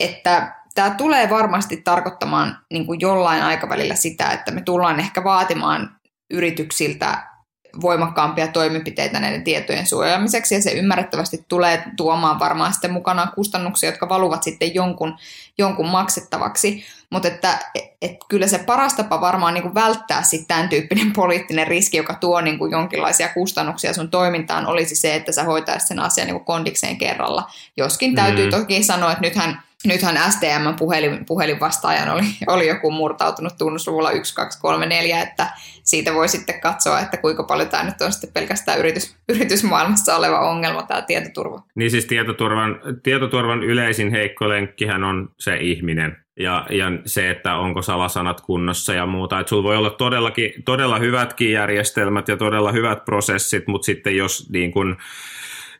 että 0.00 0.54
tämä 0.74 0.90
tulee 0.90 1.30
varmasti 1.30 1.76
tarkoittamaan 1.76 2.58
niin 2.70 2.86
kuin 2.86 3.00
jollain 3.00 3.42
aikavälillä 3.42 3.94
sitä, 3.94 4.30
että 4.30 4.50
me 4.50 4.60
tullaan 4.60 5.00
ehkä 5.00 5.24
vaatimaan 5.24 5.96
yrityksiltä 6.30 7.35
voimakkaampia 7.80 8.48
toimenpiteitä 8.48 9.20
näiden 9.20 9.44
tietojen 9.44 9.86
suojaamiseksi, 9.86 10.54
ja 10.54 10.62
se 10.62 10.70
ymmärrettävästi 10.70 11.44
tulee 11.48 11.84
tuomaan 11.96 12.38
varmaan 12.38 12.72
sitten 12.72 12.92
mukanaan 12.92 13.32
kustannuksia, 13.34 13.88
jotka 13.88 14.08
valuvat 14.08 14.42
sitten 14.42 14.74
jonkun, 14.74 15.16
jonkun 15.58 15.88
maksettavaksi. 15.88 16.84
Mutta 17.10 17.28
että 17.28 17.58
et 18.02 18.16
kyllä 18.28 18.46
se 18.46 18.58
paras 18.58 18.94
tapa 18.94 19.20
varmaan 19.20 19.54
niin 19.54 19.62
kuin 19.62 19.74
välttää 19.74 20.22
sitten 20.22 20.46
tämän 20.48 20.68
tyyppinen 20.68 21.12
poliittinen 21.12 21.66
riski, 21.66 21.96
joka 21.96 22.14
tuo 22.14 22.40
niin 22.40 22.58
kuin 22.58 22.72
jonkinlaisia 22.72 23.28
kustannuksia 23.28 23.94
sun 23.94 24.10
toimintaan, 24.10 24.66
olisi 24.66 24.94
se, 24.94 25.14
että 25.14 25.32
sä 25.32 25.44
hoitaisit 25.44 25.88
sen 25.88 26.00
asian 26.00 26.26
niin 26.26 26.36
kuin 26.36 26.44
kondikseen 26.44 26.98
kerralla. 26.98 27.50
Joskin 27.76 28.14
täytyy 28.14 28.44
mm. 28.44 28.50
toki 28.50 28.82
sanoa, 28.82 29.12
että 29.12 29.22
nythän 29.22 29.62
nythän 29.86 30.32
STM 30.32 30.76
puhelin, 30.78 31.26
puhelinvastaajan 31.26 32.08
oli, 32.08 32.22
oli 32.46 32.68
joku 32.68 32.90
murtautunut 32.90 33.58
tunnusluvulla 33.58 34.08
1234, 34.08 35.22
että 35.22 35.46
siitä 35.82 36.14
voi 36.14 36.28
sitten 36.28 36.60
katsoa, 36.60 37.00
että 37.00 37.16
kuinka 37.16 37.42
paljon 37.42 37.68
tämä 37.68 37.84
nyt 37.84 38.00
on 38.00 38.12
sitten 38.12 38.32
pelkästään 38.34 38.78
yritys, 38.78 39.16
yritysmaailmassa 39.28 40.16
oleva 40.16 40.50
ongelma, 40.50 40.82
tämä 40.82 41.02
tietoturva. 41.02 41.62
Niin 41.74 41.90
siis 41.90 42.06
tietoturvan, 42.06 42.80
tietoturvan 43.02 43.62
yleisin 43.62 44.10
heikko 44.10 44.48
lenkkihän 44.48 45.04
on 45.04 45.28
se 45.38 45.56
ihminen 45.56 46.16
ja, 46.40 46.66
ja 46.70 46.86
se, 47.04 47.30
että 47.30 47.56
onko 47.56 47.82
salasanat 47.82 48.40
kunnossa 48.40 48.94
ja 48.94 49.06
muuta. 49.06 49.40
Että 49.40 49.50
sulla 49.50 49.62
voi 49.62 49.76
olla 49.76 49.90
todellakin, 49.90 50.52
todella 50.64 50.98
hyvätkin 50.98 51.52
järjestelmät 51.52 52.28
ja 52.28 52.36
todella 52.36 52.72
hyvät 52.72 53.04
prosessit, 53.04 53.66
mutta 53.66 53.86
sitten 53.86 54.16
jos 54.16 54.50
niin 54.50 54.72
kun, 54.72 54.96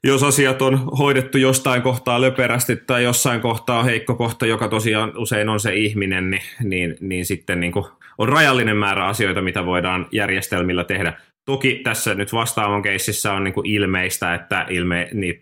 jos 0.05 0.23
asiat 0.23 0.63
on 0.63 0.79
hoidettu 0.99 1.39
jostain 1.39 1.83
kohtaa 1.83 2.21
löperästi 2.21 2.77
tai 2.77 3.05
jossain 3.05 3.41
kohtaa 3.41 3.83
heikko 3.83 4.15
kohta, 4.15 4.47
joka 4.47 4.69
tosiaan 4.69 5.13
usein 5.17 5.49
on 5.49 5.61
se 5.61 5.75
ihminen, 5.75 6.31
niin, 6.31 6.43
niin, 6.63 6.97
niin 7.01 7.27
sitten 7.27 7.61
niin 7.61 7.73
on 8.19 8.29
rajallinen 8.29 8.77
määrä 8.77 9.07
asioita, 9.07 9.43
mitä 9.43 9.67
voidaan 9.67 10.07
järjestelmillä 10.13 10.85
tehdä. 10.85 11.13
Toki 11.47 11.81
tässä 11.85 12.15
nyt 12.15 12.33
vastaavan 12.33 12.83
keississä 12.83 13.33
on 13.33 13.45
niin 13.45 13.55
kuin 13.55 13.67
ilmeistä, 13.67 14.35
että 14.35 14.67
ilme, 14.69 15.09
niin, 15.13 15.39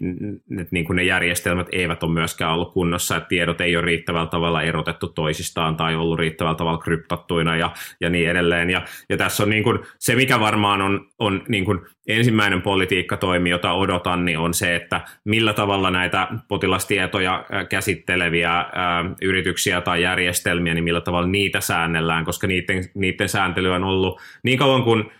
niin 0.71 0.85
kuin 0.85 0.97
ne 0.97 1.05
järjestelmät 1.05 1.67
eivät 1.73 2.03
ole 2.03 2.12
myöskään 2.12 2.53
ollut 2.53 2.73
kunnossa, 2.73 3.17
että 3.17 3.29
tiedot 3.29 3.61
ei 3.61 3.77
ole 3.77 3.85
riittävällä 3.85 4.27
tavalla 4.27 4.62
erotettu 4.62 5.09
toisistaan 5.09 5.77
tai 5.77 5.95
ollut 5.95 6.19
riittävällä 6.19 6.57
tavalla 6.57 6.79
kryptattuina 6.79 7.57
ja, 7.57 7.71
ja 8.01 8.11
niin 8.11 8.31
edelleen. 8.31 8.71
Ja, 8.71 8.83
ja 9.09 9.17
tässä 9.17 9.43
on 9.43 9.51
niin 9.51 9.62
kuin, 9.62 9.79
se, 9.99 10.14
mikä 10.14 10.40
varmaan 10.40 10.83
on, 10.83 11.07
on 11.19 11.43
niin 11.49 11.64
kuin 11.64 11.81
ensimmäinen 12.09 12.62
politiikkatoimi, 12.62 13.51
jota 13.51 13.73
odotan, 13.73 14.25
niin 14.25 14.38
on 14.38 14.55
se, 14.55 14.77
että 14.77 15.01
millä 15.25 15.53
tavalla 15.53 15.90
näitä 15.90 16.29
potilastietoja 16.49 17.45
käsitteleviä 17.69 18.53
ää, 18.53 19.05
yrityksiä 19.23 19.81
tai 19.81 20.03
järjestelmiä, 20.03 20.75
niin 20.75 20.85
millä 20.85 21.01
tavalla 21.01 21.29
niitä 21.29 21.61
säännellään, 21.61 22.25
koska 22.25 22.47
niiden, 22.47 22.85
niiden 22.95 23.29
sääntely 23.29 23.73
on 23.73 23.85
ollut 23.85 24.21
niin 24.43 24.59
kauan 24.59 24.83
kuin 24.83 25.11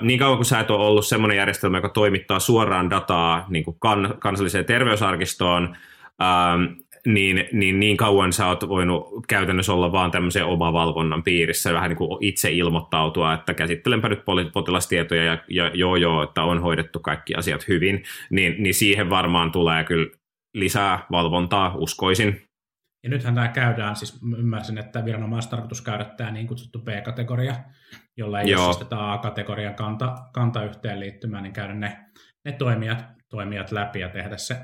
niin 0.00 0.18
kauan 0.18 0.38
kuin 0.38 0.46
sä 0.46 0.60
et 0.60 0.70
ole 0.70 0.86
ollut 0.86 1.06
semmoinen 1.06 1.36
järjestelmä, 1.36 1.78
joka 1.78 1.88
toimittaa 1.88 2.40
suoraan 2.40 2.90
dataa 2.90 3.46
niin 3.48 3.64
kuin 3.64 3.76
kan, 3.80 4.14
kansalliseen 4.18 4.64
terveysarkistoon, 4.64 5.76
ää, 6.18 6.58
niin, 7.06 7.48
niin, 7.52 7.80
niin 7.80 7.96
kauan 7.96 8.32
sä 8.32 8.46
oot 8.46 8.68
voinut 8.68 9.26
käytännössä 9.28 9.72
olla 9.72 9.92
vaan 9.92 10.10
tämmöisen 10.10 10.44
omavalvonnan 10.44 11.22
piirissä, 11.22 11.72
vähän 11.72 11.88
niin 11.88 11.96
kuin 11.96 12.24
itse 12.24 12.50
ilmoittautua, 12.50 13.34
että 13.34 13.54
käsittelenpä 13.54 14.08
nyt 14.08 14.24
potilastietoja 14.52 15.24
ja, 15.24 15.38
ja 15.48 15.70
joo 15.74 15.96
joo, 15.96 16.22
että 16.22 16.42
on 16.42 16.62
hoidettu 16.62 17.00
kaikki 17.00 17.34
asiat 17.34 17.68
hyvin, 17.68 18.02
niin, 18.30 18.62
niin 18.62 18.74
siihen 18.74 19.10
varmaan 19.10 19.52
tulee 19.52 19.84
kyllä 19.84 20.06
lisää 20.54 21.06
valvontaa, 21.10 21.74
uskoisin. 21.76 22.47
Ja 23.02 23.10
nythän 23.10 23.34
tämä 23.34 23.48
käydään, 23.48 23.96
siis 23.96 24.20
ymmärsin, 24.38 24.78
että 24.78 25.04
viranomais 25.04 25.46
tarkoitus 25.46 25.80
käydä 25.80 26.04
tämä 26.04 26.30
niin 26.30 26.46
kutsuttu 26.46 26.78
B-kategoria, 26.78 27.56
jolla 28.16 28.40
ei 28.40 28.50
Joo. 28.50 28.64
ole 28.64 28.72
siis 28.72 28.84
tätä 28.84 29.12
A-kategorian 29.12 29.74
kanta, 29.74 30.16
kanta 30.32 30.64
yhteenliittymää, 30.64 31.40
niin 31.40 31.52
käydä 31.52 31.74
ne, 31.74 31.98
ne 32.44 32.52
toimijat, 32.52 33.04
toimijat 33.28 33.72
läpi 33.72 34.00
ja 34.00 34.08
tehdä 34.08 34.36
se, 34.36 34.56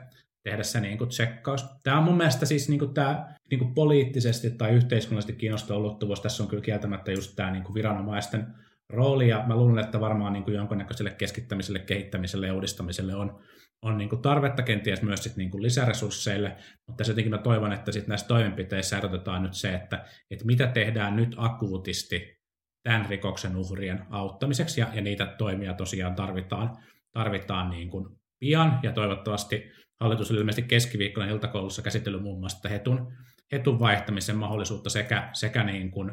tehdä 0.42 0.62
se 0.62 0.80
niin 0.80 0.98
kuin 0.98 1.08
tsekkaus. 1.08 1.66
Tämä 1.82 1.98
on 1.98 2.04
mun 2.04 2.16
mielestä 2.16 2.46
siis 2.46 2.68
niin 2.68 2.78
kuin 2.78 2.94
tämä 2.94 3.34
niin 3.50 3.58
kuin 3.58 3.74
poliittisesti 3.74 4.50
tai 4.50 4.70
yhteiskunnallisesti 4.70 5.40
kiinnostava 5.40 5.78
ulottuvuus. 5.78 6.20
Tässä 6.20 6.42
on 6.42 6.48
kyllä 6.48 6.62
kieltämättä 6.62 7.12
just 7.12 7.36
tämä 7.36 7.50
niin 7.50 7.64
kuin 7.64 7.74
viranomaisten 7.74 8.46
rooli, 8.88 9.28
ja 9.28 9.44
mä 9.46 9.56
luulen, 9.56 9.84
että 9.84 10.00
varmaan 10.00 10.32
niin 10.32 10.44
kuin 10.44 10.54
jonkunnäköiselle 10.54 11.10
keskittämiselle, 11.10 11.78
kehittämiselle 11.78 12.46
ja 12.46 12.54
uudistamiselle 12.54 13.14
on, 13.14 13.40
on 13.84 13.98
niin 13.98 14.22
tarvetta 14.22 14.62
kenties 14.62 15.02
myös 15.02 15.22
sit 15.22 15.36
niin 15.36 15.62
lisäresursseille, 15.62 16.56
mutta 16.86 17.02
jotenkin 17.08 17.30
mä 17.30 17.38
toivon, 17.38 17.72
että 17.72 17.92
sit 17.92 18.06
näissä 18.06 18.26
toimenpiteissä 18.26 18.98
erotetaan 18.98 19.42
nyt 19.42 19.54
se, 19.54 19.74
että, 19.74 20.04
että 20.30 20.44
mitä 20.44 20.66
tehdään 20.66 21.16
nyt 21.16 21.34
akuutisti 21.36 22.38
tämän 22.82 23.06
rikoksen 23.08 23.56
uhrien 23.56 24.06
auttamiseksi, 24.10 24.80
ja, 24.80 24.86
ja 24.92 25.00
niitä 25.00 25.26
toimia 25.26 25.74
tosiaan 25.74 26.14
tarvitaan, 26.14 26.76
tarvitaan 27.12 27.70
niin 27.70 27.90
pian, 28.40 28.80
ja 28.82 28.92
toivottavasti 28.92 29.70
hallitus 30.00 30.30
on 30.30 30.36
ilmeisesti 30.36 30.68
keskiviikkona 30.68 31.26
iltakoulussa 31.26 31.82
käsitellyt 31.82 32.22
muun 32.22 32.40
muassa 32.40 32.68
hetun, 32.68 33.12
hetun 33.52 33.80
vaihtamisen 33.80 34.36
mahdollisuutta 34.36 34.90
sekä, 34.90 35.30
sekä 35.32 35.64
niin 35.64 35.90
kuin 35.90 36.12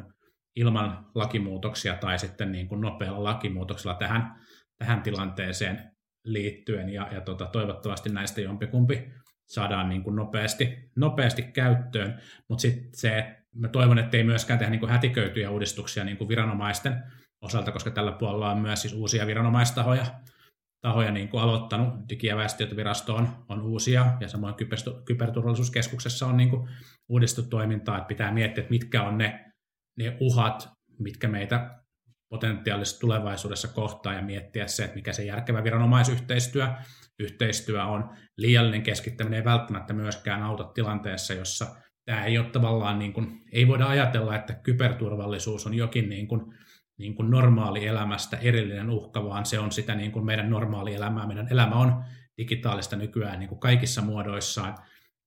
ilman 0.56 1.06
lakimuutoksia 1.14 1.94
tai 1.94 2.18
sitten 2.18 2.52
niin 2.52 2.68
kuin 2.68 2.80
nopealla 2.80 3.24
lakimuutoksella 3.24 3.94
tähän, 3.94 4.34
tähän 4.78 5.02
tilanteeseen 5.02 5.92
liittyen 6.24 6.88
ja, 6.88 7.08
ja 7.12 7.20
tota, 7.20 7.46
toivottavasti 7.46 8.08
näistä 8.08 8.40
jompikumpi 8.40 9.12
saadaan 9.46 9.88
niin 9.88 10.02
kuin 10.02 10.16
nopeasti, 10.16 10.90
nopeasti 10.96 11.42
käyttöön, 11.42 12.20
mutta 12.48 12.62
sitten 12.62 12.90
se, 12.94 13.36
mä 13.54 13.68
toivon, 13.68 13.98
että 13.98 14.16
ei 14.16 14.24
myöskään 14.24 14.58
tehdä 14.58 14.70
niin 14.70 14.80
kuin 14.80 14.92
hätiköityjä 14.92 15.50
uudistuksia 15.50 16.04
niin 16.04 16.16
kuin 16.16 16.28
viranomaisten 16.28 17.02
osalta, 17.40 17.72
koska 17.72 17.90
tällä 17.90 18.12
puolella 18.12 18.50
on 18.50 18.58
myös 18.58 18.82
siis 18.82 18.94
uusia 18.94 19.26
viranomaistahoja, 19.26 20.06
tahoja 20.80 21.10
niin 21.10 21.28
kuin 21.28 21.42
aloittanut. 21.42 21.94
Digi- 22.08 22.26
ja 22.26 22.36
väestötietovirasto 22.36 23.14
on, 23.14 23.28
on 23.48 23.60
uusia 23.60 24.16
ja 24.20 24.28
samoin 24.28 24.54
kyberturvallisuuskeskuksessa 25.04 26.26
on 26.26 26.36
niin 26.36 26.50
kuin 26.50 26.68
uudistettu 27.08 27.50
toimintaa, 27.50 27.96
että 27.96 28.08
pitää 28.08 28.32
miettiä, 28.32 28.62
että 28.62 28.70
mitkä 28.70 29.02
on 29.02 29.18
ne, 29.18 29.52
ne 29.98 30.16
uhat, 30.20 30.68
mitkä 30.98 31.28
meitä 31.28 31.81
potentiaalisesti 32.32 33.00
tulevaisuudessa 33.00 33.68
kohtaa 33.68 34.14
ja 34.14 34.22
miettiä 34.22 34.66
se, 34.66 34.84
että 34.84 34.96
mikä 34.96 35.12
se 35.12 35.24
järkevä 35.24 35.64
viranomaisyhteistyö 35.64 36.68
yhteistyö 37.18 37.84
on. 37.84 38.10
Liiallinen 38.36 38.82
keskittäminen 38.82 39.38
ei 39.38 39.44
välttämättä 39.44 39.92
myöskään 39.92 40.42
auta 40.42 40.64
tilanteessa, 40.64 41.34
jossa 41.34 41.66
tämä 42.04 42.24
ei 42.24 42.38
ole 42.38 42.46
tavallaan 42.46 42.98
niin 42.98 43.12
kuin, 43.12 43.42
ei 43.52 43.68
voida 43.68 43.86
ajatella, 43.86 44.36
että 44.36 44.52
kyberturvallisuus 44.52 45.66
on 45.66 45.74
jokin 45.74 46.08
niin 46.08 46.28
kuin, 46.28 46.54
niin 46.98 47.14
kuin 47.14 47.30
normaali 47.30 47.86
elämästä 47.86 48.36
erillinen 48.36 48.90
uhka, 48.90 49.24
vaan 49.24 49.46
se 49.46 49.58
on 49.58 49.72
sitä 49.72 49.94
niin 49.94 50.12
kuin 50.12 50.24
meidän 50.24 50.50
normaali 50.50 50.94
elämää. 50.94 51.26
Meidän 51.26 51.48
elämä 51.50 51.74
on 51.74 52.04
digitaalista 52.38 52.96
nykyään 52.96 53.38
niin 53.38 53.48
kuin 53.48 53.60
kaikissa 53.60 54.02
muodoissaan, 54.02 54.74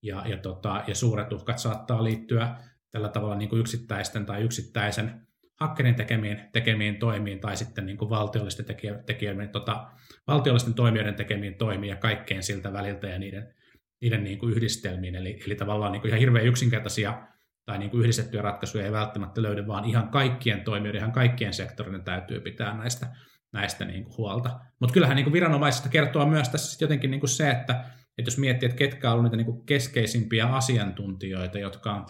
ja, 0.03 0.24
ja, 0.28 0.38
tota, 0.38 0.84
ja 0.88 0.95
suuret 0.95 1.34
uhkat 1.34 1.60
saattaa 1.60 2.03
liittyä 2.03 2.56
tällä 2.91 3.10
tavalla 3.10 3.36
niin 3.36 3.49
kuin 3.49 3.60
yksittäisten 3.60 4.26
tai 4.26 4.41
yksittäisen 4.41 5.28
hakkerin 5.56 5.95
tekemiin, 5.95 6.41
tekemiin 6.51 6.99
toimiin 6.99 7.39
tai 7.39 7.58
sitten 7.58 7.86
niin 7.86 7.97
kuin 7.97 8.10
valtiollisten, 8.10 8.66
tekijä, 8.66 9.03
tekijöiden, 9.06 9.49
tota, 9.49 9.88
valtiollisten 10.28 10.74
toimijoiden 10.74 11.16
tekemiin 11.16 11.56
toimiin 11.56 11.89
ja 11.89 11.95
kaikkeen 11.95 12.43
siltä 12.43 12.74
väliltä 12.74 13.08
ja 13.08 13.20
niiden, 13.20 13.53
niiden 14.01 14.24
niin 14.24 14.39
kuin 14.39 14.53
yhdistelmiin. 14.53 15.16
Eli, 15.16 15.39
eli 15.45 15.56
tavallaan 15.56 15.91
niin 15.91 16.01
kuin 16.01 16.10
ihan 16.10 16.20
hirveän 16.20 16.45
yksinkertaisia 16.45 17.28
tai 17.66 17.80
niin 17.80 17.89
kuin 17.89 18.01
yhdistettyjä 18.01 18.41
ratkaisuja 18.41 18.86
ei 18.86 18.91
välttämättä 18.91 19.41
löydy, 19.41 19.68
vaan 19.68 19.86
ihan 19.86 20.10
kaikkien 20.10 20.62
toimijoiden, 20.62 20.99
ihan 20.99 21.12
kaikkien 21.12 21.53
sektorien 21.53 22.03
täytyy 22.03 22.39
pitää 22.39 22.78
näistä, 22.78 23.08
näistä 23.51 23.86
niin 23.86 24.03
kuin 24.03 24.18
huolta. 24.18 24.60
Mutta 24.80 24.93
kyllähän 24.93 25.16
niin 25.16 25.24
kuin 25.24 25.34
viranomaisista 25.34 25.89
kertoo 25.89 26.26
myös 26.26 26.49
tässä 26.49 26.84
jotenkin 26.84 27.12
niin 27.12 27.20
kuin 27.20 27.30
se, 27.30 27.51
että, 27.51 27.86
että 28.18 28.28
jos 28.28 28.38
miettii, 28.38 28.68
että 28.68 28.78
ketkä 28.78 29.12
ovat 29.12 29.24
niitä 29.24 29.38
niin 29.38 29.45
kuin 29.45 29.66
keskeisimpiä 29.66 30.45
asiantuntijoita, 30.45 31.60
jotka 31.60 31.93
on 31.93 32.06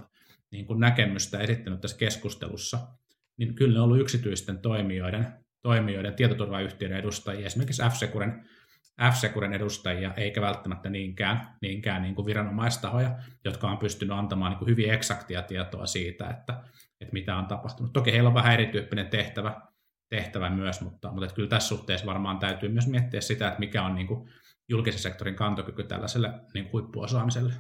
niin 0.52 0.66
kuin 0.66 0.80
näkemystä 0.80 1.40
esittänyt 1.40 1.82
tässä 1.82 1.98
keskustelussa, 1.98 2.88
niin 3.38 3.56
kyllä 3.56 3.74
ne 3.74 3.80
on 3.80 3.86
ollut 3.86 4.00
yksityisten 4.00 4.60
toimijoiden, 4.60 5.28
toimijoiden 5.62 6.14
tietoturvayhtiöiden 6.14 6.98
edustajia, 6.98 7.46
esimerkiksi 7.46 7.84
F-Securen, 7.84 8.46
F-Securen 9.12 9.54
edustajia, 9.54 10.14
eikä 10.18 10.42
välttämättä 10.42 10.90
niinkään, 10.90 11.58
niinkään 11.62 12.02
niin 12.02 12.16
kuin 12.16 12.26
viranomaistahoja, 12.26 13.18
jotka 13.46 13.70
on 13.70 13.78
pystynyt 13.78 14.18
antamaan 14.18 14.52
niin 14.52 14.60
kuin 14.60 14.70
hyvin 14.70 14.94
eksaktia 14.94 15.42
tietoa 15.42 15.86
siitä, 15.86 16.30
että, 16.30 16.64
että 17.02 17.14
mitä 17.14 17.36
on 17.36 17.46
tapahtunut. 17.46 17.94
Toki 17.94 18.12
heillä 18.12 18.28
on 18.28 18.34
vähän 18.34 18.54
erityyppinen 18.54 19.08
tehtävä, 19.08 19.62
tehtävä 20.10 20.50
myös, 20.50 20.82
mutta, 20.82 21.12
mutta 21.12 21.26
että 21.26 21.36
kyllä 21.36 21.50
tässä 21.50 21.68
suhteessa 21.68 22.06
varmaan 22.06 22.40
täytyy 22.40 22.70
myös 22.70 22.88
miettiä 22.88 23.22
sitä, 23.22 23.48
että 23.48 23.60
mikä 23.60 23.84
on 23.84 23.96
niin 23.96 24.08
kuin 24.08 24.30
julkisen 24.70 25.02
sektorin 25.02 25.36
kantokyky 25.36 25.84
tällaiselle 25.84 26.34
niin 26.54 26.72
huippuosaamiselle. 26.72 27.54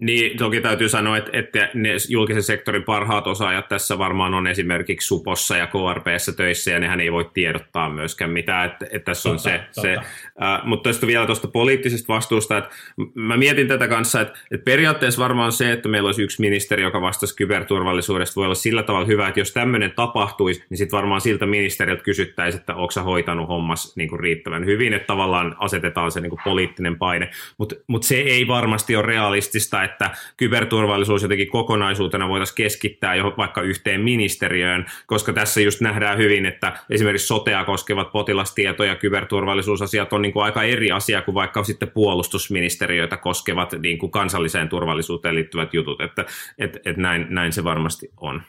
Niin, 0.00 0.38
toki 0.38 0.60
täytyy 0.60 0.88
sanoa, 0.88 1.16
että, 1.16 1.30
että 1.32 1.70
ne 1.74 1.90
julkisen 2.08 2.42
sektorin 2.42 2.82
parhaat 2.82 3.26
osaajat 3.26 3.68
tässä 3.68 3.98
varmaan 3.98 4.34
on 4.34 4.46
esimerkiksi 4.46 5.06
Supossa 5.06 5.56
ja 5.56 5.66
KRPssä 5.66 6.32
töissä, 6.32 6.70
ja 6.70 6.80
nehän 6.80 7.00
ei 7.00 7.12
voi 7.12 7.30
tiedottaa 7.34 7.88
myöskään 7.90 8.30
mitään, 8.30 8.66
että, 8.66 8.86
että 8.90 9.04
tässä 9.04 9.28
on 9.28 9.36
totta, 9.36 9.50
se. 9.50 9.58
Totta. 9.58 9.80
se 9.80 9.94
äh, 9.94 10.64
mutta 10.64 10.90
tästä 10.90 11.06
vielä 11.06 11.26
tuosta 11.26 11.48
poliittisesta 11.48 12.12
vastuusta, 12.12 12.58
että 12.58 12.70
mä 13.14 13.36
mietin 13.36 13.68
tätä 13.68 13.88
kanssa, 13.88 14.20
että, 14.20 14.38
että 14.50 14.64
periaatteessa 14.64 15.22
varmaan 15.22 15.52
se, 15.52 15.72
että 15.72 15.88
meillä 15.88 16.06
olisi 16.06 16.22
yksi 16.22 16.40
ministeri, 16.40 16.82
joka 16.82 17.00
vastasi 17.00 17.36
kyberturvallisuudesta, 17.36 18.36
voi 18.36 18.44
olla 18.44 18.54
sillä 18.54 18.82
tavalla 18.82 19.06
hyvä, 19.06 19.28
että 19.28 19.40
jos 19.40 19.52
tämmöinen 19.52 19.92
tapahtuisi, 19.96 20.64
niin 20.70 20.78
sitten 20.78 20.96
varmaan 20.96 21.20
siltä 21.20 21.46
ministeriltä 21.46 22.02
kysyttäisiin, 22.02 22.60
että 22.60 22.74
onko 22.74 23.02
hoitanut 23.04 23.48
hommas 23.48 23.96
niin 23.96 24.08
kuin 24.08 24.20
riittävän 24.20 24.66
hyvin, 24.66 24.92
että 24.92 25.06
tavallaan 25.06 25.56
asetetaan 25.58 26.12
se 26.12 26.20
niin 26.20 26.30
kuin 26.30 26.40
poliittinen 26.44 26.98
paine, 26.98 27.30
mutta 27.58 27.74
mut 27.86 28.02
se 28.02 28.16
ei 28.16 28.48
varmasti 28.48 28.96
ole 28.96 29.06
realistista, 29.06 29.83
että 29.84 30.10
kyberturvallisuus 30.36 31.22
jotenkin 31.22 31.50
kokonaisuutena 31.50 32.28
voitaisiin 32.28 32.56
keskittää 32.56 33.14
jo 33.14 33.34
vaikka 33.36 33.62
yhteen 33.62 34.00
ministeriöön, 34.00 34.86
koska 35.06 35.32
tässä 35.32 35.60
just 35.60 35.80
nähdään 35.80 36.18
hyvin, 36.18 36.46
että 36.46 36.72
esimerkiksi 36.90 37.26
sotea 37.26 37.64
koskevat 37.64 38.12
potilastieto- 38.12 38.84
ja 38.84 38.96
kyberturvallisuusasiat 38.96 40.12
on 40.12 40.22
niin 40.22 40.32
kuin 40.32 40.44
aika 40.44 40.62
eri 40.62 40.90
asia 40.90 41.22
kuin 41.22 41.34
vaikka 41.34 41.64
sitten 41.64 41.90
puolustusministeriöitä 41.90 43.16
koskevat 43.16 43.72
niin 43.72 43.98
kuin 43.98 44.12
kansalliseen 44.12 44.68
turvallisuuteen 44.68 45.34
liittyvät 45.34 45.74
jutut, 45.74 46.00
että 46.00 46.24
et, 46.58 46.78
et 46.84 46.96
näin, 46.96 47.26
näin 47.30 47.52
se 47.52 47.64
varmasti 47.64 48.10
on. 48.16 48.42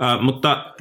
Uh, 0.00 0.22
mutta 0.22 0.74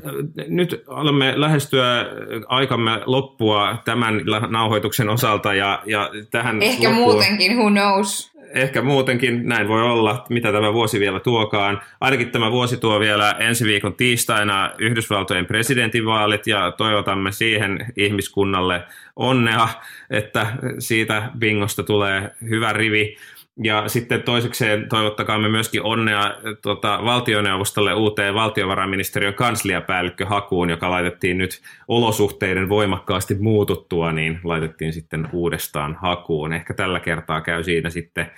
nyt 0.48 0.84
olemme 0.88 1.34
lähestyä 1.36 2.06
aikamme 2.48 3.02
loppua 3.06 3.78
tämän 3.86 4.22
nauhoituksen 4.50 5.10
osalta 5.10 5.54
ja, 5.54 5.84
ja 5.86 6.10
tähän 6.32 6.62
Ehkä 6.62 6.90
loppuun... 6.90 7.14
muutenkin, 7.14 7.58
who 7.58 7.70
knows 7.70 8.30
ehkä 8.54 8.82
muutenkin 8.82 9.48
näin 9.48 9.68
voi 9.68 9.82
olla, 9.82 10.26
mitä 10.30 10.52
tämä 10.52 10.74
vuosi 10.74 11.00
vielä 11.00 11.20
tuokaan. 11.20 11.82
Ainakin 12.02 12.32
tämä 12.32 12.52
vuosi 12.52 12.78
tuo 12.78 13.00
vielä 13.00 13.32
ensi 13.40 13.66
viikon 13.66 13.96
tiistaina 13.96 14.72
Yhdysvaltojen 14.80 15.46
presidentinvaalit 15.46 16.48
ja 16.48 16.72
toivotamme 16.72 17.32
siihen 17.32 17.86
ihmiskunnalle 17.98 18.84
onnea, 19.16 19.68
että 20.10 20.48
siitä 20.80 21.32
bingosta 21.40 21.84
tulee 21.84 22.32
hyvä 22.50 22.74
rivi. 22.74 23.18
Ja 23.64 23.88
sitten 23.88 24.24
toisekseen 24.24 24.90
toivottakaamme 24.90 25.50
myöskin 25.50 25.84
onnea 25.84 26.34
tota, 26.62 27.00
valtioneuvostolle 27.06 27.94
uuteen 27.94 28.34
valtiovarainministeriön 28.34 29.34
kansliapäällikköhakuun, 29.34 30.70
joka 30.70 30.90
laitettiin 30.90 31.38
nyt 31.38 31.62
olosuhteiden 31.88 32.70
voimakkaasti 32.70 33.36
muututtua, 33.36 34.12
niin 34.12 34.40
laitettiin 34.44 34.94
sitten 34.94 35.30
uudestaan 35.34 35.98
hakuun. 36.02 36.54
Ehkä 36.54 36.74
tällä 36.74 37.00
kertaa 37.00 37.42
käy 37.42 37.64
siinä 37.64 37.90
sitten, 37.90 38.32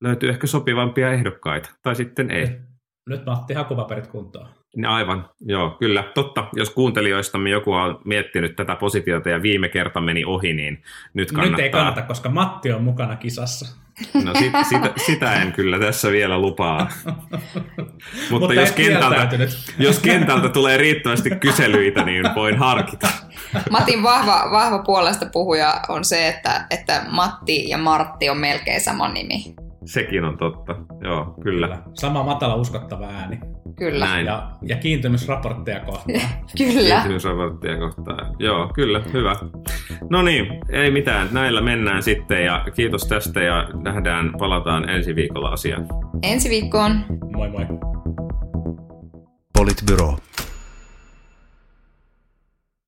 löytyy 0.00 0.28
ehkä 0.28 0.46
sopivampia 0.46 1.12
ehdokkaita, 1.12 1.70
tai 1.82 1.96
sitten 1.96 2.30
ei. 2.30 2.48
Nyt 3.08 3.26
Matti 3.26 3.54
hakupaperit 3.54 4.06
kuntoon. 4.06 4.57
Aivan, 4.88 5.30
joo, 5.40 5.70
kyllä. 5.70 6.02
Totta, 6.14 6.44
jos 6.52 6.70
kuuntelijoistamme 6.70 7.50
joku 7.50 7.72
on 7.72 8.00
miettinyt 8.04 8.56
tätä 8.56 8.76
positiota 8.76 9.28
ja 9.28 9.42
viime 9.42 9.68
kerta 9.68 10.00
meni 10.00 10.24
ohi, 10.24 10.52
niin 10.52 10.82
nyt 11.14 11.32
kannattaa. 11.32 11.56
Nyt 11.56 11.64
ei 11.64 11.70
kannata, 11.70 12.02
koska 12.02 12.28
Matti 12.28 12.72
on 12.72 12.82
mukana 12.82 13.16
kisassa. 13.16 13.76
No 14.24 14.34
sit, 14.34 14.52
sitä, 14.68 14.92
sitä 15.06 15.42
en 15.42 15.52
kyllä 15.52 15.78
tässä 15.78 16.10
vielä 16.10 16.38
lupaa. 16.38 16.88
Mutta, 17.04 17.46
Mutta 18.30 18.54
jos, 18.54 18.72
kentältä, 18.72 19.28
jos 19.78 19.98
kentältä 19.98 20.48
tulee 20.48 20.76
riittävästi 20.76 21.30
kyselyitä, 21.30 22.04
niin 22.04 22.24
voin 22.34 22.58
harkita. 22.58 23.08
Matin 23.70 24.02
vahva, 24.02 24.48
vahva 24.50 24.78
puolesta 24.78 25.26
puhuja 25.32 25.80
on 25.88 26.04
se, 26.04 26.28
että, 26.28 26.66
että 26.70 27.04
Matti 27.10 27.68
ja 27.68 27.78
Martti 27.78 28.30
on 28.30 28.38
melkein 28.38 28.80
sama 28.80 29.08
nimi. 29.08 29.54
Sekin 29.84 30.24
on 30.24 30.38
totta, 30.38 30.76
joo, 31.00 31.34
kyllä. 31.42 31.66
kyllä. 31.66 31.82
Sama 31.94 32.22
matala 32.22 32.54
uskottava 32.54 33.06
ääni. 33.06 33.40
Kyllä. 33.76 34.04
Näin. 34.04 34.26
Ja, 34.26 34.50
ja 34.62 34.76
kiintymysraportteja 34.76 35.80
kohtaan. 35.80 36.20
kyllä. 36.58 36.94
Kiintymysraportteja 36.94 37.78
kohtaan. 37.78 38.36
Joo, 38.38 38.70
kyllä, 38.74 39.02
hyvä. 39.12 39.36
No 40.10 40.22
niin, 40.22 40.46
ei 40.70 40.90
mitään. 40.90 41.28
Näillä 41.32 41.60
mennään 41.60 42.02
sitten 42.02 42.44
ja 42.44 42.64
kiitos 42.74 43.02
tästä 43.02 43.40
ja 43.42 43.68
nähdään, 43.82 44.32
palataan 44.38 44.88
ensi 44.88 45.14
viikolla 45.14 45.48
asiaan. 45.48 45.86
Ensi 46.22 46.50
viikkoon. 46.50 47.04
Moi 47.32 47.50
moi. 47.50 47.66
Politbyro. 49.52 50.16